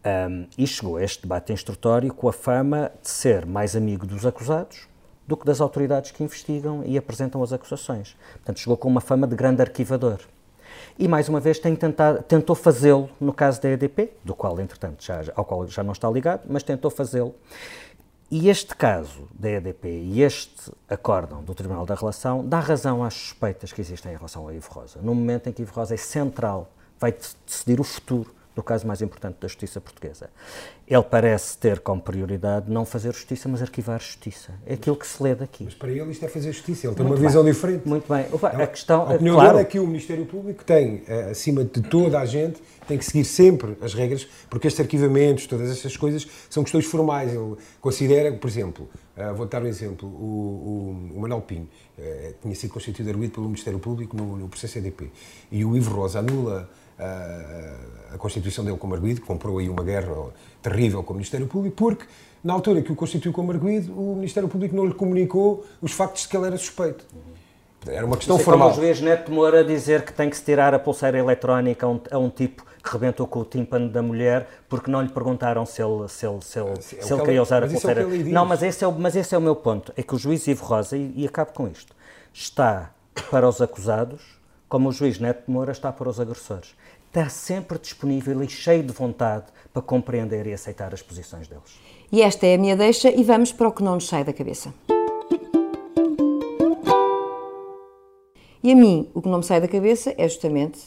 um, 0.06 0.46
e 0.56 0.66
chegou 0.66 0.96
a 0.96 1.02
este 1.02 1.22
debate 1.22 1.52
instrutório 1.52 2.14
com 2.14 2.28
a 2.28 2.32
fama 2.32 2.92
de 3.02 3.10
ser 3.10 3.44
mais 3.44 3.74
amigo 3.74 4.06
dos 4.06 4.24
acusados 4.24 4.86
do 5.26 5.36
que 5.36 5.44
das 5.44 5.60
autoridades 5.60 6.12
que 6.12 6.22
investigam 6.22 6.82
e 6.84 6.96
apresentam 6.96 7.42
as 7.42 7.52
acusações. 7.52 8.16
Portanto, 8.34 8.60
chegou 8.60 8.76
com 8.76 8.88
uma 8.88 9.00
fama 9.00 9.26
de 9.26 9.34
grande 9.34 9.60
arquivador. 9.60 10.20
E, 10.96 11.08
mais 11.08 11.28
uma 11.28 11.40
vez, 11.40 11.58
tem 11.58 11.74
tentado, 11.74 12.22
tentou 12.22 12.54
fazê-lo 12.54 13.10
no 13.20 13.32
caso 13.32 13.60
da 13.60 13.68
EDP, 13.70 14.12
do 14.24 14.34
qual, 14.34 14.60
entretanto, 14.60 15.04
já, 15.04 15.22
ao 15.34 15.44
qual 15.44 15.66
já 15.66 15.82
não 15.82 15.92
está 15.92 16.08
ligado, 16.08 16.42
mas 16.48 16.62
tentou 16.62 16.90
fazê-lo. 16.90 17.34
E 18.30 18.48
este 18.48 18.74
caso 18.76 19.28
da 19.32 19.50
EDP 19.50 19.88
e 19.88 20.22
este 20.22 20.72
acórdão 20.88 21.42
do 21.42 21.54
Tribunal 21.54 21.86
da 21.86 21.94
Relação 21.94 22.46
dá 22.46 22.60
razão 22.60 23.02
às 23.02 23.14
suspeitas 23.14 23.72
que 23.72 23.80
existem 23.80 24.12
em 24.12 24.16
relação 24.16 24.46
a 24.46 24.54
Ivo 24.54 24.68
Rosa. 24.70 25.00
No 25.02 25.14
momento 25.14 25.48
em 25.48 25.52
que 25.52 25.62
Ivo 25.62 25.74
Rosa 25.74 25.94
é 25.94 25.96
central, 25.96 26.70
vai 26.98 27.12
decidir 27.12 27.80
o 27.80 27.84
futuro 27.84 28.34
do 28.56 28.62
caso 28.62 28.86
mais 28.86 29.02
importante 29.02 29.36
da 29.38 29.46
justiça 29.46 29.82
portuguesa. 29.82 30.30
Ele 30.88 31.02
parece 31.02 31.58
ter 31.58 31.78
como 31.80 32.00
prioridade 32.00 32.70
não 32.70 32.86
fazer 32.86 33.12
justiça, 33.12 33.50
mas 33.50 33.60
arquivar 33.60 34.00
justiça. 34.00 34.54
É 34.64 34.74
aquilo 34.74 34.96
que 34.96 35.06
se 35.06 35.22
lê 35.22 35.34
daqui. 35.34 35.64
Mas 35.64 35.74
para 35.74 35.90
ele 35.90 36.10
isto 36.10 36.24
é 36.24 36.28
fazer 36.28 36.52
justiça, 36.52 36.86
ele 36.86 36.96
tem 36.96 37.04
Muito 37.04 37.20
uma 37.20 37.28
visão 37.28 37.44
diferente. 37.44 37.86
Muito 37.86 38.08
bem. 38.10 38.24
A 38.42 38.66
questão, 38.66 39.02
a 39.02 39.14
opinião 39.14 39.34
claro, 39.34 39.50
dele 39.50 39.62
é 39.62 39.64
que 39.66 39.78
o 39.78 39.86
Ministério 39.86 40.24
Público 40.24 40.64
tem, 40.64 41.02
eh, 41.06 41.30
acima 41.30 41.64
de 41.64 41.82
toda 41.82 42.18
a 42.18 42.24
gente, 42.24 42.62
tem 42.88 42.96
que 42.96 43.04
seguir 43.04 43.24
sempre 43.24 43.76
as 43.82 43.92
regras, 43.92 44.26
porque 44.48 44.68
estes 44.68 44.80
arquivamentos, 44.80 45.46
todas 45.46 45.70
essas 45.70 45.94
coisas, 45.96 46.26
são 46.48 46.62
questões 46.62 46.86
formais. 46.86 47.34
Ele 47.34 47.56
considera, 47.80 48.32
por 48.32 48.48
exemplo, 48.48 48.88
uh, 49.18 49.34
vou 49.34 49.44
dar 49.44 49.62
um 49.62 49.66
exemplo, 49.66 50.08
o, 50.08 51.12
o, 51.12 51.16
o 51.16 51.20
Manuel 51.20 51.42
Pinho 51.42 51.68
uh, 51.98 52.34
tinha 52.40 52.54
sido 52.54 52.72
constituído 52.72 53.10
arguido 53.10 53.34
pelo 53.34 53.46
Ministério 53.46 53.78
Público 53.78 54.16
no, 54.16 54.36
no 54.36 54.48
processo 54.48 54.78
EDP, 54.78 55.10
e 55.50 55.64
o 55.64 55.76
Ivo 55.76 55.94
Rosa 55.94 56.20
anula 56.20 56.70
a, 56.98 58.14
a 58.14 58.18
constituição 58.18 58.64
dele 58.64 58.76
como 58.76 58.94
arguido, 58.94 59.20
comprou 59.20 59.58
aí 59.58 59.68
uma 59.68 59.82
guerra 59.82 60.14
terrível 60.62 61.02
com 61.02 61.12
o 61.12 61.16
Ministério 61.16 61.46
Público, 61.46 61.76
porque 61.76 62.06
na 62.42 62.52
altura 62.52 62.80
que 62.82 62.92
o 62.92 62.96
constituiu 62.96 63.32
como 63.32 63.52
arguido, 63.52 63.92
o 63.92 64.14
Ministério 64.14 64.48
Público 64.48 64.74
não 64.74 64.86
lhe 64.86 64.94
comunicou 64.94 65.64
os 65.82 65.92
factos 65.92 66.22
de 66.22 66.28
que 66.28 66.36
ele 66.36 66.46
era 66.46 66.56
suspeito. 66.56 67.04
Era 67.86 68.04
uma 68.04 68.16
questão 68.16 68.38
formal. 68.38 68.70
Como 68.70 68.80
o 68.80 68.84
juiz 68.84 69.00
Neto 69.00 69.30
Moura 69.30 69.62
dizer 69.62 70.04
que 70.04 70.12
tem 70.12 70.28
que 70.28 70.36
se 70.36 70.44
tirar 70.44 70.74
a 70.74 70.78
pulseira 70.78 71.18
eletrónica 71.18 71.86
a 71.86 71.88
um, 71.88 72.00
a 72.10 72.18
um 72.18 72.30
tipo 72.30 72.64
que 72.82 72.90
rebentou 72.90 73.26
com 73.26 73.40
o 73.40 73.44
tímpano 73.44 73.88
da 73.88 74.02
mulher 74.02 74.48
porque 74.68 74.90
não 74.90 75.02
lhe 75.02 75.08
perguntaram 75.08 75.64
se 75.66 75.82
ele, 75.82 76.08
se 76.08 76.26
ele, 76.26 76.40
se 76.40 76.58
ele, 76.58 76.70
é 76.70 76.80
se 76.80 77.12
ele 77.12 77.22
queria 77.22 77.42
usar 77.42 77.62
a 77.62 77.66
pulseira. 77.68 78.02
É 78.02 78.04
não, 78.06 78.44
mas 78.44 78.62
esse, 78.62 78.84
é 78.84 78.88
o, 78.88 78.92
mas 78.92 79.14
esse 79.14 79.34
é 79.34 79.38
o 79.38 79.40
meu 79.40 79.54
ponto. 79.54 79.92
É 79.96 80.02
que 80.02 80.14
o 80.14 80.18
juiz 80.18 80.46
Ivo 80.46 80.64
Rosa, 80.64 80.96
e, 80.96 81.12
e 81.16 81.26
acabo 81.26 81.52
com 81.52 81.68
isto, 81.68 81.94
está 82.32 82.90
para 83.30 83.48
os 83.48 83.60
acusados 83.60 84.36
como 84.68 84.88
o 84.88 84.92
juiz 84.92 85.18
Neto 85.18 85.48
Moura 85.50 85.70
está 85.70 85.92
para 85.92 86.08
os 86.08 86.18
agressores 86.18 86.74
está 87.18 87.30
sempre 87.30 87.78
disponível 87.78 88.42
e 88.42 88.48
cheio 88.48 88.82
de 88.82 88.92
vontade 88.92 89.46
para 89.72 89.80
compreender 89.80 90.46
e 90.46 90.52
aceitar 90.52 90.92
as 90.92 91.00
posições 91.00 91.48
deles. 91.48 91.80
E 92.12 92.20
esta 92.20 92.46
é 92.46 92.54
a 92.54 92.58
minha 92.58 92.76
deixa 92.76 93.10
e 93.10 93.24
vamos 93.24 93.52
para 93.52 93.68
o 93.68 93.72
que 93.72 93.82
não 93.82 93.94
nos 93.94 94.06
sai 94.06 94.22
da 94.22 94.34
cabeça. 94.34 94.72
E 98.62 98.70
a 98.70 98.76
mim, 98.76 99.08
o 99.14 99.22
que 99.22 99.28
não 99.30 99.38
me 99.38 99.44
sai 99.44 99.62
da 99.62 99.68
cabeça 99.68 100.14
é 100.18 100.28
justamente 100.28 100.78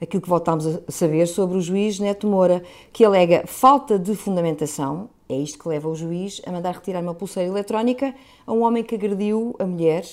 aquilo 0.00 0.22
que 0.22 0.28
voltámos 0.28 0.64
a 0.64 0.80
saber 0.88 1.26
sobre 1.26 1.56
o 1.56 1.60
juiz 1.60 1.98
Neto 1.98 2.28
Moura, 2.28 2.62
que 2.92 3.04
alega 3.04 3.44
falta 3.44 3.98
de 3.98 4.14
fundamentação. 4.14 5.10
É 5.28 5.34
isto 5.36 5.58
que 5.58 5.68
leva 5.68 5.88
o 5.88 5.96
juiz 5.96 6.40
a 6.46 6.52
mandar 6.52 6.74
retirar 6.74 7.02
uma 7.02 7.14
pulseira 7.14 7.48
eletrónica 7.48 8.14
a 8.46 8.52
um 8.52 8.62
homem 8.62 8.84
que 8.84 8.94
agrediu 8.94 9.56
a 9.58 9.64
mulher. 9.64 10.04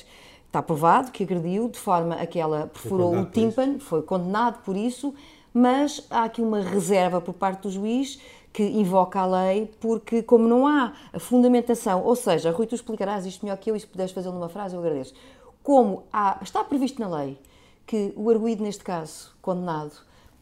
Está 0.48 0.62
provado 0.62 1.12
que 1.12 1.24
agrediu 1.24 1.70
de 1.70 1.78
forma 1.78 2.16
a 2.16 2.26
que 2.26 2.40
ela 2.40 2.68
perfurou 2.68 3.16
o 3.16 3.26
tímpano, 3.26 3.80
foi 3.80 4.02
condenado 4.02 4.64
por 4.64 4.76
isso, 4.76 5.14
mas 5.54 6.06
há 6.10 6.24
aqui 6.24 6.42
uma 6.42 6.62
reserva 6.62 7.20
por 7.22 7.34
parte 7.34 7.64
do 7.64 7.70
juiz 7.70 8.20
que 8.54 8.64
invoca 8.64 9.20
a 9.20 9.26
lei, 9.26 9.72
porque 9.80 10.22
como 10.22 10.48
não 10.48 10.68
há 10.68 10.94
fundamentação, 11.20 12.04
ou 12.04 12.16
seja, 12.16 12.52
Rui, 12.52 12.68
tu 12.68 12.76
explicarás 12.76 13.26
isto 13.26 13.46
melhor 13.46 13.58
que 13.58 13.72
eu 13.72 13.76
e 13.76 13.80
se 13.80 13.88
puderes 13.88 14.12
fazê-lo 14.12 14.34
numa 14.36 14.50
frase, 14.50 14.76
eu 14.76 14.82
agradeço. 14.82 15.14
Como 15.64 16.04
há, 16.12 16.38
está 16.42 16.64
previsto 16.64 17.00
na 17.00 17.08
lei 17.16 17.40
que 17.86 18.14
o 18.16 18.30
arguído, 18.30 18.64
neste 18.64 18.84
caso, 18.84 19.32
condenado, 19.42 19.94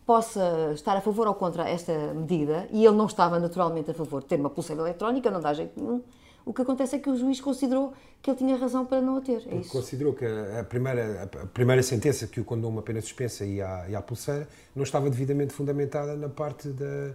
possa 0.05 0.72
estar 0.74 0.97
a 0.97 1.01
favor 1.01 1.28
ou 1.28 1.36
contra 1.36 1.70
esta 1.70 1.93
medida, 2.16 2.68
e 2.72 2.84
ele 2.84 2.95
não 2.95 3.05
estava 3.05 3.39
naturalmente 3.39 3.91
a 3.91 3.93
favor 3.93 4.22
de 4.22 4.28
ter 4.28 4.39
uma 4.39 4.49
pulseira 4.49 4.82
eletrónica, 4.82 5.30
não 5.30 5.39
dá 5.39 5.53
jeito 5.53 5.80
nenhum, 5.80 6.01
o 6.49 6.53
que 6.53 6.63
acontece 6.63 6.95
é 6.95 6.99
que 6.99 7.07
o 7.07 7.15
juiz 7.15 7.39
considerou 7.39 7.93
que 8.23 8.31
ele 8.31 8.37
tinha 8.37 8.57
razão 8.57 8.83
para 8.83 8.99
não 8.99 9.17
a 9.17 9.21
ter. 9.21 9.43
É. 9.47 9.61
Considerou 9.69 10.13
que 10.13 10.25
a 10.25 10.63
primeira, 10.63 11.29
a 11.43 11.45
primeira 11.45 11.83
sentença 11.83 12.25
que 12.25 12.41
o 12.41 12.43
condenou 12.43 12.71
uma 12.71 12.81
pena 12.81 12.99
suspensa 13.01 13.45
e 13.45 13.61
à, 13.61 13.85
e 13.87 13.95
à 13.95 14.01
pulseira 14.01 14.47
não 14.75 14.81
estava 14.81 15.11
devidamente 15.11 15.53
fundamentada 15.53 16.15
na 16.15 16.27
parte 16.27 16.69
da, 16.69 17.11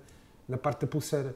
na 0.48 0.56
parte 0.56 0.82
da 0.82 0.86
pulseira. 0.86 1.34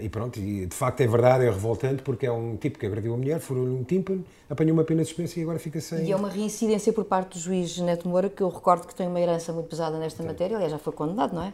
E 0.00 0.08
pronto, 0.08 0.38
e 0.38 0.66
de 0.66 0.74
facto 0.74 1.00
é 1.00 1.06
verdade, 1.08 1.44
é 1.44 1.50
revoltante, 1.50 2.04
porque 2.04 2.24
é 2.24 2.30
um 2.30 2.56
tipo 2.56 2.78
que 2.78 2.86
agrediu 2.86 3.12
a 3.12 3.16
mulher, 3.16 3.40
furou-lhe 3.40 3.72
um 3.72 3.82
tímpano, 3.82 4.24
apanhou 4.48 4.72
uma 4.72 4.84
pena 4.84 5.02
de 5.02 5.08
suspensa 5.08 5.40
e 5.40 5.42
agora 5.42 5.58
fica 5.58 5.80
sem. 5.80 6.06
E 6.06 6.12
é 6.12 6.16
uma 6.16 6.28
reincidência 6.28 6.92
por 6.92 7.04
parte 7.04 7.36
do 7.36 7.40
juiz 7.40 7.76
Neto 7.78 8.08
Moura, 8.08 8.30
que 8.30 8.40
eu 8.40 8.48
recordo 8.48 8.86
que 8.86 8.94
tem 8.94 9.08
uma 9.08 9.20
herança 9.20 9.52
muito 9.52 9.68
pesada 9.68 9.98
nesta 9.98 10.22
matéria, 10.22 10.54
aliás, 10.54 10.70
já 10.70 10.78
foi 10.78 10.92
condenado, 10.92 11.34
não 11.34 11.42
é? 11.42 11.52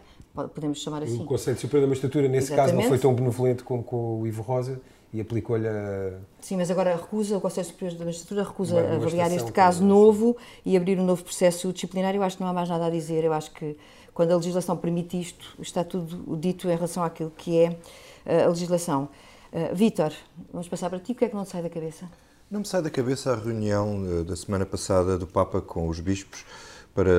Podemos 0.54 0.82
chamar 0.82 1.02
assim. 1.02 1.22
O 1.22 1.24
Conselho 1.24 1.58
Superior 1.58 1.86
da 1.86 1.88
Magistratura, 1.88 2.28
nesse 2.28 2.52
Exatamente. 2.52 2.72
caso, 2.72 2.82
não 2.82 2.88
foi 2.90 2.98
tão 2.98 3.14
benevolente 3.14 3.64
como 3.64 3.82
com 3.82 4.20
o 4.20 4.26
Ivo 4.26 4.42
Rosa 4.42 4.78
e 5.12 5.20
aplicou-lhe 5.20 5.66
a... 5.66 6.12
Sim, 6.40 6.56
mas 6.56 6.70
agora 6.70 6.94
recusa, 6.94 7.36
o 7.36 7.40
Conselho 7.40 7.66
Superior 7.66 7.98
da 7.98 8.04
Magistratura 8.04 8.44
recusa 8.44 8.80
avaliar 8.94 9.32
este 9.32 9.50
caso 9.50 9.84
novo 9.84 10.36
e 10.64 10.76
abrir 10.76 10.98
um 11.00 11.04
novo 11.04 11.24
processo 11.24 11.72
disciplinar. 11.72 12.14
Eu 12.14 12.22
acho 12.22 12.36
que 12.36 12.42
não 12.42 12.50
há 12.50 12.52
mais 12.52 12.68
nada 12.68 12.86
a 12.86 12.90
dizer. 12.90 13.24
Eu 13.24 13.32
acho 13.32 13.50
que 13.50 13.76
quando 14.14 14.30
a 14.30 14.36
legislação 14.36 14.76
permite 14.76 15.20
isto, 15.20 15.56
está 15.60 15.82
tudo 15.82 16.36
dito 16.36 16.68
em 16.68 16.74
relação 16.74 17.02
àquilo 17.02 17.32
que 17.36 17.58
é 17.58 17.76
eh, 18.24 18.44
a 18.44 18.48
legislação. 18.48 19.08
Uh, 19.52 19.74
Vítor, 19.74 20.12
vamos 20.52 20.68
passar 20.68 20.88
para 20.88 21.00
ti. 21.00 21.12
O 21.12 21.14
que 21.16 21.24
é 21.24 21.28
que 21.28 21.34
não 21.34 21.44
te 21.44 21.50
sai 21.50 21.62
da 21.62 21.70
cabeça? 21.70 22.08
Não 22.48 22.60
me 22.60 22.66
sai 22.66 22.82
da 22.82 22.90
cabeça 22.90 23.32
a 23.32 23.36
reunião 23.36 24.04
eh, 24.20 24.24
da 24.24 24.36
semana 24.36 24.64
passada 24.64 25.18
do 25.18 25.26
Papa 25.26 25.60
com 25.60 25.88
os 25.88 25.98
bispos 25.98 26.44
para 26.94 27.10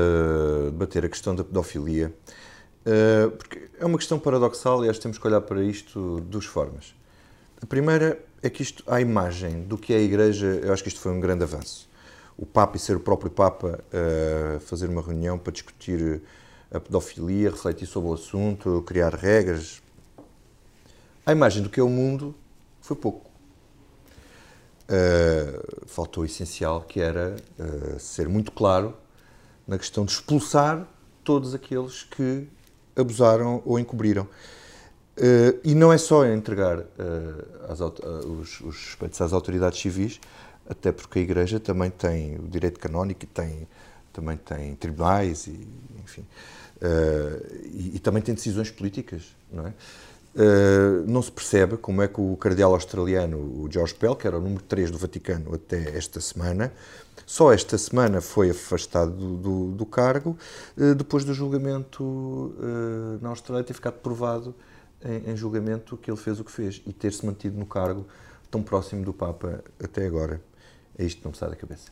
debater 0.65 1.03
a 1.03 1.09
questão 1.09 1.35
da 1.35 1.43
pedofilia. 1.43 2.13
Uh, 2.85 3.31
porque 3.31 3.69
é 3.79 3.85
uma 3.85 3.97
questão 3.97 4.17
paradoxal 4.17 4.83
e 4.85 4.89
acho 4.89 4.99
que 4.99 5.03
temos 5.03 5.17
que 5.17 5.27
olhar 5.27 5.41
para 5.41 5.61
isto 5.61 6.21
de 6.21 6.27
duas 6.27 6.45
formas. 6.45 6.93
A 7.61 7.65
primeira 7.67 8.19
é 8.41 8.49
que 8.49 8.63
isto, 8.63 8.83
a 8.87 8.99
imagem 8.99 9.61
do 9.61 9.77
que 9.77 9.93
é 9.93 9.97
a 9.97 10.01
Igreja, 10.01 10.47
eu 10.47 10.73
acho 10.73 10.81
que 10.81 10.89
isto 10.89 10.99
foi 10.99 11.11
um 11.11 11.19
grande 11.19 11.43
avanço. 11.43 11.87
O 12.35 12.43
Papa 12.43 12.75
e 12.75 12.79
ser 12.79 12.95
o 12.95 12.99
próprio 12.99 13.29
Papa 13.29 13.79
uh, 13.93 14.59
fazer 14.61 14.89
uma 14.89 15.01
reunião 15.01 15.37
para 15.37 15.53
discutir 15.53 16.23
a 16.73 16.79
pedofilia, 16.79 17.51
refletir 17.51 17.85
sobre 17.85 18.09
o 18.09 18.13
assunto, 18.13 18.81
criar 18.81 19.13
regras. 19.13 19.79
A 21.23 21.31
imagem 21.31 21.61
do 21.61 21.69
que 21.69 21.79
é 21.79 21.83
o 21.83 21.89
mundo 21.89 22.33
foi 22.81 22.97
pouco. 22.97 23.29
Uh, 24.89 25.85
faltou 25.85 26.23
o 26.23 26.25
essencial, 26.25 26.81
que 26.81 26.99
era 26.99 27.35
uh, 27.59 27.99
ser 27.99 28.27
muito 28.27 28.51
claro 28.51 28.97
na 29.67 29.77
questão 29.77 30.03
de 30.03 30.13
expulsar 30.13 30.87
todos 31.23 31.53
aqueles 31.53 32.03
que 32.03 32.47
abusaram 32.95 33.61
ou 33.63 33.77
encobriram. 33.77 34.27
Uh, 35.17 35.59
e 35.63 35.75
não 35.75 35.91
é 35.91 35.97
só 35.97 36.25
entregar 36.25 36.85
as, 37.67 37.79
os, 37.81 38.61
os 38.61 38.77
suspeitos 38.77 39.19
às 39.21 39.33
autoridades 39.33 39.79
civis, 39.79 40.19
até 40.69 40.91
porque 40.91 41.19
a 41.19 41.21
Igreja 41.21 41.59
também 41.59 41.89
tem 41.89 42.37
o 42.37 42.47
direito 42.47 42.79
canónico 42.79 43.23
e 43.23 43.27
tem, 43.27 43.67
também 44.13 44.37
tem 44.37 44.73
tribunais, 44.75 45.47
e, 45.47 45.67
enfim. 46.03 46.25
Uh, 46.77 47.45
e, 47.65 47.91
e, 47.95 47.99
também 47.99 48.23
tem 48.23 48.33
decisões 48.33 48.71
políticas, 48.71 49.35
não 49.51 49.67
é? 49.67 49.73
Uh, 50.33 51.03
não 51.05 51.21
se 51.21 51.31
percebe 51.31 51.75
como 51.75 52.01
é 52.01 52.07
que 52.07 52.19
o 52.19 52.37
cardeal 52.37 52.73
australiano, 52.73 53.37
o 53.37 53.67
George 53.69 53.93
Pell, 53.93 54.15
que 54.15 54.25
era 54.25 54.37
o 54.37 54.41
número 54.41 54.63
3 54.63 54.89
do 54.89 54.97
Vaticano 54.97 55.53
até 55.53 55.95
esta 55.95 56.21
semana, 56.21 56.71
só 57.25 57.53
esta 57.53 57.77
semana 57.77 58.21
foi 58.21 58.49
afastado 58.49 59.11
do, 59.11 59.35
do, 59.35 59.71
do 59.73 59.85
cargo, 59.85 60.37
uh, 60.77 60.95
depois 60.95 61.25
do 61.25 61.33
julgamento 61.33 62.55
na 63.21 63.29
Austrália 63.29 63.63
ter 63.63 63.73
ficado 63.73 63.95
provado 63.95 64.55
em, 65.03 65.31
em, 65.31 65.35
julgamento 65.35 65.97
que 65.97 66.09
ele 66.09 66.17
fez 66.17 66.39
o 66.39 66.43
que 66.43 66.51
fez 66.51 66.81
e 66.85 66.93
ter-se 66.93 67.25
mantido 67.25 67.57
no 67.57 67.65
cargo 67.65 68.05
tão 68.49 68.61
próximo 68.61 69.03
do 69.03 69.13
Papa 69.13 69.63
até 69.83 70.05
agora. 70.05 70.41
É 70.97 71.03
isto 71.03 71.19
que 71.19 71.25
não 71.25 71.31
me 71.31 71.37
sai 71.37 71.49
da 71.49 71.55
cabeça. 71.55 71.91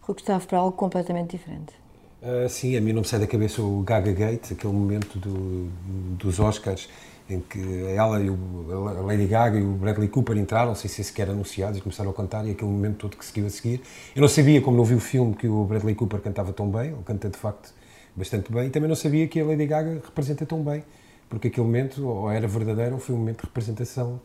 Rui 0.00 0.14
Gustavo, 0.14 0.46
para 0.46 0.58
algo 0.58 0.76
completamente 0.76 1.36
diferente. 1.36 1.74
Uh, 2.22 2.48
sim, 2.48 2.76
a 2.76 2.80
mim 2.80 2.92
não 2.92 3.02
me 3.02 3.08
sai 3.08 3.20
da 3.20 3.26
cabeça 3.26 3.60
o 3.62 3.82
Gaga 3.82 4.12
Gate, 4.12 4.52
aquele 4.52 4.72
momento 4.72 5.18
do, 5.18 5.68
dos 6.16 6.38
Oscars 6.38 6.88
em 7.28 7.40
que 7.40 7.84
ela 7.96 8.20
e 8.20 8.28
o, 8.28 8.88
a 8.88 9.00
Lady 9.02 9.26
Gaga 9.26 9.58
e 9.58 9.62
o 9.62 9.72
Bradley 9.72 10.08
Cooper 10.08 10.36
entraram, 10.36 10.74
sem 10.74 10.88
ser 10.88 11.04
sequer 11.04 11.30
anunciados, 11.30 11.78
e 11.78 11.80
começaram 11.80 12.10
a 12.10 12.14
cantar, 12.14 12.46
e 12.46 12.50
aquele 12.50 12.70
momento 12.70 12.98
todo 12.98 13.16
que 13.16 13.24
seguiu 13.24 13.46
a 13.46 13.50
seguir. 13.50 13.80
Eu 14.14 14.20
não 14.20 14.28
sabia, 14.28 14.60
como 14.60 14.76
não 14.76 14.84
vi 14.84 14.94
o 14.94 15.00
filme, 15.00 15.34
que 15.34 15.48
o 15.48 15.64
Bradley 15.64 15.94
Cooper 15.94 16.20
cantava 16.20 16.52
tão 16.52 16.70
bem, 16.70 16.88
ele 16.88 17.02
canta 17.04 17.28
de 17.28 17.38
facto 17.38 17.72
bastante 18.14 18.52
bem, 18.52 18.66
e 18.66 18.70
também 18.70 18.88
não 18.88 18.96
sabia 18.96 19.26
que 19.26 19.40
a 19.40 19.44
Lady 19.44 19.66
Gaga 19.66 20.00
representa 20.04 20.44
tão 20.44 20.62
bem, 20.62 20.84
porque 21.32 21.48
aquele 21.48 21.64
momento 21.64 22.06
ou 22.06 22.30
era 22.30 22.46
verdadeiro 22.46 22.92
ou 22.92 23.00
foi 23.00 23.14
um 23.14 23.18
momento 23.18 23.40
de 23.40 23.46
representação 23.46 24.20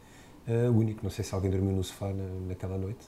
uh, 0.45 0.78
único. 0.78 0.99
Não 1.01 1.10
sei 1.10 1.24
se 1.24 1.34
alguém 1.34 1.49
dormiu 1.49 1.72
no 1.72 1.82
sofá 1.82 2.08
na, 2.08 2.49
naquela 2.49 2.78
noite. 2.78 2.99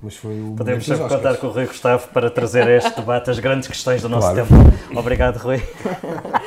Mas 0.00 0.16
foi 0.16 0.40
o 0.40 0.54
Podemos 0.56 0.86
sempre 0.86 1.06
contar 1.06 1.36
com 1.36 1.48
o 1.48 1.50
Rui 1.50 1.66
Gustavo 1.66 2.08
para 2.08 2.30
trazer 2.30 2.62
a 2.62 2.74
este 2.74 2.96
debate 2.96 3.30
as 3.30 3.38
grandes 3.38 3.68
questões 3.68 4.00
do 4.00 4.08
nosso 4.08 4.32
claro. 4.32 4.48
tempo. 4.48 4.98
Obrigado, 4.98 5.36
Rui. 5.36 5.58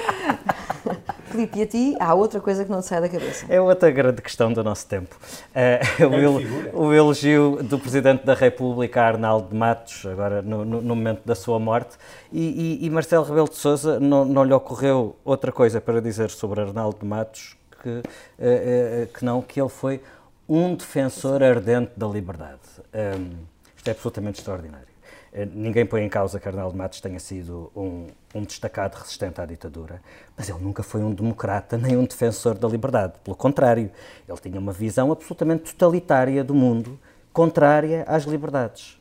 Filipe, 1.36 1.60
e 1.60 1.62
a 1.62 1.68
ti 1.68 1.96
há 2.00 2.14
outra 2.14 2.40
coisa 2.40 2.64
que 2.64 2.72
não 2.72 2.80
te 2.80 2.88
sai 2.88 3.02
da 3.02 3.10
cabeça. 3.10 3.46
É 3.50 3.60
outra 3.60 3.92
grande 3.92 4.22
questão 4.22 4.52
do 4.52 4.64
nosso 4.64 4.88
tempo. 4.88 5.16
Uh, 5.54 6.72
o, 6.74 6.88
o, 6.88 6.94
elogio 6.94 7.60
do 7.62 7.78
Presidente 7.78 8.26
da 8.26 8.34
República, 8.34 9.02
Arnaldo 9.02 9.50
de 9.50 9.56
Matos, 9.56 10.06
agora 10.06 10.42
no, 10.42 10.64
no, 10.64 10.82
no 10.82 10.96
momento 10.96 11.22
da 11.26 11.36
sua 11.36 11.60
morte, 11.60 11.98
e, 12.32 12.80
e, 12.82 12.86
e 12.86 12.90
Marcelo 12.90 13.26
Rebelo 13.26 13.50
de 13.50 13.56
Sousa 13.56 14.00
não, 14.00 14.24
não 14.24 14.44
lhe 14.44 14.54
ocorreu 14.54 15.16
outra 15.26 15.52
coisa 15.52 15.82
para 15.82 16.02
dizer 16.02 16.30
sobre 16.30 16.62
Arnaldo 16.62 17.00
de 17.00 17.06
Matos 17.06 17.58
que, 17.82 17.90
uh, 17.90 18.00
uh, 18.00 19.08
que 19.14 19.26
não 19.26 19.42
que 19.42 19.60
ele 19.60 19.70
foi 19.70 20.02
um 20.48 20.76
defensor 20.76 21.44
ardente 21.44 21.92
da 21.98 22.08
liberdade. 22.08 22.60
Um, 22.94 23.46
isto 23.76 23.88
é 23.88 23.92
absolutamente 23.92 24.40
extraordinário. 24.40 24.95
Uh, 25.36 25.46
ninguém 25.54 25.86
põe 25.86 26.02
em 26.02 26.08
causa 26.08 26.40
que 26.40 26.48
Arnaldo 26.48 26.78
Matos 26.78 27.02
tenha 27.02 27.20
sido 27.20 27.70
um, 27.76 28.08
um, 28.34 28.44
destacado 28.44 28.96
resistente 28.96 29.42
à 29.42 29.46
ditadura, 29.46 30.02
mas 30.38 30.48
ele 30.48 30.60
nunca 30.60 30.82
foi 30.82 31.04
um 31.04 31.14
democrata 31.14 31.78
nem 31.78 31.98
um 31.98 32.06
defensor 32.06 32.58
da 32.58 32.70
liberdade. 32.70 33.16
Pelo 33.22 33.36
contrário, 33.36 33.92
ele 34.30 34.38
tinha 34.40 34.58
uma 34.58 34.72
visão 34.72 35.12
absolutamente 35.12 35.76
totalitária 35.76 36.42
do 36.42 36.56
mundo, 36.56 36.98
contrária 37.34 38.06
às 38.08 38.24
liberdades. 38.24 38.98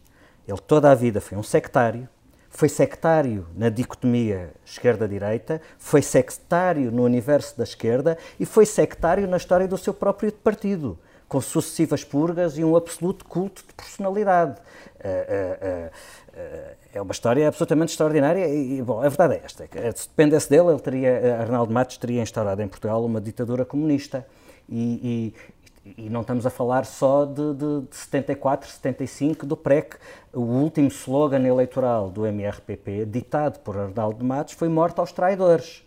Ele 0.48 0.58
toda 0.58 0.90
a 0.90 0.94
vida 0.96 1.20
foi 1.20 1.38
um 1.38 1.42
sectário, 1.42 2.08
foi 2.50 2.68
sectário 2.68 3.46
na 3.54 3.68
dicotomia 3.68 4.52
esquerda-direita, 4.64 5.60
foi 5.78 6.02
sectário 6.02 6.90
no 6.90 7.04
universo 7.04 7.56
da 7.56 7.62
esquerda 7.62 8.18
e 8.40 8.44
foi 8.44 8.66
sectário 8.66 9.28
na 9.28 9.36
história 9.36 9.68
do 9.68 9.78
seu 9.78 9.94
próprio 9.94 10.32
partido 10.32 10.98
com 11.28 11.40
sucessivas 11.40 12.04
purgas 12.04 12.58
e 12.58 12.64
um 12.64 12.76
absoluto 12.76 13.24
culto 13.24 13.64
de 13.66 13.74
personalidade. 13.74 14.60
Uh, 14.98 15.88
uh, 15.88 15.88
uh, 15.88 16.74
é 16.94 17.02
uma 17.02 17.12
história 17.12 17.48
absolutamente 17.48 17.90
extraordinária 17.90 18.46
e, 18.48 18.80
bom, 18.82 19.00
a 19.00 19.08
verdade 19.08 19.34
é 19.34 19.42
esta, 19.44 19.68
é 19.74 19.92
se 19.92 20.08
dependesse 20.08 20.48
dele, 20.48 20.68
ele 20.68 20.80
teria, 20.80 21.40
Arnaldo 21.40 21.72
Matos 21.72 21.96
teria 21.96 22.22
instaurado 22.22 22.62
em 22.62 22.68
Portugal 22.68 23.04
uma 23.04 23.20
ditadura 23.20 23.64
comunista 23.64 24.24
e, 24.68 25.34
e, 25.84 25.94
e 26.04 26.08
não 26.08 26.22
estamos 26.22 26.46
a 26.46 26.50
falar 26.50 26.86
só 26.86 27.24
de, 27.24 27.54
de, 27.54 27.80
de 27.88 27.96
74, 27.96 28.68
75, 28.70 29.44
do 29.44 29.56
PREC. 29.56 29.96
O 30.32 30.40
último 30.40 30.88
slogan 30.88 31.46
eleitoral 31.46 32.10
do 32.10 32.26
MRPP, 32.26 33.04
ditado 33.06 33.58
por 33.60 33.76
Arnaldo 33.76 34.24
Matos, 34.24 34.54
foi 34.54 34.68
morte 34.68 35.00
aos 35.00 35.12
traidores. 35.12 35.84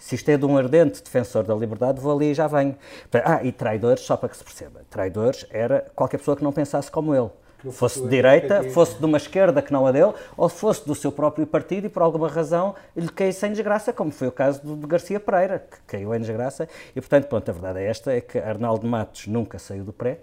Se 0.00 0.14
isto 0.14 0.28
é 0.30 0.36
de 0.36 0.46
um 0.46 0.56
ardente 0.56 1.02
defensor 1.02 1.44
da 1.44 1.54
liberdade, 1.54 2.00
vou 2.00 2.16
ali 2.16 2.30
e 2.30 2.34
já 2.34 2.46
venho. 2.46 2.74
Ah, 3.22 3.44
e 3.44 3.52
traidores, 3.52 4.02
só 4.02 4.16
para 4.16 4.30
que 4.30 4.36
se 4.36 4.42
perceba. 4.42 4.80
Traidores 4.88 5.46
era 5.50 5.86
qualquer 5.94 6.16
pessoa 6.16 6.36
que 6.36 6.42
não 6.42 6.52
pensasse 6.52 6.90
como 6.90 7.14
ele. 7.14 7.28
Fosse 7.70 8.00
de 8.00 8.08
direita, 8.08 8.64
fosse 8.70 8.98
de 8.98 9.04
uma 9.04 9.18
esquerda 9.18 9.60
que 9.60 9.70
não 9.70 9.86
a 9.86 9.92
dele, 9.92 10.14
ou 10.34 10.48
fosse 10.48 10.86
do 10.86 10.94
seu 10.94 11.12
próprio 11.12 11.46
partido 11.46 11.86
e 11.86 11.90
por 11.90 12.02
alguma 12.02 12.26
razão 12.26 12.74
lhe 12.96 13.10
caísse 13.10 13.46
em 13.46 13.50
desgraça, 13.52 13.92
como 13.92 14.10
foi 14.10 14.28
o 14.28 14.32
caso 14.32 14.62
de 14.62 14.86
Garcia 14.86 15.20
Pereira, 15.20 15.66
que 15.70 15.76
caiu 15.86 16.14
em 16.14 16.20
desgraça. 16.20 16.66
E 16.96 17.00
portanto, 17.02 17.26
pronto, 17.26 17.50
a 17.50 17.52
verdade 17.52 17.80
é 17.80 17.86
esta, 17.86 18.14
é 18.14 18.22
que 18.22 18.38
Arnaldo 18.38 18.86
Matos 18.86 19.26
nunca 19.26 19.58
saiu 19.58 19.84
do 19.84 19.92
PREC, 19.92 20.22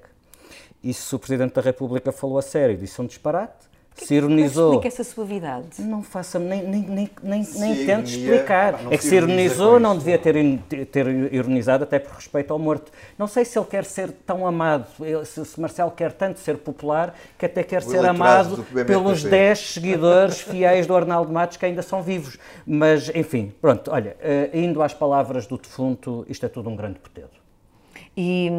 e 0.84 0.92
se 0.92 1.16
o 1.16 1.20
Presidente 1.20 1.54
da 1.54 1.62
República 1.62 2.12
falou 2.12 2.40
a 2.40 2.42
sério, 2.42 2.76
disse 2.76 3.00
um 3.00 3.06
disparate, 3.06 3.67
se 4.06 4.16
ironizou. 4.16 4.74
Explica 4.74 4.88
essa 4.88 5.04
suavidade. 5.04 5.82
Não 5.82 6.02
faça, 6.04 6.38
nem, 6.40 6.64
nem, 6.64 6.82
nem, 6.82 7.10
nem, 7.24 7.44
Se 7.44 7.60
nem 7.60 7.76
tente 7.86 8.14
ironia- 8.18 8.34
explicar. 8.36 8.80
é 8.92 8.98
que 8.98 9.04
se 9.04 9.16
ironizou, 9.16 9.80
não 9.80 9.98
devia 9.98 10.18
ter, 10.18 10.36
ter 10.92 11.08
ironizado, 11.34 11.84
até 11.84 12.00
por 12.00 12.14
respeito 12.16 12.52
ao 12.54 12.60
morto. 12.60 12.92
Não 13.18 13.28
sei 13.28 13.44
se 13.46 13.58
ele 13.58 13.66
quer 13.66 13.84
ser 13.86 14.12
tão 14.26 14.46
amado, 14.48 14.86
se, 15.26 15.46
se 15.46 15.60
Marcelo 15.60 15.92
quer 15.92 16.12
tanto 16.14 16.40
ser 16.40 16.58
popular, 16.58 17.16
que 17.38 17.46
até 17.46 17.64
quer 17.64 17.82
ser 17.82 17.98
eleitorado 17.98 18.54
amado 18.56 18.86
pelos 18.86 19.24
10 19.24 19.60
seguidores 19.74 20.40
fiéis 20.42 20.86
do 20.88 20.96
Arnaldo 20.96 21.32
Matos 21.32 21.58
que 21.58 21.66
ainda 21.66 21.82
são 21.82 22.02
vivos. 22.02 22.38
Mas, 22.66 23.10
enfim, 23.16 23.54
pronto, 23.62 23.92
olha, 23.92 24.16
eh, 24.22 24.50
indo 24.54 24.82
às 24.82 24.94
palavras 24.94 25.46
do 25.48 25.58
defunto, 25.58 26.26
isto 26.30 26.46
é 26.46 26.50
tudo 26.50 26.70
um 26.70 26.76
grande 26.76 27.00
potedo. 27.00 27.37
E 28.20 28.50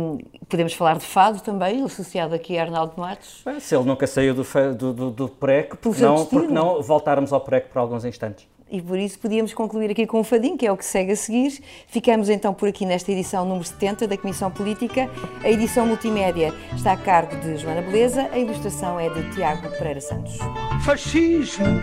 podemos 0.49 0.73
falar 0.73 0.99
de 0.99 1.05
fado 1.05 1.41
também, 1.41 1.83
associado 1.83 2.33
aqui 2.33 2.57
a 2.57 2.63
Arnaldo 2.63 2.93
Matos. 2.97 3.43
Bem, 3.45 3.59
Se 3.59 3.75
ele 3.75 3.85
nunca 3.85 4.07
saiu 4.07 4.33
do, 4.33 4.45
do, 4.77 4.93
do, 4.93 5.11
do 5.11 5.29
PREC, 5.29 5.77
porque 5.79 6.01
não, 6.01 6.25
porque 6.25 6.53
não 6.53 6.81
voltarmos 6.81 7.33
ao 7.33 7.41
PREC 7.41 7.69
por 7.69 7.81
alguns 7.81 8.05
instantes? 8.05 8.47
E 8.71 8.81
por 8.81 8.99
isso 8.99 9.19
podíamos 9.19 9.53
concluir 9.55 9.91
aqui 9.91 10.07
com 10.07 10.21
o 10.21 10.25
fadinho, 10.25 10.57
que 10.57 10.67
é 10.67 10.71
o 10.71 10.77
que 10.77 10.85
segue 10.85 11.13
a 11.13 11.17
seguir. 11.17 11.59
Ficamos 11.89 12.29
então 12.29 12.55
por 12.55 12.69
aqui 12.69 12.87
nesta 12.87 13.11
edição 13.11 13.45
número 13.45 13.65
70 13.65 14.07
da 14.07 14.17
Comissão 14.17 14.51
Política. 14.51 15.11
A 15.43 15.51
edição 15.51 15.87
multimédia 15.87 16.55
está 16.77 16.93
a 16.93 16.97
cargo 16.97 17.35
de 17.37 17.57
Joana 17.57 17.83
Beleza, 17.83 18.29
a 18.31 18.39
ilustração 18.39 19.01
é 19.01 19.09
de 19.09 19.29
Tiago 19.35 19.69
Pereira 19.71 20.01
Santos. 20.01 20.39
Fascismo, 20.85 21.83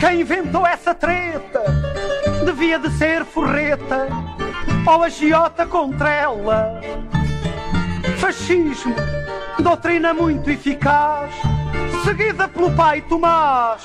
quem 0.00 0.22
inventou 0.22 0.66
essa 0.66 0.94
treta 0.94 1.62
devia 2.44 2.78
de 2.78 2.90
ser 2.92 3.24
forreta 3.24 4.08
ou 4.86 5.02
agiota 5.02 5.66
contra 5.66 6.10
ela. 6.10 6.80
Fascismo, 8.18 8.94
doutrina 9.58 10.12
muito 10.12 10.50
eficaz, 10.50 11.32
seguida 12.04 12.48
pelo 12.48 12.70
pai 12.72 13.00
Tomás, 13.02 13.82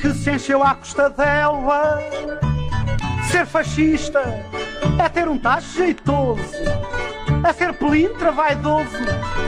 que 0.00 0.12
se 0.12 0.30
encheu 0.30 0.62
à 0.62 0.74
custa 0.74 1.10
dela. 1.10 1.98
Ser 3.30 3.46
fascista 3.46 4.20
é 4.98 5.08
ter 5.08 5.28
um 5.28 5.38
tacho 5.38 5.76
jeitoso, 5.76 6.42
é 7.46 7.52
ser 7.52 7.72
pelintra 7.74 8.32
vaidoso, 8.32 8.96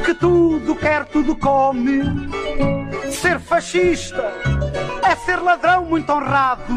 que 0.05 0.13
tudo 0.15 0.75
quer, 0.75 1.05
tudo 1.07 1.37
come. 1.37 2.03
Ser 3.11 3.39
fascista 3.41 4.33
é 5.11 5.17
ser 5.17 5.43
ladrão 5.43 5.85
muito 5.85 6.13
honrado 6.13 6.73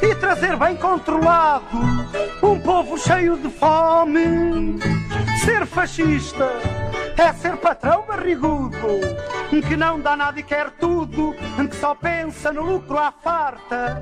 e 0.00 0.14
trazer 0.14 0.56
bem 0.56 0.76
controlado 0.76 1.76
um 2.40 2.60
povo 2.60 2.96
cheio 2.96 3.36
de 3.36 3.50
fome. 3.50 4.78
Ser 5.44 5.66
fascista 5.66 6.44
é 7.16 7.32
ser 7.32 7.56
patrão 7.56 8.04
barrigudo 8.06 8.76
que 9.66 9.76
não 9.76 9.98
dá 10.00 10.16
nada 10.16 10.38
e 10.38 10.44
quer 10.44 10.70
tudo, 10.72 11.34
que 11.68 11.76
só 11.76 11.92
pensa 11.94 12.52
no 12.52 12.62
lucro 12.62 12.98
à 12.98 13.10
farta. 13.10 14.00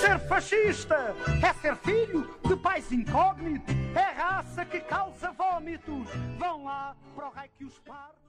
Ser 0.00 0.20
fascista 0.20 1.16
é 1.42 1.52
ser 1.54 1.74
filho 1.76 2.28
de 2.44 2.54
pais 2.54 2.92
incógnitos, 2.92 3.74
é 3.94 4.20
raça 4.20 4.64
que 4.64 4.78
causa 4.80 5.32
vômitos. 5.32 6.06
Vão 6.38 6.64
lá 6.64 6.94
para 7.16 7.26
o 7.26 7.30
raio 7.30 7.50
que 7.58 7.64
os 7.64 7.78
parte. 7.80 8.21